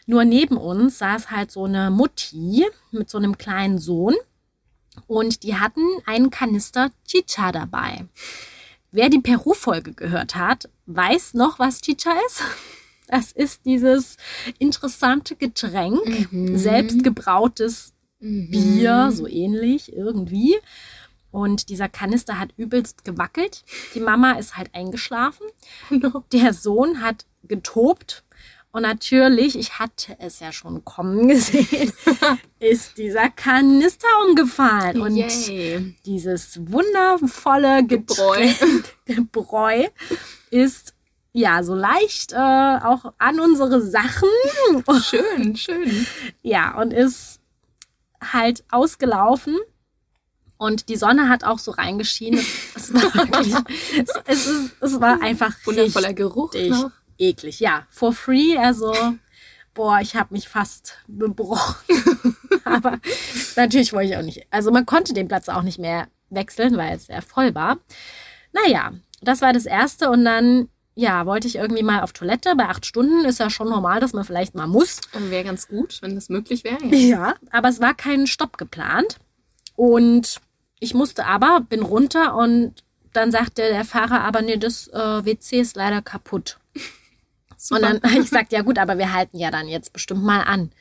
Nur 0.05 0.23
neben 0.23 0.55
uns 0.55 0.99
saß 0.99 1.31
halt 1.31 1.51
so 1.51 1.65
eine 1.65 1.91
Mutti 1.91 2.65
mit 2.91 3.09
so 3.09 3.17
einem 3.17 3.37
kleinen 3.37 3.77
Sohn 3.77 4.15
und 5.05 5.43
die 5.43 5.55
hatten 5.55 5.85
einen 6.05 6.29
Kanister 6.29 6.91
Chicha 7.05 7.51
dabei. 7.51 8.05
Wer 8.93 9.09
die 9.09 9.19
Peru-Folge 9.19 9.91
gehört 9.91 10.37
hat, 10.37 10.69
weiß 10.85 11.33
noch, 11.33 11.59
was 11.59 11.81
Chicha 11.81 12.13
ist. 12.25 12.41
Das 13.07 13.33
ist 13.33 13.65
dieses 13.65 14.15
interessante 14.57 15.35
Getränk, 15.35 16.31
mhm. 16.31 16.57
selbstgebrautes 16.57 17.91
mhm. 18.21 18.49
Bier, 18.49 19.11
so 19.11 19.27
ähnlich 19.27 19.91
irgendwie. 19.91 20.55
Und 21.35 21.67
dieser 21.67 21.89
Kanister 21.89 22.39
hat 22.39 22.53
übelst 22.55 23.03
gewackelt. 23.03 23.65
Die 23.93 23.99
Mama 23.99 24.39
ist 24.39 24.55
halt 24.55 24.73
eingeschlafen. 24.73 25.45
No. 25.89 26.23
Der 26.31 26.53
Sohn 26.53 27.01
hat 27.01 27.25
getobt. 27.43 28.23
Und 28.71 28.83
natürlich, 28.83 29.57
ich 29.59 29.79
hatte 29.79 30.15
es 30.19 30.39
ja 30.39 30.53
schon 30.53 30.85
kommen 30.85 31.27
gesehen, 31.29 31.91
ist 32.59 32.97
dieser 32.97 33.29
Kanister 33.29 34.07
umgefallen. 34.27 35.01
Und 35.01 35.17
Yay. 35.17 35.95
dieses 36.05 36.59
wundervolle 36.71 37.85
Gebräu. 37.85 38.47
Gebräu 39.05 39.87
ist 40.51 40.93
ja 41.33 41.63
so 41.63 41.75
leicht 41.75 42.31
äh, 42.31 42.37
auch 42.37 43.13
an 43.17 43.41
unsere 43.41 43.81
Sachen. 43.81 44.29
Schön, 45.01 45.57
schön. 45.57 46.07
Ja, 46.43 46.79
und 46.79 46.91
ist 46.91 47.41
halt 48.21 48.63
ausgelaufen. 48.71 49.57
Und 50.57 50.89
die 50.89 50.95
Sonne 50.95 51.29
hat 51.29 51.43
auch 51.43 51.59
so 51.59 51.71
reingeschienen. 51.71 52.39
Es, 52.75 52.89
es 52.89 52.93
war 52.93 53.13
wirklich, 53.15 53.55
es, 53.97 54.09
es, 54.25 54.71
es 54.79 55.01
war 55.01 55.21
einfach 55.21 55.53
wundervoller 55.65 56.13
Geruch. 56.13 56.53
Noch. 56.53 56.91
Eklig, 57.17 57.59
ja. 57.59 57.85
For 57.89 58.13
free, 58.13 58.57
also 58.57 58.93
boah, 59.75 59.99
ich 60.01 60.15
habe 60.15 60.33
mich 60.33 60.49
fast 60.49 60.97
gebrochen. 61.07 61.75
Aber 62.63 62.99
natürlich 63.55 63.93
wollte 63.93 64.11
ich 64.11 64.17
auch 64.17 64.23
nicht. 64.23 64.47
Also 64.49 64.71
man 64.71 64.85
konnte 64.85 65.13
den 65.13 65.27
Platz 65.27 65.49
auch 65.49 65.61
nicht 65.61 65.77
mehr 65.77 66.07
wechseln, 66.29 66.77
weil 66.77 66.95
es 66.95 67.05
sehr 67.05 67.21
voll 67.21 67.53
war. 67.53 67.77
Naja, 68.51 68.93
das 69.21 69.41
war 69.41 69.53
das 69.53 69.65
Erste. 69.65 70.09
Und 70.09 70.25
dann, 70.25 70.69
ja, 70.95 71.25
wollte 71.25 71.47
ich 71.47 71.57
irgendwie 71.57 71.83
mal 71.83 72.01
auf 72.01 72.13
Toilette. 72.13 72.55
Bei 72.55 72.67
acht 72.67 72.85
Stunden 72.85 73.25
ist 73.25 73.39
ja 73.39 73.49
schon 73.49 73.69
normal, 73.69 73.99
dass 73.99 74.13
man 74.13 74.23
vielleicht 74.23 74.55
mal 74.55 74.67
muss. 74.67 75.01
Wäre 75.13 75.43
ganz 75.43 75.67
gut, 75.67 76.01
wenn 76.01 76.15
das 76.15 76.29
möglich 76.29 76.63
wäre. 76.63 76.83
Ja. 76.85 76.97
ja, 76.97 77.35
aber 77.51 77.69
es 77.69 77.79
war 77.81 77.93
kein 77.93 78.25
Stopp 78.27 78.57
geplant. 78.57 79.17
Und 79.75 80.39
ich 80.85 80.93
musste 80.93 81.25
aber, 81.25 81.61
bin 81.61 81.81
runter 81.81 82.35
und 82.35 82.75
dann 83.11 83.31
sagte 83.31 83.63
der 83.63 83.85
Fahrer 83.85 84.21
aber, 84.21 84.41
nee, 84.41 84.57
das 84.57 84.87
äh, 84.89 85.25
WC 85.25 85.59
ist 85.59 85.75
leider 85.75 86.01
kaputt. 86.01 86.59
Und 87.71 87.81
dann 87.81 87.99
ich 88.03 88.17
gesagt, 88.17 88.51
ja 88.51 88.61
gut, 88.61 88.77
aber 88.77 88.99
wir 88.99 89.11
halten 89.11 89.39
ja 89.39 89.49
dann 89.49 89.67
jetzt 89.67 89.91
bestimmt 89.91 90.23
mal 90.23 90.41
an. 90.41 90.71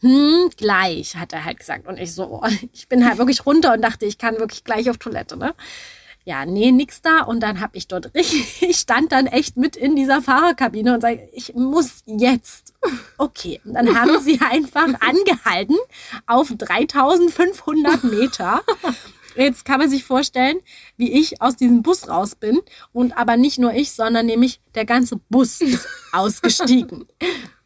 Hm, 0.00 0.50
gleich, 0.56 1.14
hat 1.14 1.32
er 1.32 1.44
halt 1.44 1.60
gesagt. 1.60 1.86
Und 1.86 2.00
ich 2.00 2.12
so, 2.12 2.42
ich 2.72 2.88
bin 2.88 3.06
halt 3.06 3.18
wirklich 3.18 3.46
runter 3.46 3.74
und 3.74 3.82
dachte, 3.82 4.06
ich 4.06 4.18
kann 4.18 4.38
wirklich 4.38 4.64
gleich 4.64 4.90
auf 4.90 4.98
Toilette, 4.98 5.36
ne? 5.36 5.54
Ja, 6.24 6.44
nee, 6.44 6.72
nix 6.72 7.00
da. 7.00 7.22
Und 7.22 7.40
dann 7.40 7.60
habe 7.60 7.76
ich 7.76 7.86
dort 7.86 8.12
richtig, 8.14 8.60
ich 8.62 8.78
stand 8.78 9.12
dann 9.12 9.26
echt 9.26 9.56
mit 9.56 9.76
in 9.76 9.94
dieser 9.94 10.20
Fahrerkabine 10.20 10.94
und 10.94 11.00
sage, 11.00 11.28
ich 11.32 11.54
muss 11.54 12.02
jetzt. 12.06 12.74
Okay. 13.18 13.60
Und 13.64 13.74
dann 13.74 13.94
haben 13.96 14.18
sie 14.20 14.40
einfach 14.40 14.88
angehalten 15.00 15.76
auf 16.26 16.52
3500 16.56 18.02
Meter. 18.02 18.62
Jetzt 19.36 19.64
kann 19.64 19.80
man 19.80 19.90
sich 19.90 20.04
vorstellen, 20.04 20.58
wie 20.96 21.12
ich 21.12 21.40
aus 21.40 21.56
diesem 21.56 21.82
Bus 21.82 22.08
raus 22.08 22.34
bin. 22.34 22.60
Und 22.92 23.16
aber 23.16 23.36
nicht 23.36 23.58
nur 23.58 23.72
ich, 23.72 23.92
sondern 23.92 24.26
nämlich 24.26 24.60
der 24.74 24.84
ganze 24.84 25.16
Bus 25.28 25.60
ist 25.60 25.86
ausgestiegen. 26.12 27.06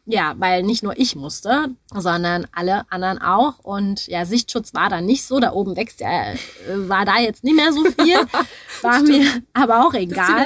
Ja, 0.07 0.35
weil 0.37 0.61
nicht 0.61 0.83
nur 0.83 0.99
ich 0.99 1.15
musste, 1.15 1.69
sondern 1.91 2.45
alle 2.51 2.83
anderen 2.91 3.19
auch. 3.19 3.57
Und 3.59 4.05
ja, 4.05 4.25
Sichtschutz 4.25 4.75
war 4.75 4.87
da 4.87 5.01
nicht 5.01 5.23
so. 5.25 5.39
Da 5.39 5.51
oben 5.51 5.75
wächst 5.75 5.99
ja, 5.99 6.33
äh, 6.33 6.37
war 6.75 7.05
da 7.05 7.17
jetzt 7.17 7.43
nicht 7.43 7.55
mehr 7.55 7.73
so 7.73 7.83
viel. 7.85 8.15
War 8.81 9.01
mir 9.01 9.25
aber 9.53 9.87
auch 9.87 9.95
egal. 9.95 10.45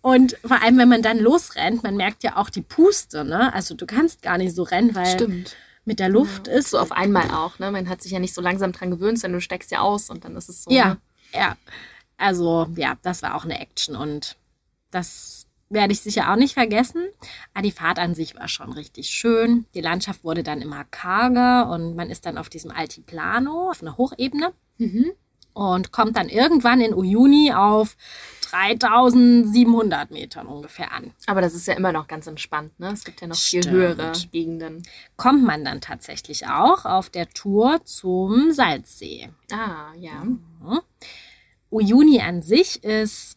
Und 0.00 0.36
vor 0.42 0.62
allem, 0.62 0.78
wenn 0.78 0.88
man 0.88 1.02
dann 1.02 1.18
losrennt, 1.18 1.82
man 1.82 1.96
merkt 1.96 2.22
ja 2.22 2.36
auch 2.36 2.48
die 2.48 2.62
Puste, 2.62 3.22
ne? 3.24 3.52
Also 3.52 3.74
du 3.74 3.84
kannst 3.84 4.22
gar 4.22 4.38
nicht 4.38 4.54
so 4.54 4.62
rennen, 4.62 4.94
weil 4.94 5.06
Stimmt. 5.06 5.56
Mit 5.88 5.98
der 5.98 6.08
Luft 6.08 6.46
ist. 6.46 6.70
So 6.70 6.78
auf 6.78 6.92
einmal 6.92 7.30
auch, 7.32 7.58
ne? 7.58 7.70
Man 7.72 7.88
hat 7.88 8.00
sich 8.02 8.12
ja 8.12 8.20
nicht 8.20 8.34
so 8.34 8.40
langsam 8.40 8.70
dran 8.72 8.90
gewöhnt, 8.92 9.18
sondern 9.18 9.38
du 9.38 9.42
steckst 9.42 9.70
ja 9.72 9.80
aus 9.80 10.08
und 10.10 10.24
dann 10.24 10.36
ist 10.36 10.48
es 10.48 10.62
so. 10.62 10.70
Ja, 10.70 10.86
Ne? 10.90 10.98
ja. 11.34 11.56
Also 12.16 12.68
ja, 12.76 12.96
das 13.02 13.22
war 13.22 13.34
auch 13.34 13.44
eine 13.44 13.60
Action 13.60 13.96
und 13.96 14.36
das 14.90 15.46
werde 15.70 15.92
ich 15.92 16.00
sicher 16.00 16.30
auch 16.32 16.36
nicht 16.36 16.54
vergessen. 16.54 17.06
Aber 17.54 17.62
die 17.62 17.70
Fahrt 17.72 17.98
an 17.98 18.14
sich 18.14 18.34
war 18.36 18.48
schon 18.48 18.72
richtig 18.72 19.10
schön. 19.10 19.66
Die 19.74 19.80
Landschaft 19.80 20.24
wurde 20.24 20.42
dann 20.42 20.62
immer 20.62 20.84
karger 20.84 21.68
und 21.70 21.94
man 21.96 22.08
ist 22.10 22.24
dann 22.26 22.38
auf 22.38 22.48
diesem 22.48 22.70
Altiplano, 22.70 23.70
auf 23.70 23.82
einer 23.82 23.96
Hochebene 23.96 24.52
Mhm. 24.78 25.10
Und 25.52 25.92
kommt 25.92 26.16
dann 26.16 26.28
irgendwann 26.28 26.80
in 26.80 26.94
Uyuni 26.94 27.52
auf 27.52 27.96
3700 28.50 30.10
Metern 30.10 30.46
ungefähr 30.46 30.92
an. 30.92 31.12
Aber 31.26 31.40
das 31.40 31.54
ist 31.54 31.66
ja 31.66 31.74
immer 31.74 31.92
noch 31.92 32.06
ganz 32.06 32.26
entspannt, 32.26 32.78
ne? 32.80 32.92
Es 32.92 33.04
gibt 33.04 33.20
ja 33.20 33.26
noch 33.26 33.36
viel 33.36 33.62
Stimmt. 33.62 33.76
höhere 33.76 34.12
Gegenden. 34.32 34.82
Kommt 35.16 35.44
man 35.44 35.64
dann 35.64 35.80
tatsächlich 35.80 36.46
auch 36.46 36.84
auf 36.84 37.10
der 37.10 37.28
Tour 37.28 37.84
zum 37.84 38.52
Salzsee. 38.52 39.30
Ah, 39.52 39.92
ja. 39.96 40.22
Uyuni 41.70 42.20
an 42.20 42.40
sich 42.42 42.82
ist 42.82 43.36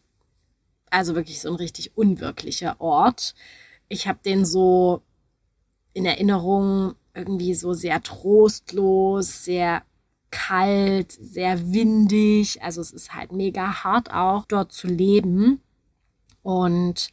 also 0.90 1.14
wirklich 1.14 1.40
so 1.40 1.48
ein 1.48 1.56
richtig 1.56 1.96
unwirklicher 1.96 2.80
Ort. 2.80 3.34
Ich 3.88 4.06
habe 4.08 4.18
den 4.24 4.44
so 4.44 5.02
in 5.92 6.06
Erinnerung 6.06 6.94
irgendwie 7.14 7.54
so 7.54 7.74
sehr 7.74 8.02
trostlos, 8.02 9.44
sehr 9.44 9.82
kalt, 10.32 11.12
sehr 11.12 11.72
windig. 11.72 12.60
Also 12.62 12.80
es 12.80 12.90
ist 12.90 13.14
halt 13.14 13.30
mega 13.30 13.84
hart 13.84 14.12
auch 14.12 14.46
dort 14.46 14.72
zu 14.72 14.88
leben. 14.88 15.60
Und 16.42 17.10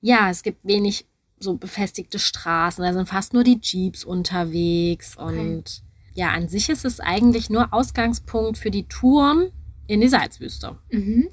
ja, 0.00 0.28
es 0.30 0.42
gibt 0.42 0.64
wenig 0.64 1.06
so 1.38 1.56
befestigte 1.56 2.18
Straßen. 2.18 2.82
Da 2.82 2.92
sind 2.92 3.08
fast 3.08 3.32
nur 3.32 3.44
die 3.44 3.60
Jeeps 3.62 4.02
unterwegs. 4.02 5.16
Und 5.16 5.84
ja, 6.14 6.30
an 6.30 6.48
sich 6.48 6.68
ist 6.68 6.84
es 6.84 6.98
eigentlich 6.98 7.50
nur 7.50 7.72
Ausgangspunkt 7.72 8.58
für 8.58 8.72
die 8.72 8.88
Touren 8.88 9.52
in 9.86 10.00
die 10.00 10.08
Salzwüste. 10.08 10.76
Mhm. 10.90 11.28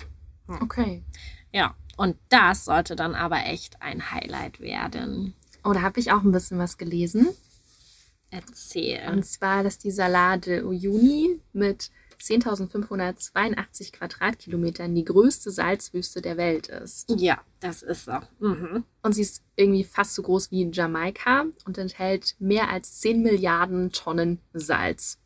Okay. 0.47 1.03
Ja, 1.51 1.75
und 1.97 2.17
das 2.29 2.65
sollte 2.65 2.95
dann 2.95 3.15
aber 3.15 3.45
echt 3.45 3.81
ein 3.81 4.11
Highlight 4.11 4.59
werden. 4.59 5.33
Oh, 5.63 5.73
da 5.73 5.81
habe 5.81 5.99
ich 5.99 6.11
auch 6.11 6.23
ein 6.23 6.31
bisschen 6.31 6.59
was 6.59 6.77
gelesen. 6.77 7.27
Erzähl. 8.31 9.01
Und 9.11 9.25
zwar, 9.25 9.63
dass 9.63 9.77
die 9.77 9.91
Salade 9.91 10.65
Uyuni 10.65 11.39
mit 11.53 11.91
10.582 12.21 13.91
Quadratkilometern 13.91 14.93
die 14.95 15.03
größte 15.03 15.51
Salzwüste 15.51 16.21
der 16.21 16.37
Welt 16.37 16.67
ist. 16.67 17.09
ja, 17.17 17.41
das 17.59 17.83
ist 17.83 18.05
so. 18.05 18.19
Mhm. 18.39 18.85
Und 19.01 19.13
sie 19.13 19.21
ist 19.21 19.43
irgendwie 19.55 19.83
fast 19.83 20.15
so 20.15 20.21
groß 20.21 20.51
wie 20.51 20.69
Jamaika 20.71 21.45
und 21.65 21.77
enthält 21.77 22.35
mehr 22.39 22.69
als 22.69 22.99
10 22.99 23.21
Milliarden 23.21 23.91
Tonnen 23.91 24.39
Salz. 24.53 25.19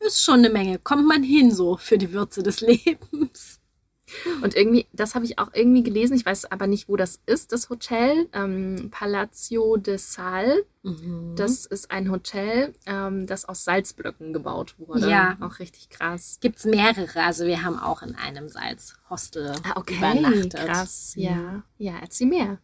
Ist 0.00 0.22
schon 0.22 0.40
eine 0.40 0.50
Menge. 0.50 0.78
Kommt 0.78 1.06
man 1.06 1.22
hin 1.22 1.52
so 1.52 1.76
für 1.76 1.96
die 1.96 2.12
Würze 2.12 2.42
des 2.42 2.60
Lebens. 2.60 3.60
Und 4.42 4.54
irgendwie, 4.54 4.86
das 4.92 5.14
habe 5.14 5.24
ich 5.24 5.38
auch 5.38 5.50
irgendwie 5.54 5.82
gelesen, 5.82 6.14
ich 6.14 6.26
weiß 6.26 6.50
aber 6.50 6.66
nicht, 6.66 6.88
wo 6.88 6.96
das 6.96 7.20
ist, 7.26 7.52
das 7.52 7.70
Hotel. 7.70 8.28
Ähm, 8.32 8.88
Palazzo 8.90 9.76
de 9.76 9.96
Sal. 9.98 10.64
Mhm. 10.82 11.34
Das 11.36 11.64
ist 11.66 11.90
ein 11.90 12.10
Hotel, 12.10 12.74
ähm, 12.86 13.26
das 13.26 13.44
aus 13.44 13.64
Salzblöcken 13.64 14.32
gebaut 14.32 14.74
wurde. 14.78 15.08
Ja. 15.08 15.36
Auch 15.40 15.58
richtig 15.58 15.90
krass. 15.90 16.38
Gibt 16.40 16.58
es 16.58 16.64
mehrere. 16.64 17.22
Also 17.22 17.46
wir 17.46 17.62
haben 17.62 17.78
auch 17.78 18.02
in 18.02 18.14
einem 18.16 18.48
Salzhostel 18.48 19.54
Ah, 19.64 19.74
okay. 19.76 19.96
übernachtet. 19.96 20.54
Krass. 20.54 21.14
Mhm. 21.16 21.22
Ja. 21.22 21.62
Ja, 21.78 21.92
erzähl 22.00 22.26
mehr. 22.26 22.58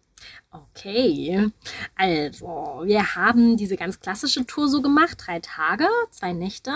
Okay, 0.50 1.48
also 1.94 2.82
wir 2.84 3.14
haben 3.14 3.56
diese 3.56 3.76
ganz 3.76 4.00
klassische 4.00 4.44
Tour 4.46 4.66
so 4.68 4.82
gemacht, 4.82 5.16
drei 5.24 5.38
Tage, 5.38 5.86
zwei 6.10 6.32
Nächte. 6.32 6.72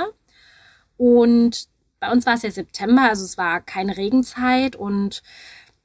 Und 0.97 1.67
bei 2.03 2.11
uns 2.11 2.27
war 2.27 2.35
es 2.35 2.43
ja 2.43 2.51
September, 2.51 3.03
also 3.09 3.25
es 3.25 3.39
war 3.39 3.61
keine 3.61 3.97
Regenzeit 3.97 4.75
und 4.75 5.23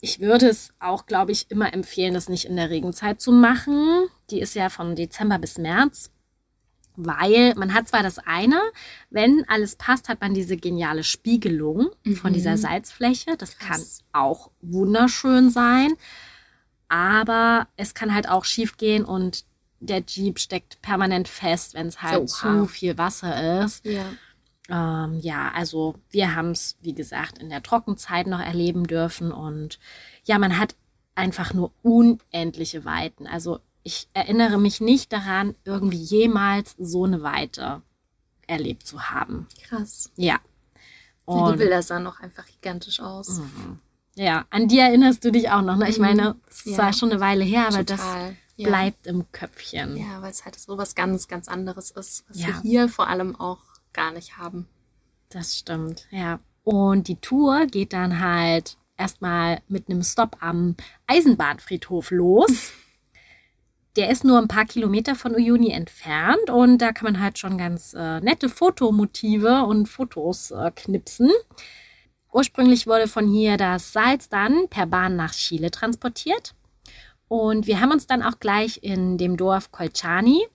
ich 0.02 0.20
würde 0.20 0.48
es 0.50 0.72
auch, 0.80 1.06
glaube 1.06 1.32
ich, 1.32 1.52
immer 1.52 1.72
empfehlen, 1.76 2.16
das 2.16 2.28
nicht 2.28 2.46
in 2.46 2.56
der 2.56 2.72
Regenzeit 2.72 3.22
zu 3.22 3.32
machen. 3.32 4.08
Die 4.32 4.40
ist 4.42 4.56
ja 4.56 4.70
von 4.70 4.96
Dezember 4.96 5.38
bis 5.38 5.60
März, 5.60 6.10
weil 6.96 7.54
man 7.56 7.72
hat 7.76 7.88
zwar 7.88 8.02
das 8.02 8.18
eine, 8.18 8.60
wenn 9.12 9.46
alles 9.48 9.76
passt, 9.76 10.10
hat 10.10 10.20
man 10.22 10.34
diese 10.34 10.58
geniale 10.58 11.04
Spiegelung 11.04 11.90
von 12.16 12.32
Mhm. 12.32 12.34
dieser 12.34 12.58
Salzfläche. 12.58 13.38
Das 13.38 13.60
Krass. 13.60 14.04
kann 14.14 14.22
auch 14.24 14.50
wunderschön 14.62 15.52
sein, 15.52 15.94
aber 16.90 17.68
es 17.76 17.94
kann 17.94 18.14
halt 18.14 18.28
auch 18.28 18.46
schief 18.46 18.78
gehen 18.78 19.06
und 19.06 19.46
der 19.80 20.02
Jeep 20.08 20.40
steckt 20.40 20.82
permanent 20.82 21.28
fest, 21.28 21.76
wenn 21.76 21.88
es 21.88 22.02
halt 22.02 22.22
Oha. 22.22 22.26
zu 22.28 22.66
viel 22.66 22.98
Wasser 22.98 23.64
ist. 23.64 23.86
Ja. 23.86 24.06
Ähm, 24.70 25.20
ja, 25.22 25.52
also 25.54 25.96
wir 26.10 26.36
haben 26.36 26.52
es, 26.52 26.78
wie 26.82 26.94
gesagt, 26.94 27.38
in 27.38 27.50
der 27.50 27.64
Trockenzeit 27.64 28.28
noch 28.28 28.40
erleben 28.42 28.86
dürfen 28.86 29.32
und 29.32 29.80
ja, 30.26 30.38
man 30.40 30.58
hat 30.60 30.76
einfach 31.16 31.54
nur 31.54 31.72
unendliche 31.84 32.84
Weiten. 32.86 33.28
Also 33.28 33.60
ich 33.84 34.08
erinnere 34.14 34.58
mich 34.58 34.82
nicht 34.82 35.14
daran, 35.14 35.56
irgendwie 35.64 35.98
jemals 35.98 36.76
so 36.78 37.06
eine 37.06 37.24
Weite 37.24 37.82
erlebt 38.46 38.86
zu 38.86 39.10
haben. 39.10 39.48
Krass. 39.64 40.12
Ja. 40.18 40.38
Die 41.30 41.32
Und 41.32 41.58
Bilder 41.58 41.82
sahen 41.82 42.04
noch 42.04 42.20
einfach 42.20 42.46
gigantisch 42.46 43.00
aus. 43.00 43.40
Mhm. 43.40 43.80
ja, 44.16 44.46
an 44.50 44.68
die 44.68 44.80
erinnerst 44.80 45.24
du 45.24 45.32
dich 45.32 45.50
auch 45.50 45.62
noch. 45.62 45.78
Ne? 45.78 45.90
Ich 45.90 45.98
Mhm. 45.98 46.06
meine, 46.06 46.36
es 46.50 46.66
Ja. 46.66 46.76
zwar 46.76 46.94
schon 46.94 47.12
eine 47.12 47.20
Weile 47.20 47.44
her, 47.46 47.68
aber 47.68 47.84
das 47.84 48.00
Total. 48.02 48.36
ja. 48.58 48.68
bleibt 48.70 49.08
im 49.08 49.32
Köpfchen. 49.32 49.96
Ja, 49.98 50.22
weil 50.22 50.32
es 50.32 50.44
halt 50.46 50.60
so 50.60 50.78
was 50.78 50.96
ganz, 50.96 51.28
ganz 51.28 51.48
anderes 51.48 51.92
ist, 51.92 52.26
was 52.30 52.40
Ja. 52.42 52.48
wir 52.48 52.62
hier 52.62 52.90
vor 52.90 53.08
allem 53.08 53.36
auch 53.36 53.60
gar 53.98 54.12
nicht 54.12 54.38
haben. 54.38 54.68
Das 55.30 55.58
stimmt, 55.58 56.08
ja. 56.12 56.40
Und 56.64 57.08
die 57.08 57.20
Tour 57.20 57.66
geht 57.66 57.92
dann 57.94 58.20
halt 58.20 58.78
erstmal 58.96 59.60
mit 59.68 59.90
einem 59.90 60.04
Stopp 60.04 60.38
am 60.40 60.76
Eisenbahnfriedhof 61.08 62.12
los. 62.12 62.72
Der 63.96 64.12
ist 64.12 64.24
nur 64.24 64.38
ein 64.38 64.48
paar 64.48 64.66
Kilometer 64.66 65.16
von 65.16 65.34
Uyuni 65.34 65.72
entfernt 65.72 66.52
und 66.52 66.78
da 66.78 66.92
kann 66.92 67.14
man 67.14 67.22
halt 67.22 67.40
schon 67.40 67.58
ganz 67.58 67.96
äh, 67.96 68.20
nette 68.20 68.48
Fotomotive 68.48 69.64
und 69.64 69.88
Fotos 69.88 70.52
äh, 70.52 70.70
knipsen. 70.76 71.32
Ursprünglich 72.32 72.86
wurde 72.86 73.08
von 73.08 73.28
hier 73.28 73.58
das 73.58 73.94
Salz 73.94 74.30
dann 74.30 74.68
per 74.70 74.86
Bahn 74.86 75.16
nach 75.16 75.34
Chile 75.34 75.72
transportiert. 75.72 76.54
Und 77.28 77.66
wir 77.66 77.82
haben 77.82 77.92
uns 77.92 78.06
dann 78.06 78.22
auch 78.22 78.40
gleich 78.40 78.84
in 78.84 79.18
dem 79.18 79.36
Dorf 79.36 79.72
Colchani 79.72 80.46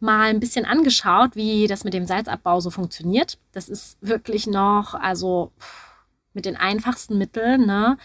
mal 0.00 0.28
ein 0.28 0.40
bisschen 0.40 0.64
angeschaut, 0.64 1.36
wie 1.36 1.66
das 1.66 1.84
mit 1.84 1.94
dem 1.94 2.06
Salzabbau 2.06 2.60
so 2.60 2.70
funktioniert. 2.70 3.38
Das 3.52 3.68
ist 3.68 3.96
wirklich 4.00 4.46
noch, 4.46 4.94
also 4.94 5.52
mit 6.32 6.44
den 6.44 6.56
einfachsten 6.56 7.18
Mitteln. 7.18 7.66
Ne? 7.66 7.96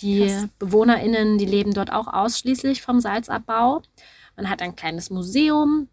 Die 0.00 0.26
Krass. 0.26 0.48
BewohnerInnen, 0.58 1.38
die 1.38 1.46
leben 1.46 1.74
dort 1.74 1.92
auch 1.92 2.06
ausschließlich 2.06 2.82
vom 2.82 3.00
Salzabbau. 3.00 3.82
Man 4.36 4.48
hat 4.48 4.62
ein 4.62 4.76
kleines 4.76 5.10
Museum 5.10 5.88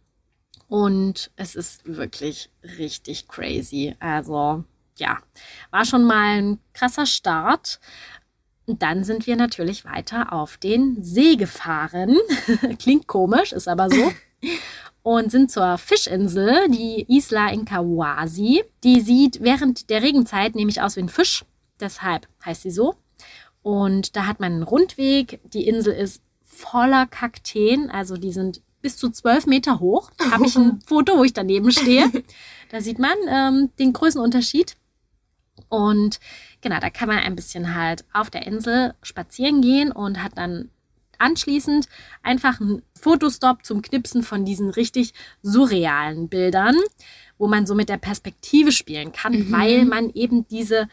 und 0.68 1.32
es 1.36 1.55
ist 1.55 1.82
wirklich 1.86 2.51
richtig 2.78 3.28
crazy. 3.28 3.95
Also 3.99 4.64
ja, 4.97 5.18
war 5.72 5.86
schon 5.86 6.03
mal 6.03 6.38
ein 6.38 6.60
krasser 6.74 7.05
Start. 7.05 7.80
Und 8.66 8.82
dann 8.82 9.05
sind 9.05 9.28
wir 9.28 9.38
natürlich 9.38 9.86
weiter 9.86 10.34
auf 10.34 10.58
den 10.58 11.01
See 11.01 11.38
gefahren. 11.38 12.18
Klingt 12.80 13.08
komisch, 13.08 13.53
ist 13.53 13.68
aber 13.68 13.89
so. 13.89 14.12
Und 15.08 15.32
sind 15.32 15.49
zur 15.49 15.78
Fischinsel, 15.78 16.68
die 16.68 17.05
Isla 17.08 17.47
Incahuasi. 17.47 18.66
Die 18.84 18.99
sieht 18.99 19.41
während 19.41 19.89
der 19.89 20.01
Regenzeit 20.01 20.53
nämlich 20.53 20.82
aus 20.82 20.97
wie 20.97 20.99
ein 20.99 21.08
Fisch. 21.08 21.45
Deshalb 21.80 22.28
heißt 22.43 22.64
sie 22.64 22.72
so. 22.72 22.95
Und 23.62 24.18
da 24.18 24.26
hat 24.26 24.41
man 24.41 24.51
einen 24.51 24.64
Rundweg. 24.64 25.39
Die 25.53 25.66
Insel 25.66 25.93
ist 25.93 26.22
voller 26.43 27.05
Kakteen. 27.05 27.89
Also 27.89 28.18
die 28.18 28.34
sind 28.34 28.60
bis 28.82 28.97
zu 28.97 29.10
zwölf 29.10 29.45
Meter 29.45 29.80
hoch. 29.80 30.12
Habe 30.30 30.45
ich 30.45 30.58
ein 30.58 30.82
Foto, 30.86 31.18
wo 31.18 31.24
ich 31.24 31.32
daneben 31.32 31.72
stehe. 31.72 32.12
Da 32.70 32.82
sieht 32.82 32.99
man 32.99 33.16
ähm, 33.30 33.70
den 33.80 33.93
Größenunterschied. 33.93 34.76
Und 35.70 36.20
genau, 36.60 36.82
da 36.82 36.89
kann 36.89 37.08
man 37.08 37.20
ein 37.20 37.38
bisschen 37.38 37.76
halt 37.76 38.03
auf 38.12 38.30
der 38.30 38.45
Insel 38.45 38.93
spazieren 39.01 39.62
gehen 39.62 39.89
und 39.89 40.22
hat 40.22 40.38
dann 40.38 40.70
anschließend 41.20 41.88
einfach 42.24 42.59
einen 42.59 42.82
Fotostop 42.99 43.65
zum 43.65 43.82
Knipsen 43.82 44.24
von 44.24 44.45
diesen 44.45 44.70
richtig 44.70 45.13
surrealen 45.41 46.30
Bildern, 46.30 46.76
wo 47.38 47.47
man 47.47 47.65
so 47.65 47.76
mit 47.76 47.89
der 47.89 47.97
Perspektive 47.97 48.72
spielen 48.72 49.11
kann, 49.11 49.34
mhm. 49.34 49.51
weil 49.51 49.86
man 49.86 50.09
eben 50.11 50.47
diese 50.47 50.88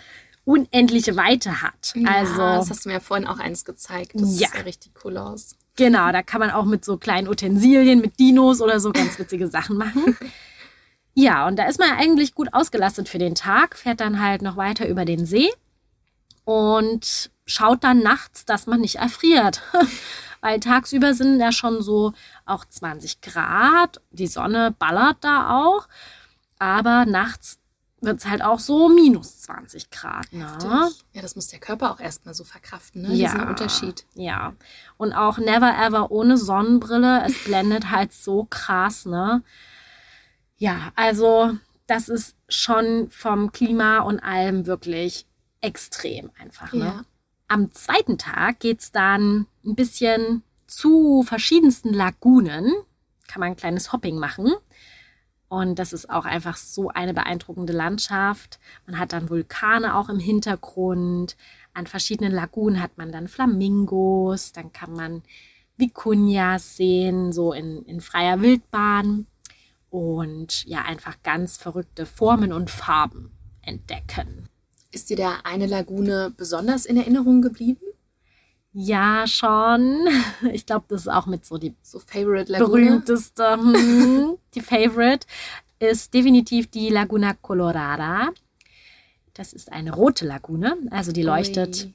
unendliche 0.45 1.17
Weite 1.17 1.63
hat. 1.63 1.93
Ja, 1.95 2.11
also, 2.11 2.37
das 2.37 2.71
hast 2.71 2.85
du 2.85 2.91
mir 2.91 2.95
ja 2.95 3.01
vorhin 3.01 3.27
auch 3.27 3.39
eins 3.39 3.65
gezeigt. 3.65 4.13
Das 4.15 4.39
ja. 4.39 4.49
sieht 4.49 4.57
ja 4.57 4.61
richtig 4.63 4.93
cool 5.05 5.17
aus. 5.17 5.57
Genau, 5.77 6.13
da 6.13 6.23
kann 6.23 6.41
man 6.41 6.51
auch 6.51 6.67
mit 6.67 6.85
so 6.85 6.99
kleinen 6.99 7.29
Utensilien, 7.29 8.01
mit 8.01 8.19
Dinos 8.21 8.61
oder 8.61 8.79
so 8.79 8.93
ganz 8.93 9.19
witzige 9.19 9.49
Sachen 9.49 9.77
machen. 9.77 10.17
Ja, 11.15 11.47
und 11.47 11.57
da 11.57 11.69
ist 11.69 11.79
man 11.79 11.91
eigentlich 11.93 12.35
gut 12.35 12.49
ausgelastet 12.53 13.09
für 13.09 13.19
den 13.19 13.37
Tag, 13.37 13.77
fährt 13.77 14.01
dann 14.01 14.21
halt 14.21 14.43
noch 14.43 14.57
weiter 14.57 14.89
über 14.89 15.05
den 15.05 15.25
See 15.27 15.49
und 16.45 17.31
schaut 17.47 17.85
dann 17.85 18.01
nachts, 18.01 18.45
dass 18.45 18.67
man 18.67 18.81
nicht 18.81 18.97
erfriert. 18.97 19.63
Weil 20.41 20.61
tagsüber 20.61 21.15
sind 21.15 21.41
ja 21.41 21.53
schon 21.53 21.83
so 21.83 22.13
auch 22.45 22.67
20 22.67 23.23
Grad, 23.23 24.03
die 24.11 24.27
Sonne 24.27 24.75
ballert 24.79 25.17
da 25.23 25.65
auch, 25.65 25.89
aber 26.59 27.07
nachts 27.07 27.59
wird 28.05 28.21
es 28.21 28.27
halt 28.27 28.43
auch 28.43 28.59
so 28.59 28.91
minus 28.91 29.41
20 29.43 29.91
Grad. 29.91 30.31
Ne? 30.33 30.91
Ja, 31.13 31.23
das 31.23 31.37
muss 31.37 31.49
der 31.49 31.61
Körper 31.61 31.91
auch 31.91 32.01
erstmal 32.01 32.35
so 32.35 32.45
verkraften, 32.45 33.03
ne? 33.03 33.15
ja, 33.15 33.33
diesen 33.33 33.49
Unterschied. 33.49 34.05
Ja, 34.15 34.53
und 34.99 35.15
auch 35.15 35.39
never 35.39 35.75
ever 35.79 36.11
ohne 36.11 36.37
Sonnenbrille. 36.37 37.25
Es 37.25 37.43
blendet 37.45 37.91
halt 37.91 38.13
so 38.13 38.47
krass, 38.51 39.07
ne? 39.07 39.43
Ja, 40.57 40.93
also 40.95 41.57
das 41.87 42.09
ist 42.09 42.37
schon 42.49 43.11
vom 43.11 43.53
Klima 43.53 44.01
und 44.01 44.21
allem 44.21 44.67
wirklich 44.67 45.27
extrem 45.61 46.31
einfach. 46.39 46.73
Ne? 46.73 46.85
Ja. 46.85 47.05
Am 47.49 47.73
zweiten 47.73 48.19
Tag 48.19 48.61
geht 48.61 48.81
es 48.81 48.93
dann 48.93 49.47
ein 49.65 49.75
bisschen 49.75 50.43
zu 50.67 51.23
verschiedensten 51.23 51.93
Lagunen. 51.93 52.73
Kann 53.29 53.41
man 53.41 53.51
ein 53.51 53.57
kleines 53.57 53.93
Hopping 53.93 54.19
machen. 54.19 54.53
Und 55.49 55.79
das 55.79 55.93
ist 55.93 56.11
auch 56.11 56.25
einfach 56.25 56.57
so 56.57 56.89
eine 56.89 57.15
beeindruckende 57.15 57.73
Landschaft. 57.73 58.59
Man 58.87 58.99
hat 58.99 59.13
dann 59.13 59.31
Vulkane 59.31 59.95
auch 59.95 60.09
im 60.09 60.19
Hintergrund. 60.19 61.37
An 61.75 61.87
verschiedenen 61.87 62.33
Lagunen 62.33 62.81
hat 62.81 62.99
man 62.99 63.13
dann 63.13 63.29
Flamingos. 63.29 64.53
Dann 64.53 64.73
kann 64.73 64.93
man 64.93 65.23
Vicuñas 65.79 66.77
sehen, 66.77 67.33
so 67.33 67.53
in, 67.53 67.85
in 67.85 68.01
freier 68.01 68.41
Wildbahn. 68.41 69.27
Und 69.91 70.65
ja, 70.65 70.83
einfach 70.83 71.23
ganz 71.23 71.57
verrückte 71.57 72.07
Formen 72.07 72.53
und 72.53 72.71
Farben 72.71 73.37
entdecken. 73.63 74.49
Ist 74.95 75.11
dir 75.11 75.17
da 75.17 75.41
eine 75.43 75.67
Lagune 75.67 76.33
besonders 76.37 76.87
in 76.87 76.97
Erinnerung 76.97 77.43
geblieben? 77.43 77.81
Ja, 78.73 79.27
schon. 79.27 80.07
Ich 80.53 80.67
glaube, 80.67 80.85
das 80.89 81.03
ist 81.03 81.09
auch 81.09 81.27
mit 81.27 81.45
so 81.45 81.59
die 81.59 81.75
so 81.83 81.99
Favorite 81.99 82.53
Lagune. 82.53 82.69
berühmteste. 82.69 83.55
Hm, 83.55 84.39
die 84.55 84.61
Favorite 84.61 85.27
ist 85.81 86.15
definitiv 86.15 86.71
die 86.71 86.91
Laguna 86.91 87.35
Colorada. 87.35 88.31
Das 89.33 89.53
ist 89.53 89.73
eine 89.73 89.93
rote 89.93 90.27
Lagune, 90.27 90.77
also 90.93 91.11
die 91.11 91.25
leuchtet 91.25 91.87
Ui. 91.87 91.95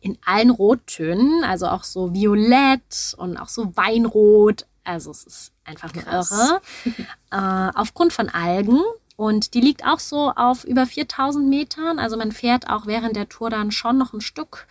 in 0.00 0.18
allen 0.26 0.50
Rottönen, 0.50 1.42
also 1.42 1.68
auch 1.68 1.84
so 1.84 2.12
violett 2.12 3.14
und 3.16 3.38
auch 3.38 3.48
so 3.48 3.74
weinrot. 3.76 4.66
Also 4.84 5.10
es 5.10 5.24
ist 5.24 5.52
einfach 5.64 5.94
nur 5.94 6.04
irre. 6.06 6.60
äh, 7.30 7.70
aufgrund 7.74 8.12
von 8.12 8.28
Algen 8.28 8.82
und 9.16 9.54
die 9.54 9.60
liegt 9.60 9.84
auch 9.84 9.98
so 9.98 10.30
auf 10.36 10.64
über 10.64 10.86
4000 10.86 11.48
Metern. 11.48 11.98
Also 11.98 12.16
man 12.16 12.32
fährt 12.32 12.68
auch 12.68 12.86
während 12.86 13.16
der 13.16 13.28
Tour 13.28 13.48
dann 13.48 13.70
schon 13.70 13.96
noch 13.96 14.12
ein 14.12 14.20
Stück 14.20 14.66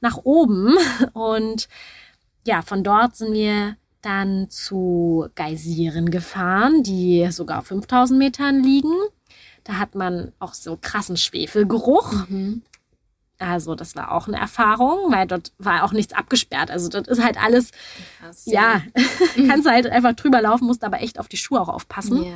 nach 0.00 0.18
oben. 0.22 0.76
Und 1.12 1.68
ja, 2.46 2.62
von 2.62 2.84
dort 2.84 3.16
sind 3.16 3.32
wir 3.32 3.76
dann 4.00 4.48
zu 4.50 5.28
Geysiren 5.34 6.10
gefahren, 6.12 6.84
die 6.84 7.28
sogar 7.32 7.58
auf 7.58 7.66
5000 7.66 8.16
Metern 8.16 8.62
liegen. 8.62 8.94
Da 9.64 9.74
hat 9.74 9.96
man 9.96 10.32
auch 10.38 10.54
so 10.54 10.78
krassen 10.80 11.16
Schwefelgeruch. 11.16 12.28
Mhm. 12.28 12.62
Also 13.40 13.74
das 13.74 13.94
war 13.94 14.12
auch 14.12 14.26
eine 14.26 14.38
Erfahrung, 14.38 15.12
weil 15.12 15.26
dort 15.26 15.52
war 15.58 15.84
auch 15.84 15.92
nichts 15.92 16.12
abgesperrt. 16.12 16.70
Also 16.70 16.88
dort 16.88 17.06
ist 17.06 17.22
halt 17.22 17.40
alles, 17.42 17.70
Krass, 18.20 18.46
ja, 18.46 18.82
ja. 18.96 19.46
kannst 19.48 19.68
halt 19.68 19.86
einfach 19.86 20.14
drüber 20.14 20.40
laufen, 20.42 20.66
musst 20.66 20.82
aber 20.84 21.00
echt 21.02 21.18
auf 21.20 21.28
die 21.28 21.36
Schuhe 21.36 21.60
auch 21.60 21.68
aufpassen. 21.68 22.24
Ja. 22.24 22.34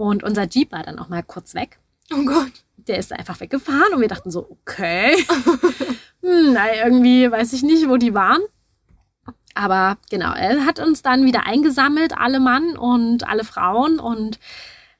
Und 0.00 0.22
unser 0.22 0.48
Jeep 0.48 0.72
war 0.72 0.82
dann 0.82 0.98
auch 0.98 1.10
mal 1.10 1.22
kurz 1.22 1.54
weg. 1.54 1.78
Oh 2.10 2.24
Gott. 2.24 2.64
Der 2.78 2.96
ist 2.96 3.12
einfach 3.12 3.38
weggefahren 3.38 3.92
und 3.92 4.00
wir 4.00 4.08
dachten 4.08 4.30
so, 4.30 4.48
okay. 4.48 5.14
hm, 6.22 6.54
na, 6.54 6.74
irgendwie 6.74 7.30
weiß 7.30 7.52
ich 7.52 7.62
nicht, 7.62 7.86
wo 7.86 7.98
die 7.98 8.14
waren. 8.14 8.40
Aber 9.54 9.98
genau, 10.08 10.32
er 10.32 10.64
hat 10.64 10.78
uns 10.80 11.02
dann 11.02 11.26
wieder 11.26 11.44
eingesammelt, 11.44 12.16
alle 12.16 12.40
Mann 12.40 12.78
und 12.78 13.28
alle 13.28 13.44
Frauen 13.44 14.00
und 14.00 14.38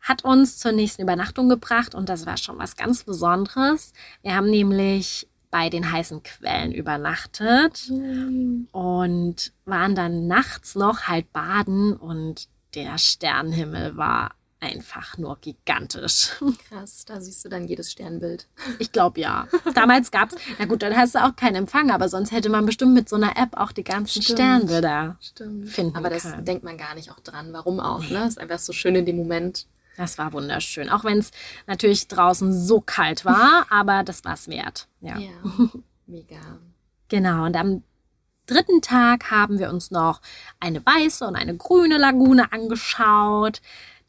hat 0.03 0.22
uns 0.22 0.59
zur 0.59 0.72
nächsten 0.72 1.01
Übernachtung 1.01 1.48
gebracht 1.48 1.94
und 1.94 2.11
das 2.11 2.26
war 2.26 2.36
schon 2.36 2.59
was 2.59 2.76
ganz 2.76 3.05
Besonderes. 3.05 3.94
Wir 4.20 4.36
haben 4.36 4.51
nämlich 4.51 5.28
bei 5.51 5.70
den 5.70 5.90
heißen 5.90 6.22
Quellen 6.22 6.72
übernachtet 6.72 7.88
mhm. 7.88 8.68
und 8.70 9.55
waren 9.64 9.94
dann 9.94 10.26
nachts 10.26 10.74
noch 10.74 11.05
halt 11.05 11.32
baden 11.32 11.96
und 11.96 12.48
der 12.74 12.98
Sternenhimmel 12.98 13.96
war 13.96 14.32
einfach 14.61 15.16
nur 15.16 15.38
gigantisch. 15.40 16.30
Krass, 16.68 17.04
da 17.06 17.20
siehst 17.20 17.44
du 17.44 17.48
dann 17.48 17.66
jedes 17.66 17.90
Sternbild. 17.90 18.46
Ich 18.78 18.92
glaube 18.92 19.20
ja. 19.20 19.48
Damals 19.74 20.11
gab 20.11 20.30
es, 20.32 20.36
na 20.58 20.66
gut, 20.66 20.82
dann 20.82 20.96
hast 20.96 21.14
du 21.14 21.24
auch 21.24 21.34
keinen 21.34 21.56
Empfang, 21.56 21.90
aber 21.90 22.08
sonst 22.08 22.30
hätte 22.30 22.50
man 22.50 22.66
bestimmt 22.66 22.94
mit 22.94 23.08
so 23.08 23.16
einer 23.16 23.36
App 23.36 23.56
auch 23.56 23.72
die 23.72 23.84
ganzen 23.84 24.22
Stimmt. 24.22 24.38
Sternbilder 24.38 25.16
Stimmt. 25.20 25.68
finden 25.68 25.96
Aber 25.96 26.11
das 26.11 26.22
können. 26.24 26.44
denkt 26.44 26.64
man 26.64 26.76
gar 26.76 26.94
nicht 26.94 27.11
auch 27.11 27.20
dran. 27.20 27.52
Warum 27.52 27.80
auch, 27.80 28.00
nee. 28.00 28.12
ne? 28.12 28.26
Ist 28.26 28.38
einfach 28.38 28.58
so 28.58 28.72
schön 28.72 28.94
in 28.94 29.06
dem 29.06 29.16
Moment. 29.16 29.66
Das 29.96 30.18
war 30.18 30.32
wunderschön. 30.32 30.88
Auch 30.88 31.04
wenn 31.04 31.18
es 31.18 31.30
natürlich 31.66 32.08
draußen 32.08 32.52
so 32.52 32.80
kalt 32.80 33.24
war, 33.24 33.66
aber 33.70 34.02
das 34.02 34.24
war 34.24 34.34
es 34.34 34.48
wert. 34.48 34.88
Ja. 35.00 35.18
ja, 35.18 35.30
mega. 36.06 36.36
Genau, 37.08 37.44
und 37.46 37.56
am 37.56 37.82
dritten 38.46 38.82
Tag 38.82 39.30
haben 39.30 39.58
wir 39.58 39.70
uns 39.70 39.90
noch 39.90 40.20
eine 40.58 40.84
weiße 40.84 41.26
und 41.26 41.36
eine 41.36 41.56
grüne 41.56 41.98
Lagune 41.98 42.52
angeschaut 42.52 43.61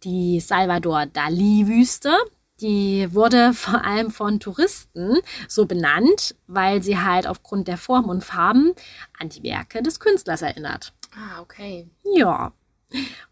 die 0.04 0.40
Salvador 0.40 1.06
Dali-Wüste. 1.06 2.16
Die 2.60 3.08
wurde 3.12 3.54
vor 3.54 3.84
allem 3.84 4.12
von 4.12 4.40
Touristen 4.40 5.18
so 5.48 5.66
benannt, 5.66 6.36
weil 6.48 6.84
sie 6.84 7.00
halt 7.00 7.28
aufgrund 7.28 7.68
der 7.68 7.78
Form 7.78 8.10
und 8.10 8.24
Farben 8.24 8.74
an 9.18 9.30
die 9.30 9.44
Werke 9.44 9.82
des 9.82 10.00
Künstlers 10.00 10.42
erinnert. 10.42 10.94
Ah, 11.16 11.42
okay. 11.42 11.90
Ja. 12.16 12.54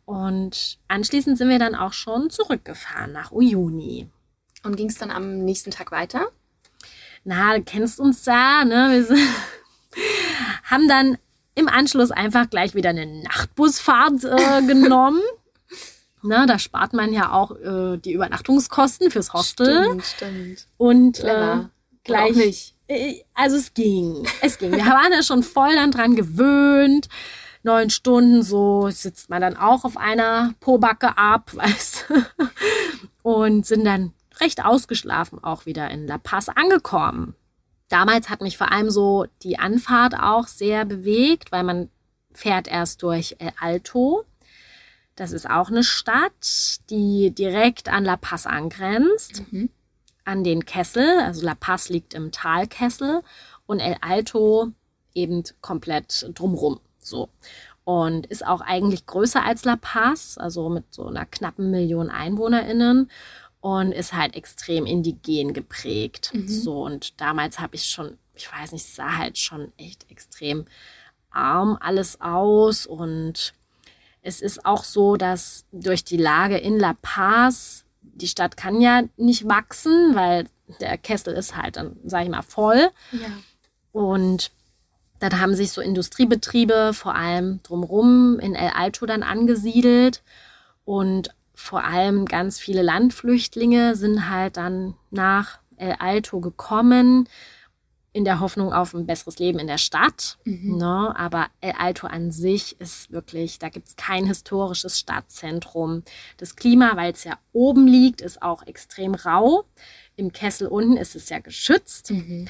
Und 0.05 0.79
anschließend 0.87 1.37
sind 1.37 1.49
wir 1.49 1.59
dann 1.59 1.75
auch 1.75 1.93
schon 1.93 2.29
zurückgefahren 2.29 3.11
nach 3.11 3.31
Uyuni. 3.31 4.09
Und 4.63 4.75
ging 4.75 4.89
es 4.89 4.97
dann 4.97 5.11
am 5.11 5.39
nächsten 5.39 5.71
Tag 5.71 5.91
weiter? 5.91 6.27
Na, 7.23 7.55
du 7.55 7.63
kennst 7.63 7.99
uns 7.99 8.23
da, 8.23 8.63
ne? 8.65 8.89
Wir 8.91 9.05
sind, 9.05 9.19
haben 10.63 10.87
dann 10.87 11.17
im 11.55 11.67
Anschluss 11.67 12.11
einfach 12.11 12.49
gleich 12.49 12.73
wieder 12.75 12.89
eine 12.89 13.05
Nachtbusfahrt 13.05 14.23
äh, 14.23 14.65
genommen. 14.65 15.21
Na, 16.21 16.45
da 16.45 16.59
spart 16.59 16.93
man 16.93 17.13
ja 17.13 17.31
auch 17.31 17.51
äh, 17.51 17.97
die 17.97 18.13
Übernachtungskosten 18.13 19.11
fürs 19.11 19.33
Hostel. 19.33 19.83
Stimmt, 19.83 20.05
stimmt. 20.05 20.67
Und 20.77 21.19
äh, 21.19 21.59
gleich. 22.03 22.35
nicht. 22.35 22.75
Äh, 22.87 23.21
also 23.33 23.55
es 23.55 23.73
ging. 23.73 24.27
Es 24.41 24.57
ging. 24.57 24.71
Wir 24.71 24.85
waren 24.85 25.13
ja 25.13 25.23
schon 25.23 25.43
voll 25.43 25.75
dann 25.75 25.91
dran 25.91 26.15
gewöhnt. 26.15 27.07
Neun 27.63 27.89
Stunden 27.89 28.41
so 28.41 28.89
sitzt 28.89 29.29
man 29.29 29.41
dann 29.41 29.57
auch 29.57 29.83
auf 29.83 29.97
einer 29.97 30.53
Pobacke 30.59 31.17
ab, 31.17 31.51
weißt 31.53 32.05
Und 33.21 33.65
sind 33.65 33.85
dann 33.85 34.13
recht 34.39 34.63
ausgeschlafen 34.63 35.43
auch 35.43 35.65
wieder 35.65 35.89
in 35.91 36.07
La 36.07 36.17
Paz 36.17 36.49
angekommen. 36.49 37.35
Damals 37.89 38.29
hat 38.29 38.41
mich 38.41 38.57
vor 38.57 38.71
allem 38.71 38.89
so 38.89 39.25
die 39.41 39.59
Anfahrt 39.59 40.15
auch 40.17 40.47
sehr 40.47 40.85
bewegt, 40.85 41.51
weil 41.51 41.63
man 41.63 41.89
fährt 42.33 42.67
erst 42.67 43.03
durch 43.03 43.35
El 43.39 43.51
Alto 43.59 44.23
das 45.19 45.33
ist 45.33 45.49
auch 45.49 45.69
eine 45.69 45.83
Stadt, 45.83 46.79
die 46.89 47.31
direkt 47.31 47.89
an 47.89 48.05
La 48.05 48.15
Paz 48.15 48.45
angrenzt, 48.45 49.43
mhm. 49.51 49.69
an 50.23 50.45
den 50.45 50.65
Kessel. 50.65 51.19
Also 51.19 51.45
La 51.45 51.55
Paz 51.55 51.89
liegt 51.89 52.13
im 52.13 52.31
Talkessel 52.31 53.21
und 53.65 53.81
El 53.81 53.97
Alto 53.99 54.71
eben 55.13 55.43
komplett 55.59 56.31
drumrum. 56.33 56.79
So. 56.99 57.27
Und 57.83 58.27
ist 58.27 58.47
auch 58.47 58.61
eigentlich 58.61 59.07
größer 59.07 59.43
als 59.43 59.65
La 59.65 59.75
Paz, 59.75 60.37
also 60.37 60.69
mit 60.69 60.85
so 60.93 61.07
einer 61.07 61.25
knappen 61.25 61.69
Million 61.69 62.09
EinwohnerInnen 62.09 63.11
und 63.59 63.91
ist 63.91 64.13
halt 64.13 64.35
extrem 64.35 64.85
indigen 64.85 65.53
geprägt. 65.53 66.31
Mhm. 66.33 66.47
So, 66.47 66.85
und 66.85 67.19
damals 67.19 67.59
habe 67.59 67.75
ich 67.75 67.85
schon, 67.89 68.17
ich 68.35 68.49
weiß 68.49 68.71
nicht, 68.71 68.85
sah 68.85 69.17
halt 69.17 69.37
schon 69.37 69.73
echt 69.77 70.09
extrem 70.09 70.63
arm 71.29 71.77
alles 71.81 72.21
aus 72.21 72.85
und 72.85 73.53
es 74.29 74.41
ist 74.41 74.65
auch 74.65 74.83
so, 74.83 75.17
dass 75.17 75.65
durch 75.71 76.03
die 76.03 76.17
Lage 76.17 76.57
in 76.57 76.79
La 76.79 76.95
Paz, 77.01 77.83
die 78.01 78.27
Stadt 78.27 78.55
kann 78.55 78.79
ja 78.79 79.01
nicht 79.17 79.47
wachsen, 79.47 80.13
weil 80.13 80.47
der 80.79 80.97
Kessel 80.97 81.33
ist 81.33 81.57
halt 81.57 81.77
dann, 81.77 81.97
sag 82.05 82.23
ich 82.23 82.29
mal, 82.29 82.43
voll. 82.43 82.91
Ja. 83.11 83.27
Und 83.91 84.51
dann 85.17 85.41
haben 85.41 85.55
sich 85.55 85.71
so 85.71 85.81
Industriebetriebe 85.81 86.91
vor 86.93 87.15
allem 87.15 87.59
drumherum 87.63 88.39
in 88.39 88.53
El 88.55 88.69
Alto 88.69 89.05
dann 89.07 89.23
angesiedelt. 89.23 90.21
Und 90.85 91.29
vor 91.55 91.83
allem 91.83 92.25
ganz 92.25 92.59
viele 92.59 92.83
Landflüchtlinge 92.83 93.95
sind 93.95 94.29
halt 94.29 94.57
dann 94.57 94.93
nach 95.09 95.57
El 95.75 95.95
Alto 95.99 96.39
gekommen, 96.39 97.27
in 98.19 98.25
der 98.25 98.41
Hoffnung 98.41 98.73
auf 98.73 98.93
ein 98.93 99.05
besseres 99.05 99.39
Leben 99.39 99.59
in 99.59 99.67
der 99.67 99.77
Stadt. 99.77 100.37
Mhm. 100.43 100.75
Ne? 100.75 101.13
Aber 101.15 101.47
El 101.61 101.71
Alto 101.79 102.05
an 102.05 102.31
sich 102.31 102.79
ist 102.81 103.09
wirklich, 103.13 103.59
da 103.59 103.69
gibt 103.69 103.87
es 103.87 103.95
kein 103.95 104.25
historisches 104.25 104.99
Stadtzentrum. 104.99 106.03
Das 106.35 106.57
Klima, 106.57 106.97
weil 106.97 107.13
es 107.13 107.23
ja 107.23 107.39
oben 107.53 107.87
liegt, 107.87 108.19
ist 108.19 108.41
auch 108.41 108.67
extrem 108.67 109.15
rau. 109.15 109.63
Im 110.17 110.33
Kessel 110.33 110.67
unten 110.67 110.97
ist 110.97 111.15
es 111.15 111.29
ja 111.29 111.39
geschützt. 111.39 112.11
Mhm. 112.11 112.49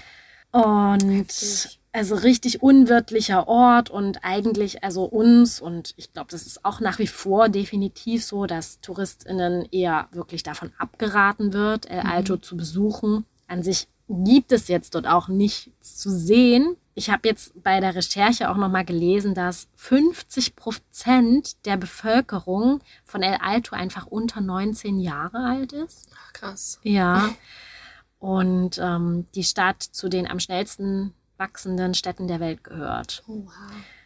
Und 0.51 1.03
Heftig. 1.03 1.79
also 1.91 2.15
richtig 2.15 2.63
unwirtlicher 2.63 3.47
Ort 3.47 3.91
und 3.91 4.23
eigentlich 4.23 4.83
also 4.83 5.03
uns 5.03 5.61
und 5.61 5.93
ich 5.97 6.11
glaube, 6.13 6.31
das 6.31 6.47
ist 6.47 6.65
auch 6.65 6.79
nach 6.79 6.97
wie 6.97 7.05
vor 7.05 7.49
definitiv 7.49 8.25
so, 8.25 8.47
dass 8.47 8.81
TouristInnen 8.81 9.67
eher 9.71 10.07
wirklich 10.13 10.41
davon 10.41 10.71
abgeraten 10.79 11.53
wird, 11.53 11.87
El 11.91 11.99
Alto 11.99 12.37
zu 12.37 12.57
besuchen. 12.57 13.25
An 13.47 13.61
sich 13.61 13.87
gibt 14.09 14.51
es 14.51 14.67
jetzt 14.67 14.95
dort 14.95 15.07
auch 15.07 15.27
nichts 15.27 15.97
zu 15.97 16.09
sehen. 16.09 16.75
Ich 16.95 17.09
habe 17.09 17.27
jetzt 17.27 17.63
bei 17.63 17.79
der 17.79 17.95
Recherche 17.95 18.49
auch 18.49 18.57
nochmal 18.57 18.83
gelesen, 18.83 19.35
dass 19.35 19.67
50 19.75 20.55
Prozent 20.55 21.65
der 21.65 21.77
Bevölkerung 21.77 22.81
von 23.05 23.21
El 23.21 23.37
Alto 23.39 23.75
einfach 23.75 24.07
unter 24.07 24.41
19 24.41 24.99
Jahre 24.99 25.37
alt 25.37 25.71
ist. 25.71 26.09
Ach, 26.17 26.33
krass. 26.33 26.79
Ja. 26.83 27.29
Und 28.17 28.79
ähm, 28.79 29.27
die 29.35 29.43
Stadt 29.43 29.81
zu 29.81 30.09
den 30.09 30.27
am 30.27 30.39
schnellsten 30.39 31.13
wachsenden 31.37 31.93
Städten 31.93 32.27
der 32.27 32.41
Welt 32.41 32.63
gehört. 32.63 33.23
Oha. 33.27 33.53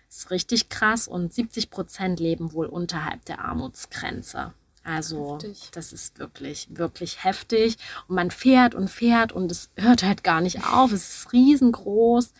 Das 0.07 0.17
ist 0.17 0.31
richtig 0.31 0.69
krass 0.69 1.07
und 1.07 1.33
70 1.33 1.71
Prozent 1.71 2.19
leben 2.19 2.53
wohl 2.53 2.67
unterhalb 2.67 3.25
der 3.25 3.43
Armutsgrenze. 3.43 4.53
Also 4.83 5.35
Heftig. 5.35 5.69
das 5.71 5.93
ist 5.93 6.19
wirklich, 6.19 6.67
wirklich 6.71 7.23
heftig. 7.23 7.77
Und 8.07 8.15
man 8.15 8.31
fährt 8.31 8.75
und 8.75 8.89
fährt 8.89 9.31
und 9.31 9.51
es 9.51 9.69
hört 9.77 10.03
halt 10.03 10.23
gar 10.23 10.41
nicht 10.41 10.65
auf. 10.67 10.91
Es 10.91 11.17
ist 11.19 11.33
riesengroß. 11.33 12.33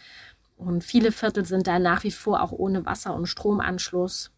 Und 0.58 0.84
viele 0.84 1.12
Viertel 1.12 1.46
sind 1.46 1.68
da 1.68 1.80
nach 1.80 2.04
wie 2.04 2.12
vor 2.12 2.42
auch 2.42 2.52
ohne 2.52 2.86
Wasser- 2.86 3.16
und 3.16 3.28
Stromanschluss. 3.28 4.32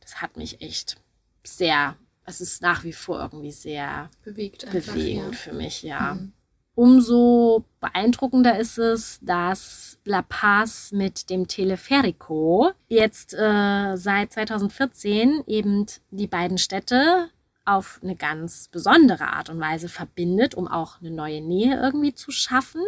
Das 0.00 0.20
hat 0.22 0.36
mich 0.36 0.60
echt 0.62 0.96
sehr, 1.44 1.96
es 2.24 2.40
ist 2.40 2.62
nach 2.62 2.84
wie 2.84 2.92
vor 2.92 3.20
irgendwie 3.20 3.52
sehr 3.52 4.08
Bewegt 4.24 4.64
einfach. 4.66 4.92
bewegend 4.94 5.32
Ja. 5.32 5.38
für 5.38 5.52
mich, 5.52 5.82
ja. 5.82 6.14
Mhm. 6.14 6.32
Umso 6.74 7.64
beeindruckender 7.80 8.58
ist 8.58 8.76
es, 8.78 9.18
dass 9.22 9.98
La 10.04 10.20
Paz 10.20 10.92
mit 10.92 11.30
dem 11.30 11.48
Teleferico 11.48 12.70
jetzt 12.88 13.32
äh, 13.32 13.96
seit 13.96 14.34
2014 14.34 15.42
eben 15.46 15.86
die 16.10 16.26
beiden 16.26 16.58
Städte 16.58 17.30
auf 17.66 18.00
eine 18.02 18.16
ganz 18.16 18.68
besondere 18.68 19.28
Art 19.28 19.50
und 19.50 19.60
Weise 19.60 19.88
verbindet, 19.88 20.54
um 20.54 20.68
auch 20.68 21.00
eine 21.00 21.10
neue 21.10 21.40
Nähe 21.40 21.80
irgendwie 21.80 22.14
zu 22.14 22.30
schaffen. 22.30 22.82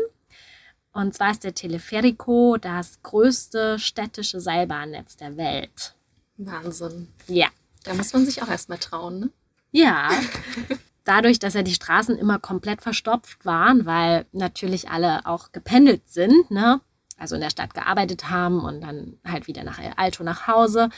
Und 0.92 1.14
zwar 1.14 1.30
ist 1.30 1.44
der 1.44 1.54
Teleferico 1.54 2.56
das 2.56 3.02
größte 3.02 3.78
städtische 3.78 4.40
Seilbahnnetz 4.40 5.16
der 5.16 5.36
Welt. 5.36 5.94
Wahnsinn. 6.36 7.08
Ja. 7.26 7.48
Da 7.84 7.94
muss 7.94 8.12
man 8.12 8.24
sich 8.24 8.42
auch 8.42 8.48
erstmal 8.48 8.78
trauen, 8.78 9.20
ne? 9.20 9.30
Ja, 9.70 10.10
dadurch, 11.04 11.38
dass 11.38 11.54
ja 11.54 11.62
die 11.62 11.74
Straßen 11.74 12.16
immer 12.16 12.38
komplett 12.38 12.82
verstopft 12.82 13.44
waren, 13.44 13.86
weil 13.86 14.26
natürlich 14.32 14.90
alle 14.90 15.26
auch 15.26 15.52
gependelt 15.52 16.08
sind, 16.08 16.50
ne? 16.50 16.80
also 17.18 17.34
in 17.34 17.40
der 17.40 17.50
Stadt 17.50 17.74
gearbeitet 17.74 18.30
haben 18.30 18.60
und 18.60 18.80
dann 18.80 19.18
halt 19.26 19.46
wieder 19.46 19.64
nach 19.64 19.78
Alto 19.96 20.22
nach 20.22 20.46
Hause, 20.46 20.88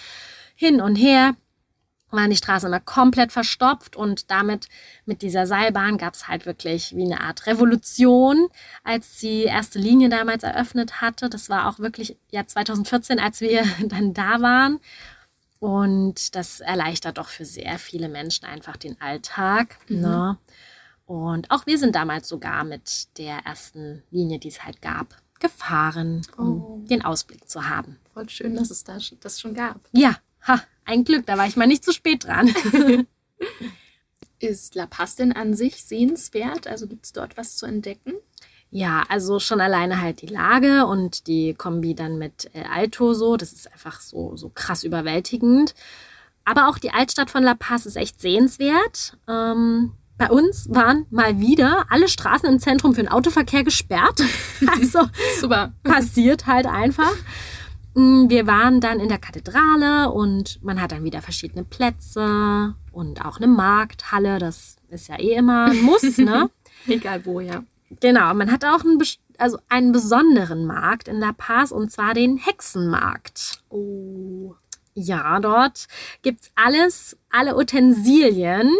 hin 0.54 0.80
und 0.80 0.96
her, 0.96 1.34
waren 2.12 2.30
die 2.30 2.36
Straßen 2.36 2.66
immer 2.68 2.80
komplett 2.80 3.32
verstopft 3.32 3.96
und 3.96 4.30
damit 4.30 4.68
mit 5.06 5.22
dieser 5.22 5.46
Seilbahn 5.46 5.98
gab 5.98 6.14
es 6.14 6.28
halt 6.28 6.46
wirklich 6.46 6.94
wie 6.96 7.04
eine 7.04 7.20
Art 7.20 7.46
Revolution, 7.46 8.48
als 8.84 9.18
die 9.18 9.42
erste 9.44 9.78
Linie 9.78 10.08
damals 10.08 10.42
eröffnet 10.42 11.00
hatte. 11.00 11.28
Das 11.30 11.48
war 11.48 11.68
auch 11.68 11.78
wirklich 11.78 12.16
ja 12.30 12.46
2014, 12.46 13.18
als 13.20 13.40
wir 13.40 13.64
dann 13.86 14.14
da 14.14 14.40
waren. 14.40 14.80
Und 15.58 16.34
das 16.36 16.60
erleichtert 16.60 17.18
doch 17.18 17.28
für 17.28 17.44
sehr 17.44 17.78
viele 17.78 18.08
Menschen 18.08 18.46
einfach 18.46 18.76
den 18.76 18.98
Alltag. 19.00 19.76
Ne? 19.88 20.38
Und 21.04 21.50
auch 21.50 21.66
wir 21.66 21.76
sind 21.76 21.94
damals 21.94 22.28
sogar 22.28 22.64
mit 22.64 23.18
der 23.18 23.38
ersten 23.44 24.02
Linie, 24.10 24.38
die 24.38 24.48
es 24.48 24.64
halt 24.64 24.80
gab, 24.80 25.16
gefahren, 25.38 26.22
um 26.36 26.62
Oh. 26.62 26.80
den 26.88 27.04
Ausblick 27.04 27.48
zu 27.48 27.68
haben. 27.68 27.98
Voll 28.14 28.28
schön, 28.30 28.54
dass 28.56 28.70
es 28.70 28.84
da 28.84 28.96
das 29.20 29.40
schon 29.40 29.54
gab. 29.54 29.80
Ja, 29.92 30.16
ha, 30.46 30.62
ein 30.84 31.04
Glück, 31.04 31.26
da 31.26 31.38
war 31.38 31.46
ich 31.46 31.56
mal 31.56 31.66
nicht 31.66 31.84
zu 31.84 31.92
spät 31.92 32.24
dran. 32.24 32.52
Ist 34.38 34.74
La 34.74 34.86
Paz 34.86 35.16
denn 35.16 35.32
an 35.32 35.54
sich 35.54 35.84
sehenswert? 35.84 36.66
Also 36.66 36.86
gibt 36.86 37.04
es 37.04 37.12
dort 37.12 37.36
was 37.36 37.56
zu 37.56 37.66
entdecken? 37.66 38.14
Ja, 38.70 39.02
also 39.08 39.40
schon 39.40 39.60
alleine 39.60 40.00
halt 40.00 40.22
die 40.22 40.26
Lage 40.26 40.86
und 40.86 41.26
die 41.26 41.54
Kombi 41.54 41.94
dann 41.94 42.18
mit 42.18 42.50
El 42.54 42.64
Alto 42.64 43.14
so, 43.14 43.36
das 43.36 43.52
ist 43.52 43.70
einfach 43.72 44.00
so, 44.00 44.36
so 44.36 44.48
krass 44.48 44.84
überwältigend. 44.84 45.74
Aber 46.44 46.68
auch 46.68 46.78
die 46.78 46.90
Altstadt 46.92 47.30
von 47.30 47.42
La 47.42 47.54
Paz 47.54 47.84
ist 47.84 47.96
echt 47.96 48.20
sehenswert. 48.20 49.18
Ähm, 49.28 49.92
bei 50.16 50.30
uns 50.30 50.68
waren 50.68 51.06
mal 51.10 51.40
wieder 51.40 51.86
alle 51.88 52.08
Straßen 52.08 52.48
im 52.48 52.60
Zentrum 52.60 52.94
für 52.94 53.02
den 53.02 53.10
Autoverkehr 53.10 53.64
gesperrt. 53.64 54.22
Also 54.70 55.00
Super. 55.40 55.72
passiert 55.82 56.46
halt 56.46 56.66
einfach. 56.66 57.12
Mm, 57.94 58.28
Wir 58.28 58.46
waren 58.46 58.80
dann 58.80 59.00
in 59.00 59.08
der 59.08 59.18
Kathedrale 59.18 60.10
und 60.10 60.62
man 60.62 60.80
hat 60.80 60.92
dann 60.92 61.04
wieder 61.04 61.22
verschiedene 61.22 61.64
Plätze 61.64 62.74
und 62.92 63.24
auch 63.24 63.38
eine 63.38 63.46
Markthalle. 63.48 64.38
Das 64.38 64.76
ist 64.88 65.08
ja 65.08 65.18
eh 65.18 65.34
immer 65.34 65.66
ein 65.66 65.82
Muss, 65.82 66.02
ne? 66.18 66.50
Egal 66.86 67.24
wo, 67.26 67.40
ja. 67.40 67.64
Genau, 68.00 68.32
man 68.34 68.52
hat 68.52 68.64
auch 68.64 68.84
einen, 68.84 69.02
also 69.38 69.58
einen 69.68 69.90
besonderen 69.92 70.66
Markt 70.66 71.08
in 71.08 71.18
La 71.18 71.32
Paz 71.32 71.72
und 71.72 71.90
zwar 71.90 72.14
den 72.14 72.36
Hexenmarkt. 72.36 73.62
Oh. 73.68 74.54
Ja, 74.94 75.38
dort 75.40 75.86
gibt's 76.22 76.50
alles, 76.56 77.16
alle 77.30 77.56
Utensilien 77.56 78.70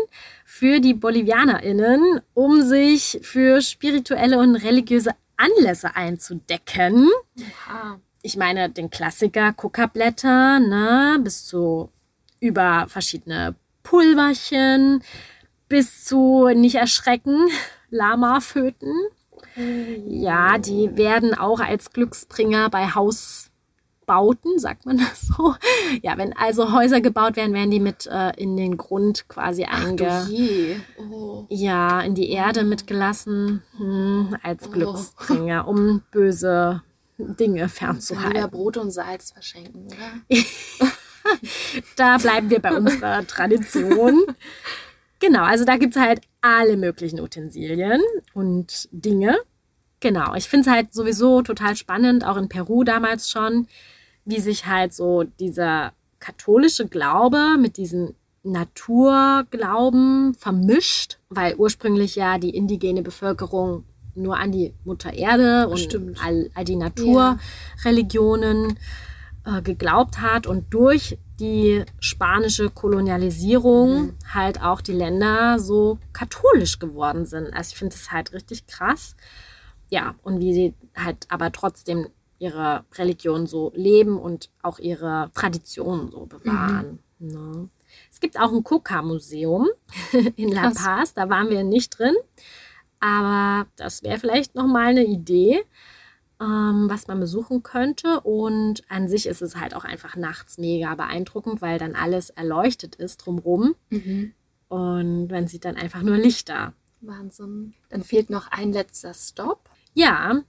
für 0.44 0.80
die 0.80 0.94
BolivianerInnen, 0.94 2.20
um 2.34 2.62
sich 2.62 3.20
für 3.22 3.62
spirituelle 3.62 4.38
und 4.38 4.56
religiöse 4.56 5.10
Anlässe 5.36 5.96
einzudecken. 5.96 7.08
Oha. 7.38 7.98
Ich 8.22 8.36
meine, 8.36 8.68
den 8.68 8.90
Klassiker 8.90 9.52
Kokablätter, 9.52 10.60
ne, 10.60 11.18
bis 11.22 11.46
zu 11.46 11.90
über 12.40 12.86
verschiedene 12.88 13.54
Pulverchen, 13.82 15.02
bis 15.68 16.04
zu, 16.04 16.48
nicht 16.54 16.74
erschrecken, 16.76 17.48
Lamaföten. 17.90 18.92
Ja, 20.06 20.58
die 20.58 20.96
werden 20.96 21.34
auch 21.34 21.60
als 21.60 21.92
Glücksbringer 21.92 22.70
bei 22.70 22.88
Hausbauten, 22.88 24.58
sagt 24.58 24.86
man 24.86 24.98
das 24.98 25.22
so. 25.22 25.54
Ja, 26.02 26.16
wenn 26.16 26.36
also 26.36 26.72
Häuser 26.72 27.00
gebaut 27.00 27.36
werden, 27.36 27.54
werden 27.54 27.70
die 27.70 27.80
mit 27.80 28.06
äh, 28.06 28.30
in 28.36 28.56
den 28.56 28.76
Grund 28.76 29.28
quasi 29.28 29.64
einge... 29.64 30.28
Oh. 30.98 31.46
Ja, 31.48 32.00
in 32.00 32.14
die 32.14 32.30
Erde 32.30 32.64
mitgelassen 32.64 33.62
hm, 33.76 34.36
als 34.42 34.68
Oh. 34.68 34.70
Glücksbringer, 34.70 35.66
um 35.66 36.02
böse 36.10 36.82
Dinge 37.36 37.68
fernzuhalten. 37.68 38.50
Brot 38.50 38.76
und 38.76 38.90
Salz 38.90 39.32
verschenken, 39.32 39.86
oder? 39.86 40.38
Da 41.96 42.16
bleiben 42.16 42.50
wir 42.50 42.60
bei 42.60 42.74
unserer 42.74 43.26
Tradition. 43.26 44.24
Genau, 45.18 45.42
also 45.42 45.64
da 45.64 45.76
gibt 45.76 45.94
es 45.94 46.00
halt 46.00 46.22
alle 46.40 46.76
möglichen 46.76 47.20
Utensilien 47.20 48.00
und 48.32 48.88
Dinge. 48.90 49.38
Genau, 50.00 50.34
ich 50.34 50.48
finde 50.48 50.68
es 50.68 50.74
halt 50.74 50.94
sowieso 50.94 51.42
total 51.42 51.76
spannend, 51.76 52.24
auch 52.24 52.38
in 52.38 52.48
Peru 52.48 52.84
damals 52.84 53.30
schon, 53.30 53.68
wie 54.24 54.40
sich 54.40 54.66
halt 54.66 54.94
so 54.94 55.24
dieser 55.24 55.92
katholische 56.20 56.86
Glaube 56.88 57.56
mit 57.58 57.76
diesem 57.76 58.14
Naturglauben 58.42 60.32
vermischt, 60.34 61.18
weil 61.28 61.54
ursprünglich 61.56 62.16
ja 62.16 62.38
die 62.38 62.56
indigene 62.56 63.02
Bevölkerung 63.02 63.84
nur 64.14 64.38
an 64.38 64.52
die 64.52 64.74
Mutter 64.84 65.12
Erde 65.12 65.68
und 65.68 65.78
Stimmt. 65.78 66.18
all, 66.22 66.50
all 66.54 66.64
die 66.64 66.76
Naturreligionen 66.76 68.78
äh, 69.44 69.62
geglaubt 69.62 70.20
hat 70.20 70.46
und 70.46 70.72
durch 70.72 71.18
die 71.38 71.84
spanische 71.98 72.70
Kolonialisierung 72.70 74.14
halt 74.32 74.62
auch 74.62 74.80
die 74.80 74.92
Länder 74.92 75.58
so 75.58 75.98
katholisch 76.12 76.78
geworden 76.78 77.24
sind. 77.24 77.52
Also 77.54 77.70
ich 77.72 77.78
finde 77.78 77.96
das 77.96 78.12
halt 78.12 78.32
richtig 78.32 78.66
krass. 78.66 79.16
Ja, 79.88 80.14
und 80.22 80.40
wie 80.40 80.52
sie 80.52 80.74
halt 80.94 81.26
aber 81.30 81.50
trotzdem 81.52 82.08
ihre 82.38 82.84
Religion 82.94 83.46
so 83.46 83.72
leben 83.74 84.18
und 84.18 84.50
auch 84.62 84.78
ihre 84.78 85.30
Traditionen 85.34 86.10
so 86.10 86.26
bewahren. 86.26 87.00
Ne? 87.18 87.68
Es 88.10 88.20
gibt 88.20 88.38
auch 88.38 88.52
ein 88.52 88.64
Coca-Museum 88.64 89.68
in 90.36 90.50
La. 90.50 90.70
Paz, 90.70 91.14
da 91.14 91.28
waren 91.28 91.50
wir 91.50 91.64
nicht 91.64 91.98
drin, 91.98 92.14
aber 93.00 93.66
das 93.76 94.02
wäre 94.02 94.18
vielleicht 94.18 94.54
nochmal 94.54 94.88
eine 94.88 95.04
Idee, 95.04 95.62
ähm, 96.40 96.86
was 96.88 97.06
man 97.08 97.18
besuchen 97.18 97.62
könnte. 97.62 98.20
Und 98.20 98.82
an 98.88 99.08
sich 99.08 99.26
ist 99.26 99.42
es 99.42 99.56
halt 99.56 99.74
auch 99.74 99.84
einfach 99.84 100.16
nachts 100.16 100.58
mega 100.58 100.94
beeindruckend, 100.94 101.62
weil 101.62 101.78
dann 101.78 101.94
alles 101.94 102.30
erleuchtet 102.30 102.94
ist 102.96 103.18
drumrum. 103.18 103.74
Mhm. 103.88 104.34
Und 104.68 105.28
man 105.28 105.48
sieht 105.48 105.64
dann 105.64 105.76
einfach 105.76 106.02
nur 106.02 106.16
Lichter. 106.16 106.74
Wahnsinn. 107.00 107.74
Dann 107.88 108.04
fehlt 108.04 108.30
noch 108.30 108.48
ein 108.48 108.72
letzter 108.72 109.14
Stopp. 109.14 109.70
Ja, 109.94 110.42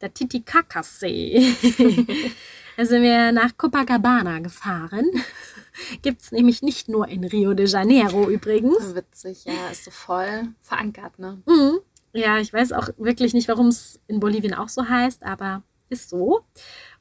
der 0.00 0.12
Titicacasee. 0.12 1.54
da 2.76 2.84
sind 2.84 3.02
wir 3.02 3.32
nach 3.32 3.56
Copacabana 3.56 4.40
gefahren. 4.40 5.08
Gibt 6.02 6.20
es 6.20 6.32
nämlich 6.32 6.60
nicht 6.62 6.88
nur 6.88 7.08
in 7.08 7.24
Rio 7.24 7.54
de 7.54 7.66
Janeiro 7.66 8.28
übrigens. 8.28 8.94
Witzig, 8.94 9.44
ja, 9.44 9.68
ist 9.70 9.84
so 9.84 9.90
voll 9.90 10.48
verankert, 10.60 11.18
ne? 11.18 11.40
Mhm. 11.46 11.78
Ja, 12.12 12.38
ich 12.38 12.52
weiß 12.52 12.72
auch 12.72 12.88
wirklich 12.98 13.32
nicht, 13.34 13.48
warum 13.48 13.68
es 13.68 14.00
in 14.06 14.20
Bolivien 14.20 14.54
auch 14.54 14.68
so 14.68 14.88
heißt, 14.88 15.22
aber 15.24 15.62
ist 15.88 16.10
so. 16.10 16.44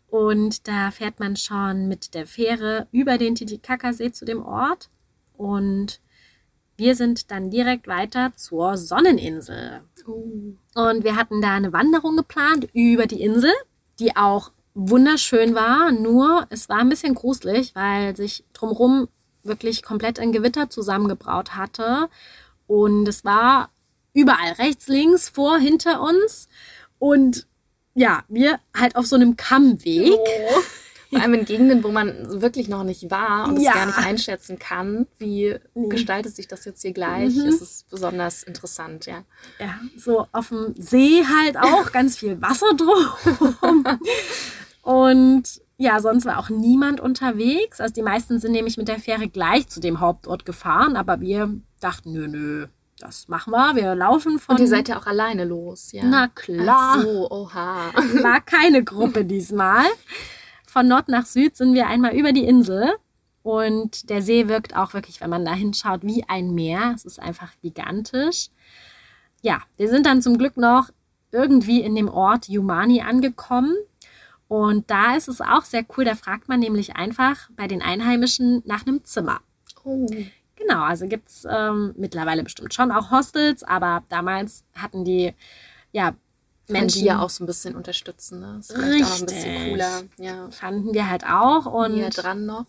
Und 0.08 0.68
da 0.68 0.92
fährt 0.92 1.20
man 1.20 1.36
schon 1.36 1.88
mit 1.88 2.14
der 2.14 2.28
Fähre 2.28 2.88
über 2.92 3.18
den 3.18 3.36
Titicacasee 3.36 4.12
zu 4.12 4.26
dem 4.26 4.44
Ort. 4.44 4.90
Und 5.34 6.02
wir 6.78 6.96
sind 6.96 7.32
dann 7.32 7.50
direkt 7.50 7.88
weiter 7.88 8.34
zur 8.36 8.78
Sonneninsel. 8.78 9.82
Oh. 10.08 10.56
Und 10.76 11.04
wir 11.04 11.16
hatten 11.16 11.42
da 11.42 11.56
eine 11.56 11.74
Wanderung 11.74 12.18
geplant 12.18 12.68
über 12.74 13.06
die 13.06 13.22
Insel, 13.22 13.52
die 14.00 14.16
auch 14.16 14.52
wunderschön 14.74 15.56
war. 15.56 15.92
Nur 15.92 16.46
es 16.50 16.70
war 16.70 16.80
ein 16.80 16.90
bisschen 16.90 17.16
gruselig, 17.16 17.76
weil 17.76 18.16
sich 18.16 18.44
drumherum 18.54 19.08
wirklich 19.44 19.84
komplett 19.84 20.20
ein 20.20 20.32
Gewitter 20.32 20.70
zusammengebraut 20.70 21.56
hatte. 21.56 22.10
Und 22.68 23.08
es 23.08 23.24
war 23.24 23.70
überall, 24.14 24.54
rechts, 24.60 24.88
links, 24.88 25.30
vor, 25.30 25.58
hinter 25.58 26.02
uns. 26.02 26.48
Und 27.00 27.48
ja, 27.96 28.24
wir 28.30 28.60
halt 28.76 28.96
auf 28.96 29.06
so 29.06 29.16
einem 29.16 29.36
Kammweg. 29.38 30.12
Oh. 30.14 30.62
Vor 31.10 31.20
allem 31.22 31.34
in 31.34 31.44
Gegenden, 31.46 31.84
wo 31.84 31.90
man 31.90 32.42
wirklich 32.42 32.70
noch 32.70 32.86
nicht 32.86 33.12
war 33.12 33.50
und 33.50 33.60
Ja. 33.60 33.72
es 33.72 33.76
gar 33.76 33.86
nicht 33.88 33.98
einschätzen 33.98 34.60
kann, 34.60 35.08
wie 35.18 35.56
Nee. 35.74 35.90
gestaltet 35.90 36.34
sich 36.34 36.48
das 36.48 36.64
jetzt 36.64 36.82
hier 36.84 36.94
gleich, 36.94 37.36
Mhm. 37.36 37.48
ist 37.50 37.62
es 37.62 37.84
besonders 37.90 38.44
interessant, 38.44 39.08
ja. 39.08 39.26
Ja, 39.60 39.78
so 39.98 40.26
auf 40.32 40.48
dem 40.50 40.74
See 40.78 41.26
halt 41.26 41.58
auch, 41.58 41.92
ganz 41.92 42.18
viel 42.18 42.42
Wasser 42.42 42.74
drum. 42.78 43.84
Und 44.84 45.62
ja, 45.78 46.00
sonst 46.00 46.26
war 46.26 46.38
auch 46.40 46.50
niemand 46.50 47.00
unterwegs. 47.02 47.82
Also 47.82 47.94
die 47.94 48.04
meisten 48.04 48.40
sind 48.40 48.52
nämlich 48.52 48.78
mit 48.78 48.88
der 48.88 49.00
Fähre 49.00 49.28
gleich 49.28 49.68
zu 49.68 49.80
dem 49.80 50.00
Hauptort 50.00 50.46
gefahren, 50.46 50.96
aber 50.96 51.20
wir 51.22 51.54
dachten, 51.80 52.14
nö, 52.14 52.28
nö, 52.28 52.68
das 53.02 53.28
machen 53.28 53.52
wir. 53.52 53.76
Wir 53.76 53.96
laufen 53.96 54.40
von. 54.40 54.56
Und 54.56 54.62
ihr 54.62 54.68
seid 54.68 54.90
ja 54.90 55.00
auch 55.00 55.08
alleine 55.08 55.46
los, 55.46 55.92
ja. 55.92 56.04
Na 56.04 56.28
klar. 56.28 56.96
Ach 56.98 57.02
so, 57.02 57.32
oha. 57.32 57.94
war 58.24 58.42
keine 58.42 58.84
Gruppe 58.84 59.26
diesmal. 59.26 59.86
Von 60.68 60.88
Nord 60.88 61.10
nach 61.10 61.26
Süd 61.26 61.56
sind 61.58 61.74
wir 61.74 61.88
einmal 61.88 62.16
über 62.16 62.32
die 62.32 62.46
Insel. 62.46 62.92
Und 63.44 64.10
der 64.10 64.22
See 64.22 64.48
wirkt 64.48 64.76
auch 64.76 64.94
wirklich, 64.94 65.20
wenn 65.20 65.30
man 65.30 65.46
da 65.46 65.54
hinschaut, 65.54 66.04
wie 66.04 66.24
ein 66.28 66.54
Meer. 66.54 66.94
Es 66.96 67.06
ist 67.06 67.20
einfach 67.20 67.52
gigantisch. 67.62 68.50
Ja, 69.42 69.62
wir 69.78 69.90
sind 69.90 70.06
dann 70.06 70.22
zum 70.22 70.38
Glück 70.38 70.58
noch 70.58 70.90
irgendwie 71.32 71.82
in 71.82 71.96
dem 71.96 72.08
Ort 72.08 72.48
Yumani 72.48 73.02
angekommen. 73.02 73.76
Und 74.48 74.92
da 74.92 75.16
ist 75.16 75.28
es 75.28 75.42
auch 75.42 75.64
sehr 75.64 75.84
cool. 75.98 76.06
Da 76.06 76.16
fragt 76.16 76.50
man 76.50 76.60
nämlich 76.60 76.96
einfach 76.96 77.50
bei 77.56 77.68
den 77.68 77.82
Einheimischen 77.82 78.62
nach 78.66 78.86
einem 78.86 79.04
Zimmer. 79.06 79.40
Oh. 79.84 80.08
Genau, 80.72 80.84
also 80.84 81.08
gibt 81.08 81.28
es 81.28 81.46
ähm, 81.50 81.94
mittlerweile 81.98 82.44
bestimmt 82.44 82.74
schon 82.74 82.92
auch 82.92 83.12
Hostels, 83.12 83.64
aber 83.64 84.04
damals 84.08 84.64
hatten 84.74 85.04
die 85.04 85.34
ja 85.92 86.14
Menschen 86.70 87.00
die 87.00 87.06
ja 87.08 87.20
auch 87.20 87.30
so 87.30 87.44
ein 87.44 87.48
bisschen 87.48 87.76
unterstützen, 87.76 88.40
ne? 88.40 88.58
Ist 88.60 88.72
vielleicht 88.72 89.12
auch 89.12 89.20
ein 89.20 89.26
bisschen 89.26 89.52
Richtig. 89.52 89.70
cooler. 89.70 90.02
Ja. 90.18 90.50
fanden 90.52 90.94
wir 90.94 91.10
halt 91.10 91.26
auch 91.26 91.66
und 91.66 91.96
Näher 91.96 92.10
dran 92.10 92.46
noch. 92.46 92.66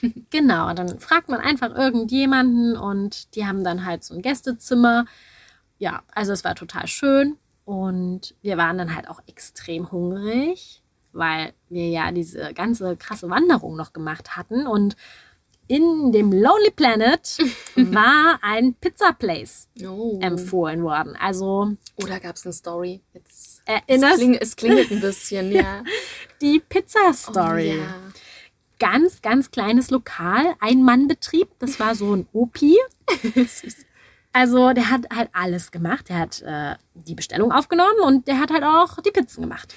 genau, 0.30 0.72
dann 0.74 0.98
fragt 0.98 1.28
man 1.28 1.40
einfach 1.40 1.72
irgendjemanden 1.72 2.76
und 2.76 3.34
die 3.36 3.46
haben 3.46 3.62
dann 3.62 3.84
halt 3.84 4.02
so 4.02 4.14
ein 4.14 4.22
Gästezimmer. 4.22 5.04
Ja, 5.78 6.02
also 6.12 6.32
es 6.32 6.42
war 6.42 6.56
total 6.56 6.88
schön 6.88 7.36
und 7.64 8.34
wir 8.42 8.56
waren 8.56 8.78
dann 8.78 8.96
halt 8.96 9.08
auch 9.08 9.20
extrem 9.28 9.92
hungrig, 9.92 10.82
weil 11.12 11.52
wir 11.68 11.88
ja 11.88 12.10
diese 12.10 12.52
ganze 12.54 12.96
krasse 12.96 13.30
Wanderung 13.30 13.76
noch 13.76 13.92
gemacht 13.92 14.36
hatten 14.36 14.66
und 14.66 14.96
in 15.68 16.12
dem 16.12 16.32
Lonely 16.32 16.70
Planet 16.70 17.38
war 17.76 18.38
ein 18.42 18.74
Pizza 18.74 19.12
Place 19.12 19.68
Oh. 19.84 20.18
empfohlen 20.22 20.82
worden. 20.82 21.16
Also 21.20 21.72
Oder 21.96 22.20
gab 22.20 22.36
es 22.36 22.44
eine 22.44 22.52
Story? 22.52 23.00
Jetzt. 23.12 23.62
Es, 23.66 23.82
erinnerst 23.88 24.16
kling, 24.18 24.34
es 24.34 24.56
klingelt 24.56 24.90
ein 24.90 25.00
bisschen, 25.00 25.52
ja. 25.52 25.82
die 26.40 26.60
Pizza 26.60 27.12
Story. 27.12 27.74
Oh, 27.78 27.82
ja. 27.82 27.94
ganz, 28.78 29.22
ganz 29.22 29.50
kleines 29.50 29.90
Lokal, 29.90 30.54
Ein-Mann-Betrieb. 30.60 31.48
Das 31.58 31.80
war 31.80 31.94
so 31.94 32.14
ein 32.14 32.26
Opi. 32.32 32.76
Also 34.32 34.74
der 34.74 34.90
hat 34.90 35.06
halt 35.14 35.30
alles 35.32 35.70
gemacht. 35.70 36.10
Der 36.10 36.18
hat 36.18 36.42
äh, 36.42 36.74
die 36.92 37.14
Bestellung 37.14 37.52
aufgenommen 37.52 38.00
und 38.04 38.28
der 38.28 38.38
hat 38.38 38.50
halt 38.50 38.64
auch 38.64 39.00
die 39.00 39.10
Pizzen 39.10 39.40
gemacht. 39.40 39.74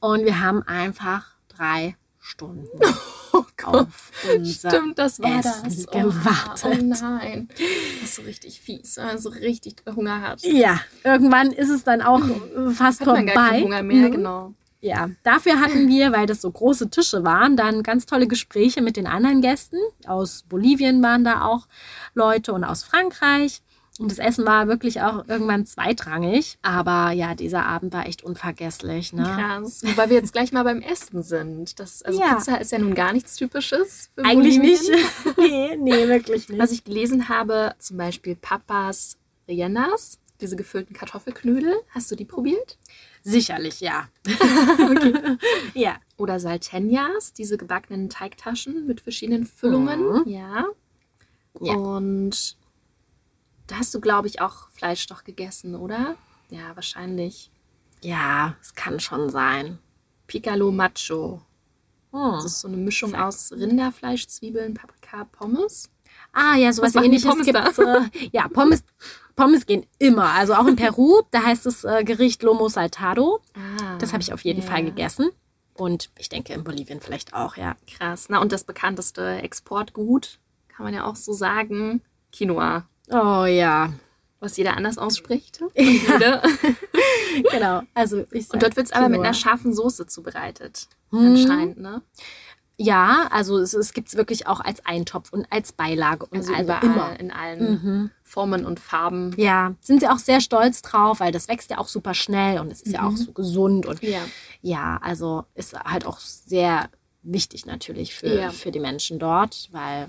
Und 0.00 0.24
wir 0.24 0.40
haben 0.40 0.62
einfach 0.62 1.32
drei 1.48 1.94
Stunden 2.30 2.66
Oh 3.32 3.44
Gott. 3.56 3.74
auf 3.74 4.10
unser 4.34 4.70
Stimmt, 4.70 4.98
das 4.98 5.20
war 5.20 5.38
Essen 5.38 5.62
das. 5.64 5.86
gewartet. 5.86 6.64
Oh, 6.64 6.84
nein. 6.84 7.48
Das 8.00 8.08
ist 8.10 8.14
so 8.16 8.22
richtig 8.22 8.60
fies, 8.60 8.96
wenn 8.96 9.06
man 9.06 9.18
so 9.18 9.28
richtig 9.30 9.76
Hunger 9.94 10.20
hat. 10.20 10.42
Ja, 10.42 10.80
irgendwann 11.04 11.52
ist 11.52 11.68
es 11.68 11.84
dann 11.84 12.02
auch 12.02 12.22
fast 12.74 13.00
Hat 13.00 13.06
man 13.06 13.16
vorbei. 13.16 13.34
gar 13.34 13.48
keinen 13.50 13.64
Hunger 13.64 13.82
mehr, 13.82 14.08
Mhm. 14.08 14.12
genau. 14.12 14.54
Ja, 14.82 15.10
dafür 15.24 15.60
hatten 15.60 15.88
wir, 15.88 16.10
weil 16.12 16.24
das 16.26 16.40
so 16.40 16.50
große 16.50 16.88
Tische 16.88 17.22
waren, 17.22 17.54
dann 17.56 17.82
ganz 17.82 18.06
tolle 18.06 18.26
Gespräche 18.26 18.80
mit 18.80 18.96
den 18.96 19.06
anderen 19.06 19.42
Gästen. 19.42 19.76
Aus 20.06 20.42
Bolivien 20.48 21.02
waren 21.02 21.22
da 21.22 21.42
auch 21.44 21.66
Leute 22.14 22.54
und 22.54 22.64
aus 22.64 22.82
Frankreich. 22.82 23.60
Und 24.00 24.10
das 24.10 24.18
Essen 24.18 24.46
war 24.46 24.66
wirklich 24.66 25.02
auch 25.02 25.28
irgendwann 25.28 25.66
zweitrangig. 25.66 26.56
Aber 26.62 27.10
ja, 27.10 27.34
dieser 27.34 27.66
Abend 27.66 27.92
war 27.92 28.06
echt 28.06 28.24
unvergesslich. 28.24 29.12
Ne? 29.12 29.24
Krass. 29.24 29.82
Wobei 29.84 30.08
wir 30.08 30.16
jetzt 30.16 30.32
gleich 30.32 30.52
mal 30.52 30.64
beim 30.64 30.80
Essen 30.80 31.22
sind. 31.22 31.78
Das, 31.78 32.02
also 32.02 32.18
Ja. 32.18 32.34
Pizza 32.34 32.58
ist 32.58 32.72
ja 32.72 32.78
nun 32.78 32.94
gar 32.94 33.12
nichts 33.12 33.36
Typisches. 33.36 34.08
Für 34.14 34.24
Eigentlich 34.24 34.56
Bolivien. 34.58 34.90
nicht. 34.90 35.38
nee, 35.38 35.76
nee, 35.76 36.08
wirklich 36.08 36.48
nicht. 36.48 36.58
Was 36.58 36.72
ich 36.72 36.82
gelesen 36.82 37.28
habe, 37.28 37.74
zum 37.78 37.98
Beispiel 37.98 38.36
Papas 38.36 39.18
Riennas, 39.46 40.18
diese 40.40 40.56
gefüllten 40.56 40.96
Kartoffelknödel. 40.96 41.74
Hast 41.90 42.10
du 42.10 42.16
die 42.16 42.24
probiert? 42.24 42.78
Sicherlich, 43.22 43.80
ja. 43.80 44.08
ja. 45.74 45.96
Oder 46.16 46.36
Salteñas, 46.36 47.34
diese 47.36 47.58
gebackenen 47.58 48.08
Teigtaschen 48.08 48.86
mit 48.86 49.02
verschiedenen 49.02 49.44
Füllungen. 49.44 50.26
Ja. 50.26 50.64
Mhm. 51.58 51.66
Ja. 51.66 51.74
Und 51.74 52.56
da 53.70 53.76
hast 53.78 53.94
du, 53.94 54.00
glaube 54.00 54.28
ich, 54.28 54.40
auch 54.40 54.68
Fleisch 54.70 55.06
doch 55.06 55.24
gegessen, 55.24 55.74
oder? 55.74 56.16
Ja, 56.50 56.74
wahrscheinlich. 56.74 57.50
Ja, 58.02 58.56
es 58.60 58.74
kann 58.74 58.98
schon 59.00 59.30
sein. 59.30 59.78
Picalo 60.26 60.70
Macho. 60.72 61.42
Hm. 62.12 62.32
Das 62.32 62.44
ist 62.44 62.60
so 62.60 62.68
eine 62.68 62.76
Mischung 62.76 63.14
aus 63.14 63.52
Rinderfleisch, 63.52 64.26
Zwiebeln, 64.26 64.74
Paprika, 64.74 65.24
Pommes. 65.24 65.88
Ah, 66.32 66.56
ja, 66.56 66.72
sowas 66.72 66.94
Was 66.94 67.04
ähnliches 67.04 67.28
Pommes 67.30 67.46
gibt's. 67.46 67.76
da? 67.76 68.04
Äh, 68.06 68.28
ja, 68.32 68.48
Pommes, 68.48 68.82
Pommes 69.36 69.66
gehen 69.66 69.86
immer. 69.98 70.30
Also 70.30 70.54
auch 70.54 70.66
in 70.66 70.76
Peru, 70.76 71.22
da 71.30 71.42
heißt 71.44 71.66
das 71.66 71.84
äh, 71.84 72.02
Gericht 72.04 72.42
Lomo 72.42 72.68
Saltado. 72.68 73.40
Ah, 73.54 73.96
Das 73.98 74.12
habe 74.12 74.22
ich 74.22 74.32
auf 74.32 74.42
jeden 74.44 74.62
ja. 74.62 74.66
Fall 74.66 74.84
gegessen. 74.84 75.30
Und 75.74 76.10
ich 76.18 76.28
denke 76.28 76.52
in 76.52 76.64
Bolivien 76.64 77.00
vielleicht 77.00 77.32
auch, 77.32 77.56
ja. 77.56 77.76
Krass. 77.96 78.26
Na, 78.28 78.40
und 78.40 78.52
das 78.52 78.64
bekannteste 78.64 79.40
Exportgut, 79.42 80.38
kann 80.68 80.84
man 80.84 80.94
ja 80.94 81.04
auch 81.04 81.16
so 81.16 81.32
sagen, 81.32 82.02
Quinoa. 82.32 82.86
Oh 83.10 83.44
ja. 83.44 83.92
Was 84.40 84.56
jeder 84.56 84.76
anders 84.76 84.96
ausspricht. 84.96 85.60
Jede. 85.76 86.40
Genau. 87.52 87.82
Also 87.94 88.24
ich 88.30 88.50
und 88.52 88.62
dort 88.62 88.76
wird 88.76 88.86
es 88.86 88.92
aber 88.92 89.08
mit 89.08 89.20
einer 89.20 89.34
scharfen 89.34 89.74
Soße 89.74 90.06
zubereitet. 90.06 90.88
Hm. 91.10 91.18
Anscheinend, 91.36 91.78
ne? 91.78 92.02
Ja, 92.78 93.28
also 93.30 93.58
es, 93.58 93.74
es 93.74 93.92
gibt 93.92 94.08
es 94.08 94.16
wirklich 94.16 94.46
auch 94.46 94.60
als 94.60 94.86
Eintopf 94.86 95.30
und 95.34 95.46
als 95.52 95.72
Beilage 95.72 96.24
und 96.24 96.38
Also, 96.38 96.54
also, 96.54 96.62
überall, 96.64 96.82
immer. 96.86 97.20
in 97.20 97.30
allen 97.30 98.10
Formen 98.22 98.64
und 98.64 98.80
Farben. 98.80 99.34
Ja, 99.36 99.74
sind 99.82 100.00
sie 100.00 100.08
auch 100.08 100.18
sehr 100.18 100.40
stolz 100.40 100.80
drauf, 100.80 101.20
weil 101.20 101.30
das 101.30 101.48
wächst 101.48 101.68
ja 101.70 101.76
auch 101.76 101.88
super 101.88 102.14
schnell 102.14 102.58
und 102.58 102.72
es 102.72 102.80
ist 102.80 102.92
ja 102.94 103.06
auch 103.06 103.16
so 103.16 103.32
gesund 103.32 103.84
und 103.84 104.02
Ja. 104.02 104.20
ja, 104.62 104.98
also 105.02 105.44
ist 105.54 105.74
halt 105.78 106.06
auch 106.06 106.18
sehr 106.20 106.88
wichtig 107.22 107.66
natürlich 107.66 108.14
für, 108.14 108.34
Ja. 108.34 108.50
für 108.50 108.70
die 108.70 108.80
Menschen 108.80 109.18
dort, 109.18 109.68
weil 109.72 110.08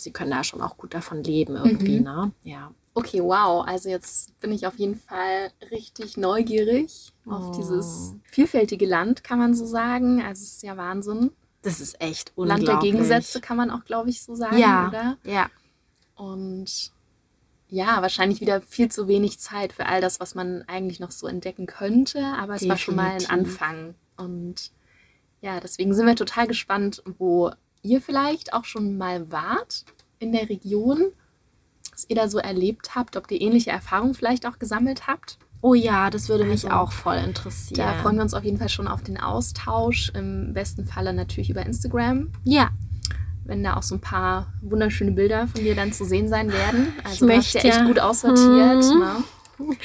sie 0.00 0.12
können 0.12 0.30
da 0.30 0.44
schon 0.44 0.62
auch 0.62 0.76
gut 0.76 0.94
davon 0.94 1.22
leben 1.22 1.56
irgendwie, 1.56 2.00
ne? 2.00 2.32
Ja. 2.42 2.72
Okay, 2.94 3.22
wow. 3.22 3.64
Also 3.66 3.88
jetzt 3.88 4.38
bin 4.40 4.52
ich 4.52 4.66
auf 4.66 4.76
jeden 4.76 4.96
Fall 4.96 5.52
richtig 5.70 6.16
neugierig 6.16 7.12
oh. 7.26 7.30
auf 7.30 7.56
dieses 7.56 8.14
vielfältige 8.24 8.86
Land, 8.86 9.22
kann 9.22 9.38
man 9.38 9.54
so 9.54 9.64
sagen. 9.64 10.22
Also 10.22 10.42
es 10.42 10.54
ist 10.54 10.62
ja 10.62 10.76
Wahnsinn. 10.76 11.30
Das 11.62 11.80
ist 11.80 12.00
echt 12.00 12.32
unglaublich. 12.34 12.66
Land 12.66 12.82
der 12.82 12.90
Gegensätze 12.90 13.40
kann 13.40 13.56
man 13.56 13.70
auch, 13.70 13.84
glaube 13.84 14.10
ich, 14.10 14.22
so 14.22 14.34
sagen, 14.34 14.58
ja. 14.58 14.88
oder? 14.88 15.18
Ja. 15.24 15.50
Und 16.16 16.92
ja, 17.68 18.02
wahrscheinlich 18.02 18.40
wieder 18.40 18.60
viel 18.60 18.90
zu 18.90 19.06
wenig 19.06 19.38
Zeit 19.38 19.72
für 19.72 19.86
all 19.86 20.00
das, 20.00 20.18
was 20.18 20.34
man 20.34 20.64
eigentlich 20.66 21.00
noch 21.00 21.12
so 21.12 21.26
entdecken 21.26 21.66
könnte. 21.66 22.24
Aber 22.24 22.54
es 22.54 22.60
Definitiv. 22.60 22.68
war 22.68 22.76
schon 22.78 22.96
mal 22.96 23.10
ein 23.10 23.30
Anfang. 23.30 23.94
Und 24.16 24.72
ja, 25.40 25.60
deswegen 25.60 25.94
sind 25.94 26.06
wir 26.06 26.16
total 26.16 26.46
gespannt, 26.46 27.02
wo 27.18 27.52
ihr 27.82 28.00
vielleicht 28.00 28.52
auch 28.52 28.64
schon 28.64 28.98
mal 28.98 29.30
wart 29.30 29.84
in 30.18 30.32
der 30.32 30.48
Region, 30.48 31.12
was 31.92 32.06
ihr 32.08 32.16
da 32.16 32.28
so 32.28 32.38
erlebt 32.38 32.94
habt, 32.94 33.16
ob 33.16 33.30
ihr 33.30 33.40
ähnliche 33.40 33.70
Erfahrungen 33.70 34.14
vielleicht 34.14 34.46
auch 34.46 34.58
gesammelt 34.58 35.06
habt. 35.06 35.38
Oh 35.62 35.74
ja, 35.74 36.08
das 36.08 36.28
würde 36.28 36.44
mich 36.44 36.64
also, 36.64 36.76
auch 36.76 36.92
voll 36.92 37.16
interessieren. 37.16 37.86
Da 37.86 37.94
freuen 38.02 38.16
wir 38.16 38.22
uns 38.22 38.32
auf 38.32 38.44
jeden 38.44 38.58
Fall 38.58 38.70
schon 38.70 38.88
auf 38.88 39.02
den 39.02 39.18
Austausch. 39.18 40.10
Im 40.14 40.54
besten 40.54 40.86
Falle 40.86 41.12
natürlich 41.12 41.50
über 41.50 41.64
Instagram. 41.66 42.32
Ja. 42.44 42.70
Wenn 43.44 43.62
da 43.62 43.76
auch 43.76 43.82
so 43.82 43.96
ein 43.96 44.00
paar 44.00 44.54
wunderschöne 44.62 45.12
Bilder 45.12 45.48
von 45.48 45.62
dir 45.62 45.74
dann 45.74 45.92
zu 45.92 46.04
sehen 46.04 46.28
sein 46.28 46.50
werden. 46.50 46.94
Also 47.04 47.26
ich 47.26 47.36
möchte 47.36 47.58
ja 47.58 47.64
echt 47.64 47.84
gut 47.84 47.98
aussortiert. 47.98 48.84
Hm. 48.84 49.00
Ne? 49.00 49.24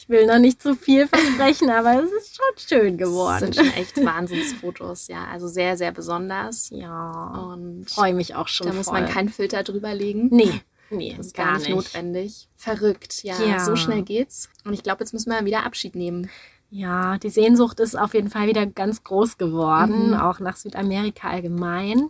Ich 0.00 0.08
will 0.08 0.26
noch 0.26 0.38
nicht 0.38 0.62
zu 0.62 0.74
viel 0.74 1.06
versprechen, 1.06 1.68
aber 1.70 2.02
es 2.02 2.10
ist 2.10 2.36
schon 2.36 2.78
schön 2.78 2.96
geworden. 2.96 3.48
Das 3.48 3.56
sind 3.56 3.66
schon 3.66 3.74
echt 3.74 4.02
Wahnsinnsfotos, 4.02 5.08
ja. 5.08 5.26
Also 5.30 5.46
sehr, 5.46 5.76
sehr 5.76 5.92
besonders. 5.92 6.70
Ja. 6.70 7.50
Und 7.52 7.90
freue 7.90 8.14
mich 8.14 8.34
auch 8.34 8.48
schon. 8.48 8.66
Da 8.66 8.72
muss 8.72 8.90
man 8.90 9.06
keinen 9.06 9.28
Filter 9.28 9.62
drüber 9.62 9.94
legen. 9.94 10.28
Nee. 10.30 10.62
Nee, 10.88 11.14
das 11.16 11.26
ist 11.26 11.36
gar, 11.36 11.52
gar 11.52 11.58
nicht, 11.58 11.68
notwendig. 11.68 12.48
Verrückt, 12.56 13.22
ja, 13.22 13.40
ja. 13.40 13.60
So 13.60 13.76
schnell 13.76 14.02
geht's. 14.02 14.48
Und 14.64 14.72
ich 14.72 14.82
glaube, 14.82 15.04
jetzt 15.04 15.12
müssen 15.12 15.30
wir 15.30 15.44
wieder 15.44 15.64
Abschied 15.64 15.94
nehmen. 15.94 16.30
Ja, 16.70 17.18
die 17.18 17.30
Sehnsucht 17.30 17.78
ist 17.78 17.96
auf 17.96 18.14
jeden 18.14 18.30
Fall 18.30 18.48
wieder 18.48 18.66
ganz 18.66 19.04
groß 19.04 19.38
geworden, 19.38 20.08
mhm. 20.08 20.14
auch 20.14 20.40
nach 20.40 20.56
Südamerika 20.56 21.28
allgemein. 21.28 22.08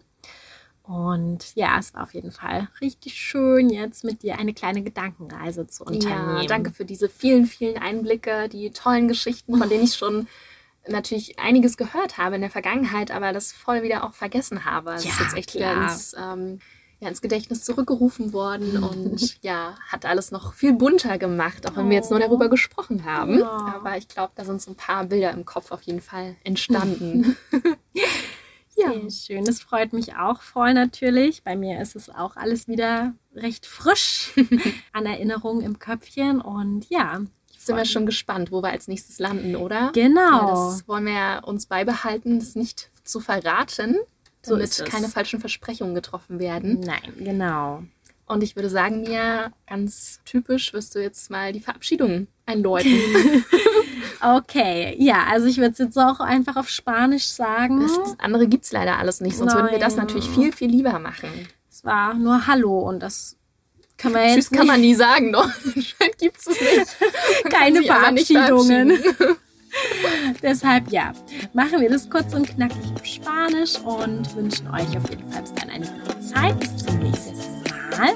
Und 0.91 1.55
ja, 1.55 1.79
es 1.79 1.95
war 1.95 2.03
auf 2.03 2.15
jeden 2.15 2.33
Fall 2.33 2.67
richtig 2.81 3.15
schön, 3.15 3.71
jetzt 3.71 4.03
mit 4.03 4.25
dir 4.25 4.41
eine 4.41 4.53
kleine 4.53 4.83
Gedankenreise 4.83 5.69
zu 5.69 5.85
unternehmen. 5.85 6.39
Ja, 6.39 6.47
danke 6.47 6.73
für 6.73 6.85
diese 6.85 7.09
vielen, 7.09 7.47
vielen 7.47 7.79
Einblicke, 7.79 8.49
die 8.49 8.73
tollen 8.73 9.07
Geschichten, 9.07 9.57
von 9.57 9.69
denen 9.69 9.85
ich 9.85 9.95
schon 9.95 10.27
natürlich 10.89 11.39
einiges 11.39 11.77
gehört 11.77 12.19
habe 12.19 12.35
in 12.35 12.41
der 12.41 12.51
Vergangenheit, 12.51 13.13
aber 13.13 13.33
das 13.33 13.53
voll 13.53 13.85
wieder 13.85 14.03
auch 14.03 14.15
vergessen 14.15 14.65
habe. 14.65 14.91
Das 14.91 15.05
ja, 15.05 15.11
ist 15.13 15.21
jetzt 15.21 15.37
echt 15.37 15.51
klar. 15.51 15.77
wieder 15.77 15.83
ins, 15.85 16.17
ähm, 16.19 16.59
ja, 16.99 17.09
ins 17.09 17.23
Gedächtnis 17.23 17.63
zurückgerufen 17.63 18.33
worden 18.33 18.83
und 18.83 19.41
ja, 19.45 19.77
hat 19.87 20.05
alles 20.05 20.33
noch 20.33 20.55
viel 20.55 20.73
bunter 20.73 21.19
gemacht, 21.19 21.71
auch 21.71 21.77
wenn 21.77 21.89
wir 21.89 21.99
jetzt 21.99 22.11
nur 22.11 22.19
darüber 22.19 22.49
gesprochen 22.49 23.05
haben. 23.05 23.39
Ja. 23.39 23.75
Aber 23.77 23.97
ich 23.97 24.09
glaube, 24.09 24.33
da 24.35 24.45
sind 24.45 24.61
so 24.61 24.73
ein 24.73 24.77
paar 24.77 25.05
Bilder 25.05 25.31
im 25.31 25.45
Kopf 25.45 25.71
auf 25.71 25.83
jeden 25.83 26.01
Fall 26.01 26.35
entstanden. 26.43 27.37
Ja. 28.81 28.93
Sehr 28.93 29.11
schön. 29.11 29.45
Das 29.45 29.61
freut 29.61 29.93
mich 29.93 30.17
auch 30.17 30.43
voll 30.43 30.75
natürlich. 30.75 31.43
Bei 31.43 31.57
mir 31.57 31.81
ist 31.81 31.97
es 31.97 32.09
auch 32.11 32.37
alles 32.37 32.69
wieder 32.69 33.15
recht 33.35 33.67
frisch 33.67 34.33
an 34.93 35.07
Erinnerungen 35.07 35.63
im 35.63 35.79
Köpfchen. 35.79 36.41
Und 36.41 36.89
ja, 36.89 37.21
sind 37.59 37.77
wir 37.77 37.85
schon 37.85 38.07
gespannt, 38.07 38.51
wo 38.51 38.63
wir 38.63 38.71
als 38.71 38.89
nächstes 38.89 39.19
landen, 39.19 39.55
oder? 39.55 39.91
Genau. 39.93 40.49
Ja, 40.49 40.55
das 40.55 40.89
wollen 40.89 41.07
wir 41.07 41.43
uns 41.45 41.67
beibehalten, 41.67 42.39
das 42.39 42.55
nicht 42.55 42.91
zu 43.05 43.21
verraten, 43.21 43.97
so 44.43 44.57
damit 44.57 44.85
keine 44.87 45.09
falschen 45.09 45.41
Versprechungen 45.41 45.95
getroffen 45.95 46.39
werden. 46.39 46.81
Nein, 46.81 47.13
genau. 47.19 47.83
Und 48.27 48.43
ich 48.43 48.55
würde 48.55 48.71
sagen, 48.71 49.03
Mia, 49.03 49.53
ganz 49.67 50.21
typisch 50.25 50.73
wirst 50.73 50.95
du 50.95 51.01
jetzt 51.01 51.31
mal 51.31 51.53
die 51.53 51.61
Verabschiedung 51.61 52.29
einläuten. 52.47 52.93
okay, 54.23 54.97
ja, 54.99 55.25
also 55.31 55.47
ich 55.47 55.59
würde 55.59 55.73
es 55.73 55.79
jetzt 55.79 55.99
auch 55.99 56.21
einfach 56.21 56.57
auf 56.57 56.69
Spanisch 56.69 57.27
sagen. 57.27 57.81
Das 57.81 58.19
andere 58.19 58.47
gibt 58.47 58.65
es 58.65 58.73
leider 58.73 58.99
alles 58.99 59.21
nicht, 59.21 59.37
sonst 59.37 59.55
Nein. 59.55 59.65
würden 59.65 59.73
wir 59.73 59.79
das 59.79 59.97
natürlich 59.97 60.29
viel, 60.29 60.53
viel 60.53 60.71
lieber 60.71 60.99
machen. 60.99 61.29
Es 61.71 61.85
war 61.85 62.15
nur 62.15 62.47
Hallo 62.47 62.81
und 62.81 63.01
das 63.01 63.37
kann 63.97 64.13
man 64.13 64.35
Tschüss 64.35 64.51
kann 64.51 64.67
man 64.67 64.81
nie 64.81 64.95
sagen, 64.95 65.33
doch. 65.33 65.45
Anscheinend 65.77 66.19
gibt 66.19 66.39
es 66.39 66.47
nicht. 66.49 66.97
Keine 67.51 67.83
Verabschiedungen. 67.83 68.99
Deshalb 70.43 70.91
ja, 70.91 71.13
machen 71.53 71.81
wir 71.81 71.91
das 71.91 72.09
kurz 72.11 72.35
und 72.35 72.49
knackig 72.49 72.93
auf 72.95 73.05
Spanisch 73.05 73.79
und 73.79 74.35
wünschen 74.35 74.69
euch 74.69 74.97
auf 74.97 75.09
jeden 75.11 75.31
Fall 75.31 75.43
bis 75.43 75.55
dann 75.55 75.71
eine 75.71 75.87
gute 75.87 76.21
Zeit. 76.21 76.59
Bis 76.59 76.77
zum 76.79 76.99
nächsten 76.99 77.37
Mal. 77.91 78.15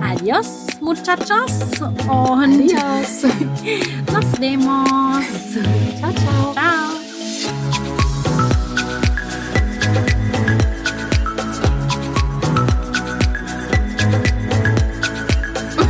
Mal. 0.00 0.12
Adiós, 0.12 0.66
muchachos. 0.80 1.80
Und 1.80 2.42
Adiós. 2.42 3.24
nos 4.12 4.40
vemos. 4.40 5.24
Ciao, 6.00 6.12
ciao. 6.12 6.54
Ciao. 6.54 6.94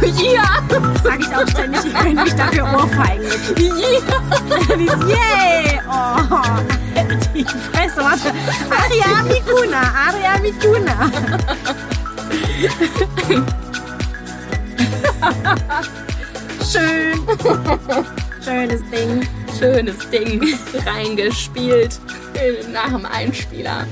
Ja! 0.35 0.63
Sag 1.03 1.21
ich 1.21 1.35
auch 1.35 1.47
ständig, 1.49 1.81
ich 1.85 1.95
könnte 1.95 2.23
mich 2.25 2.35
dafür 2.35 2.65
ohrfeigen. 2.65 3.25
Ja! 3.59 3.75
Yay! 5.09 5.81
Oh, 5.89 6.61
die 7.35 7.45
Fresse, 7.45 8.01
warte. 8.03 8.33
Aria 8.71 9.23
Mikuna, 9.23 9.83
Aria 10.07 10.39
Mikuna. 10.41 11.11
Schön. 16.71 17.21
Schönes 18.45 18.81
Ding. 18.91 19.29
Schönes 19.59 20.11
Ding. 20.11 20.43
Reingespielt 20.87 22.01
nach 22.73 22.91
dem 22.91 23.07
Einspieler. 23.07 23.87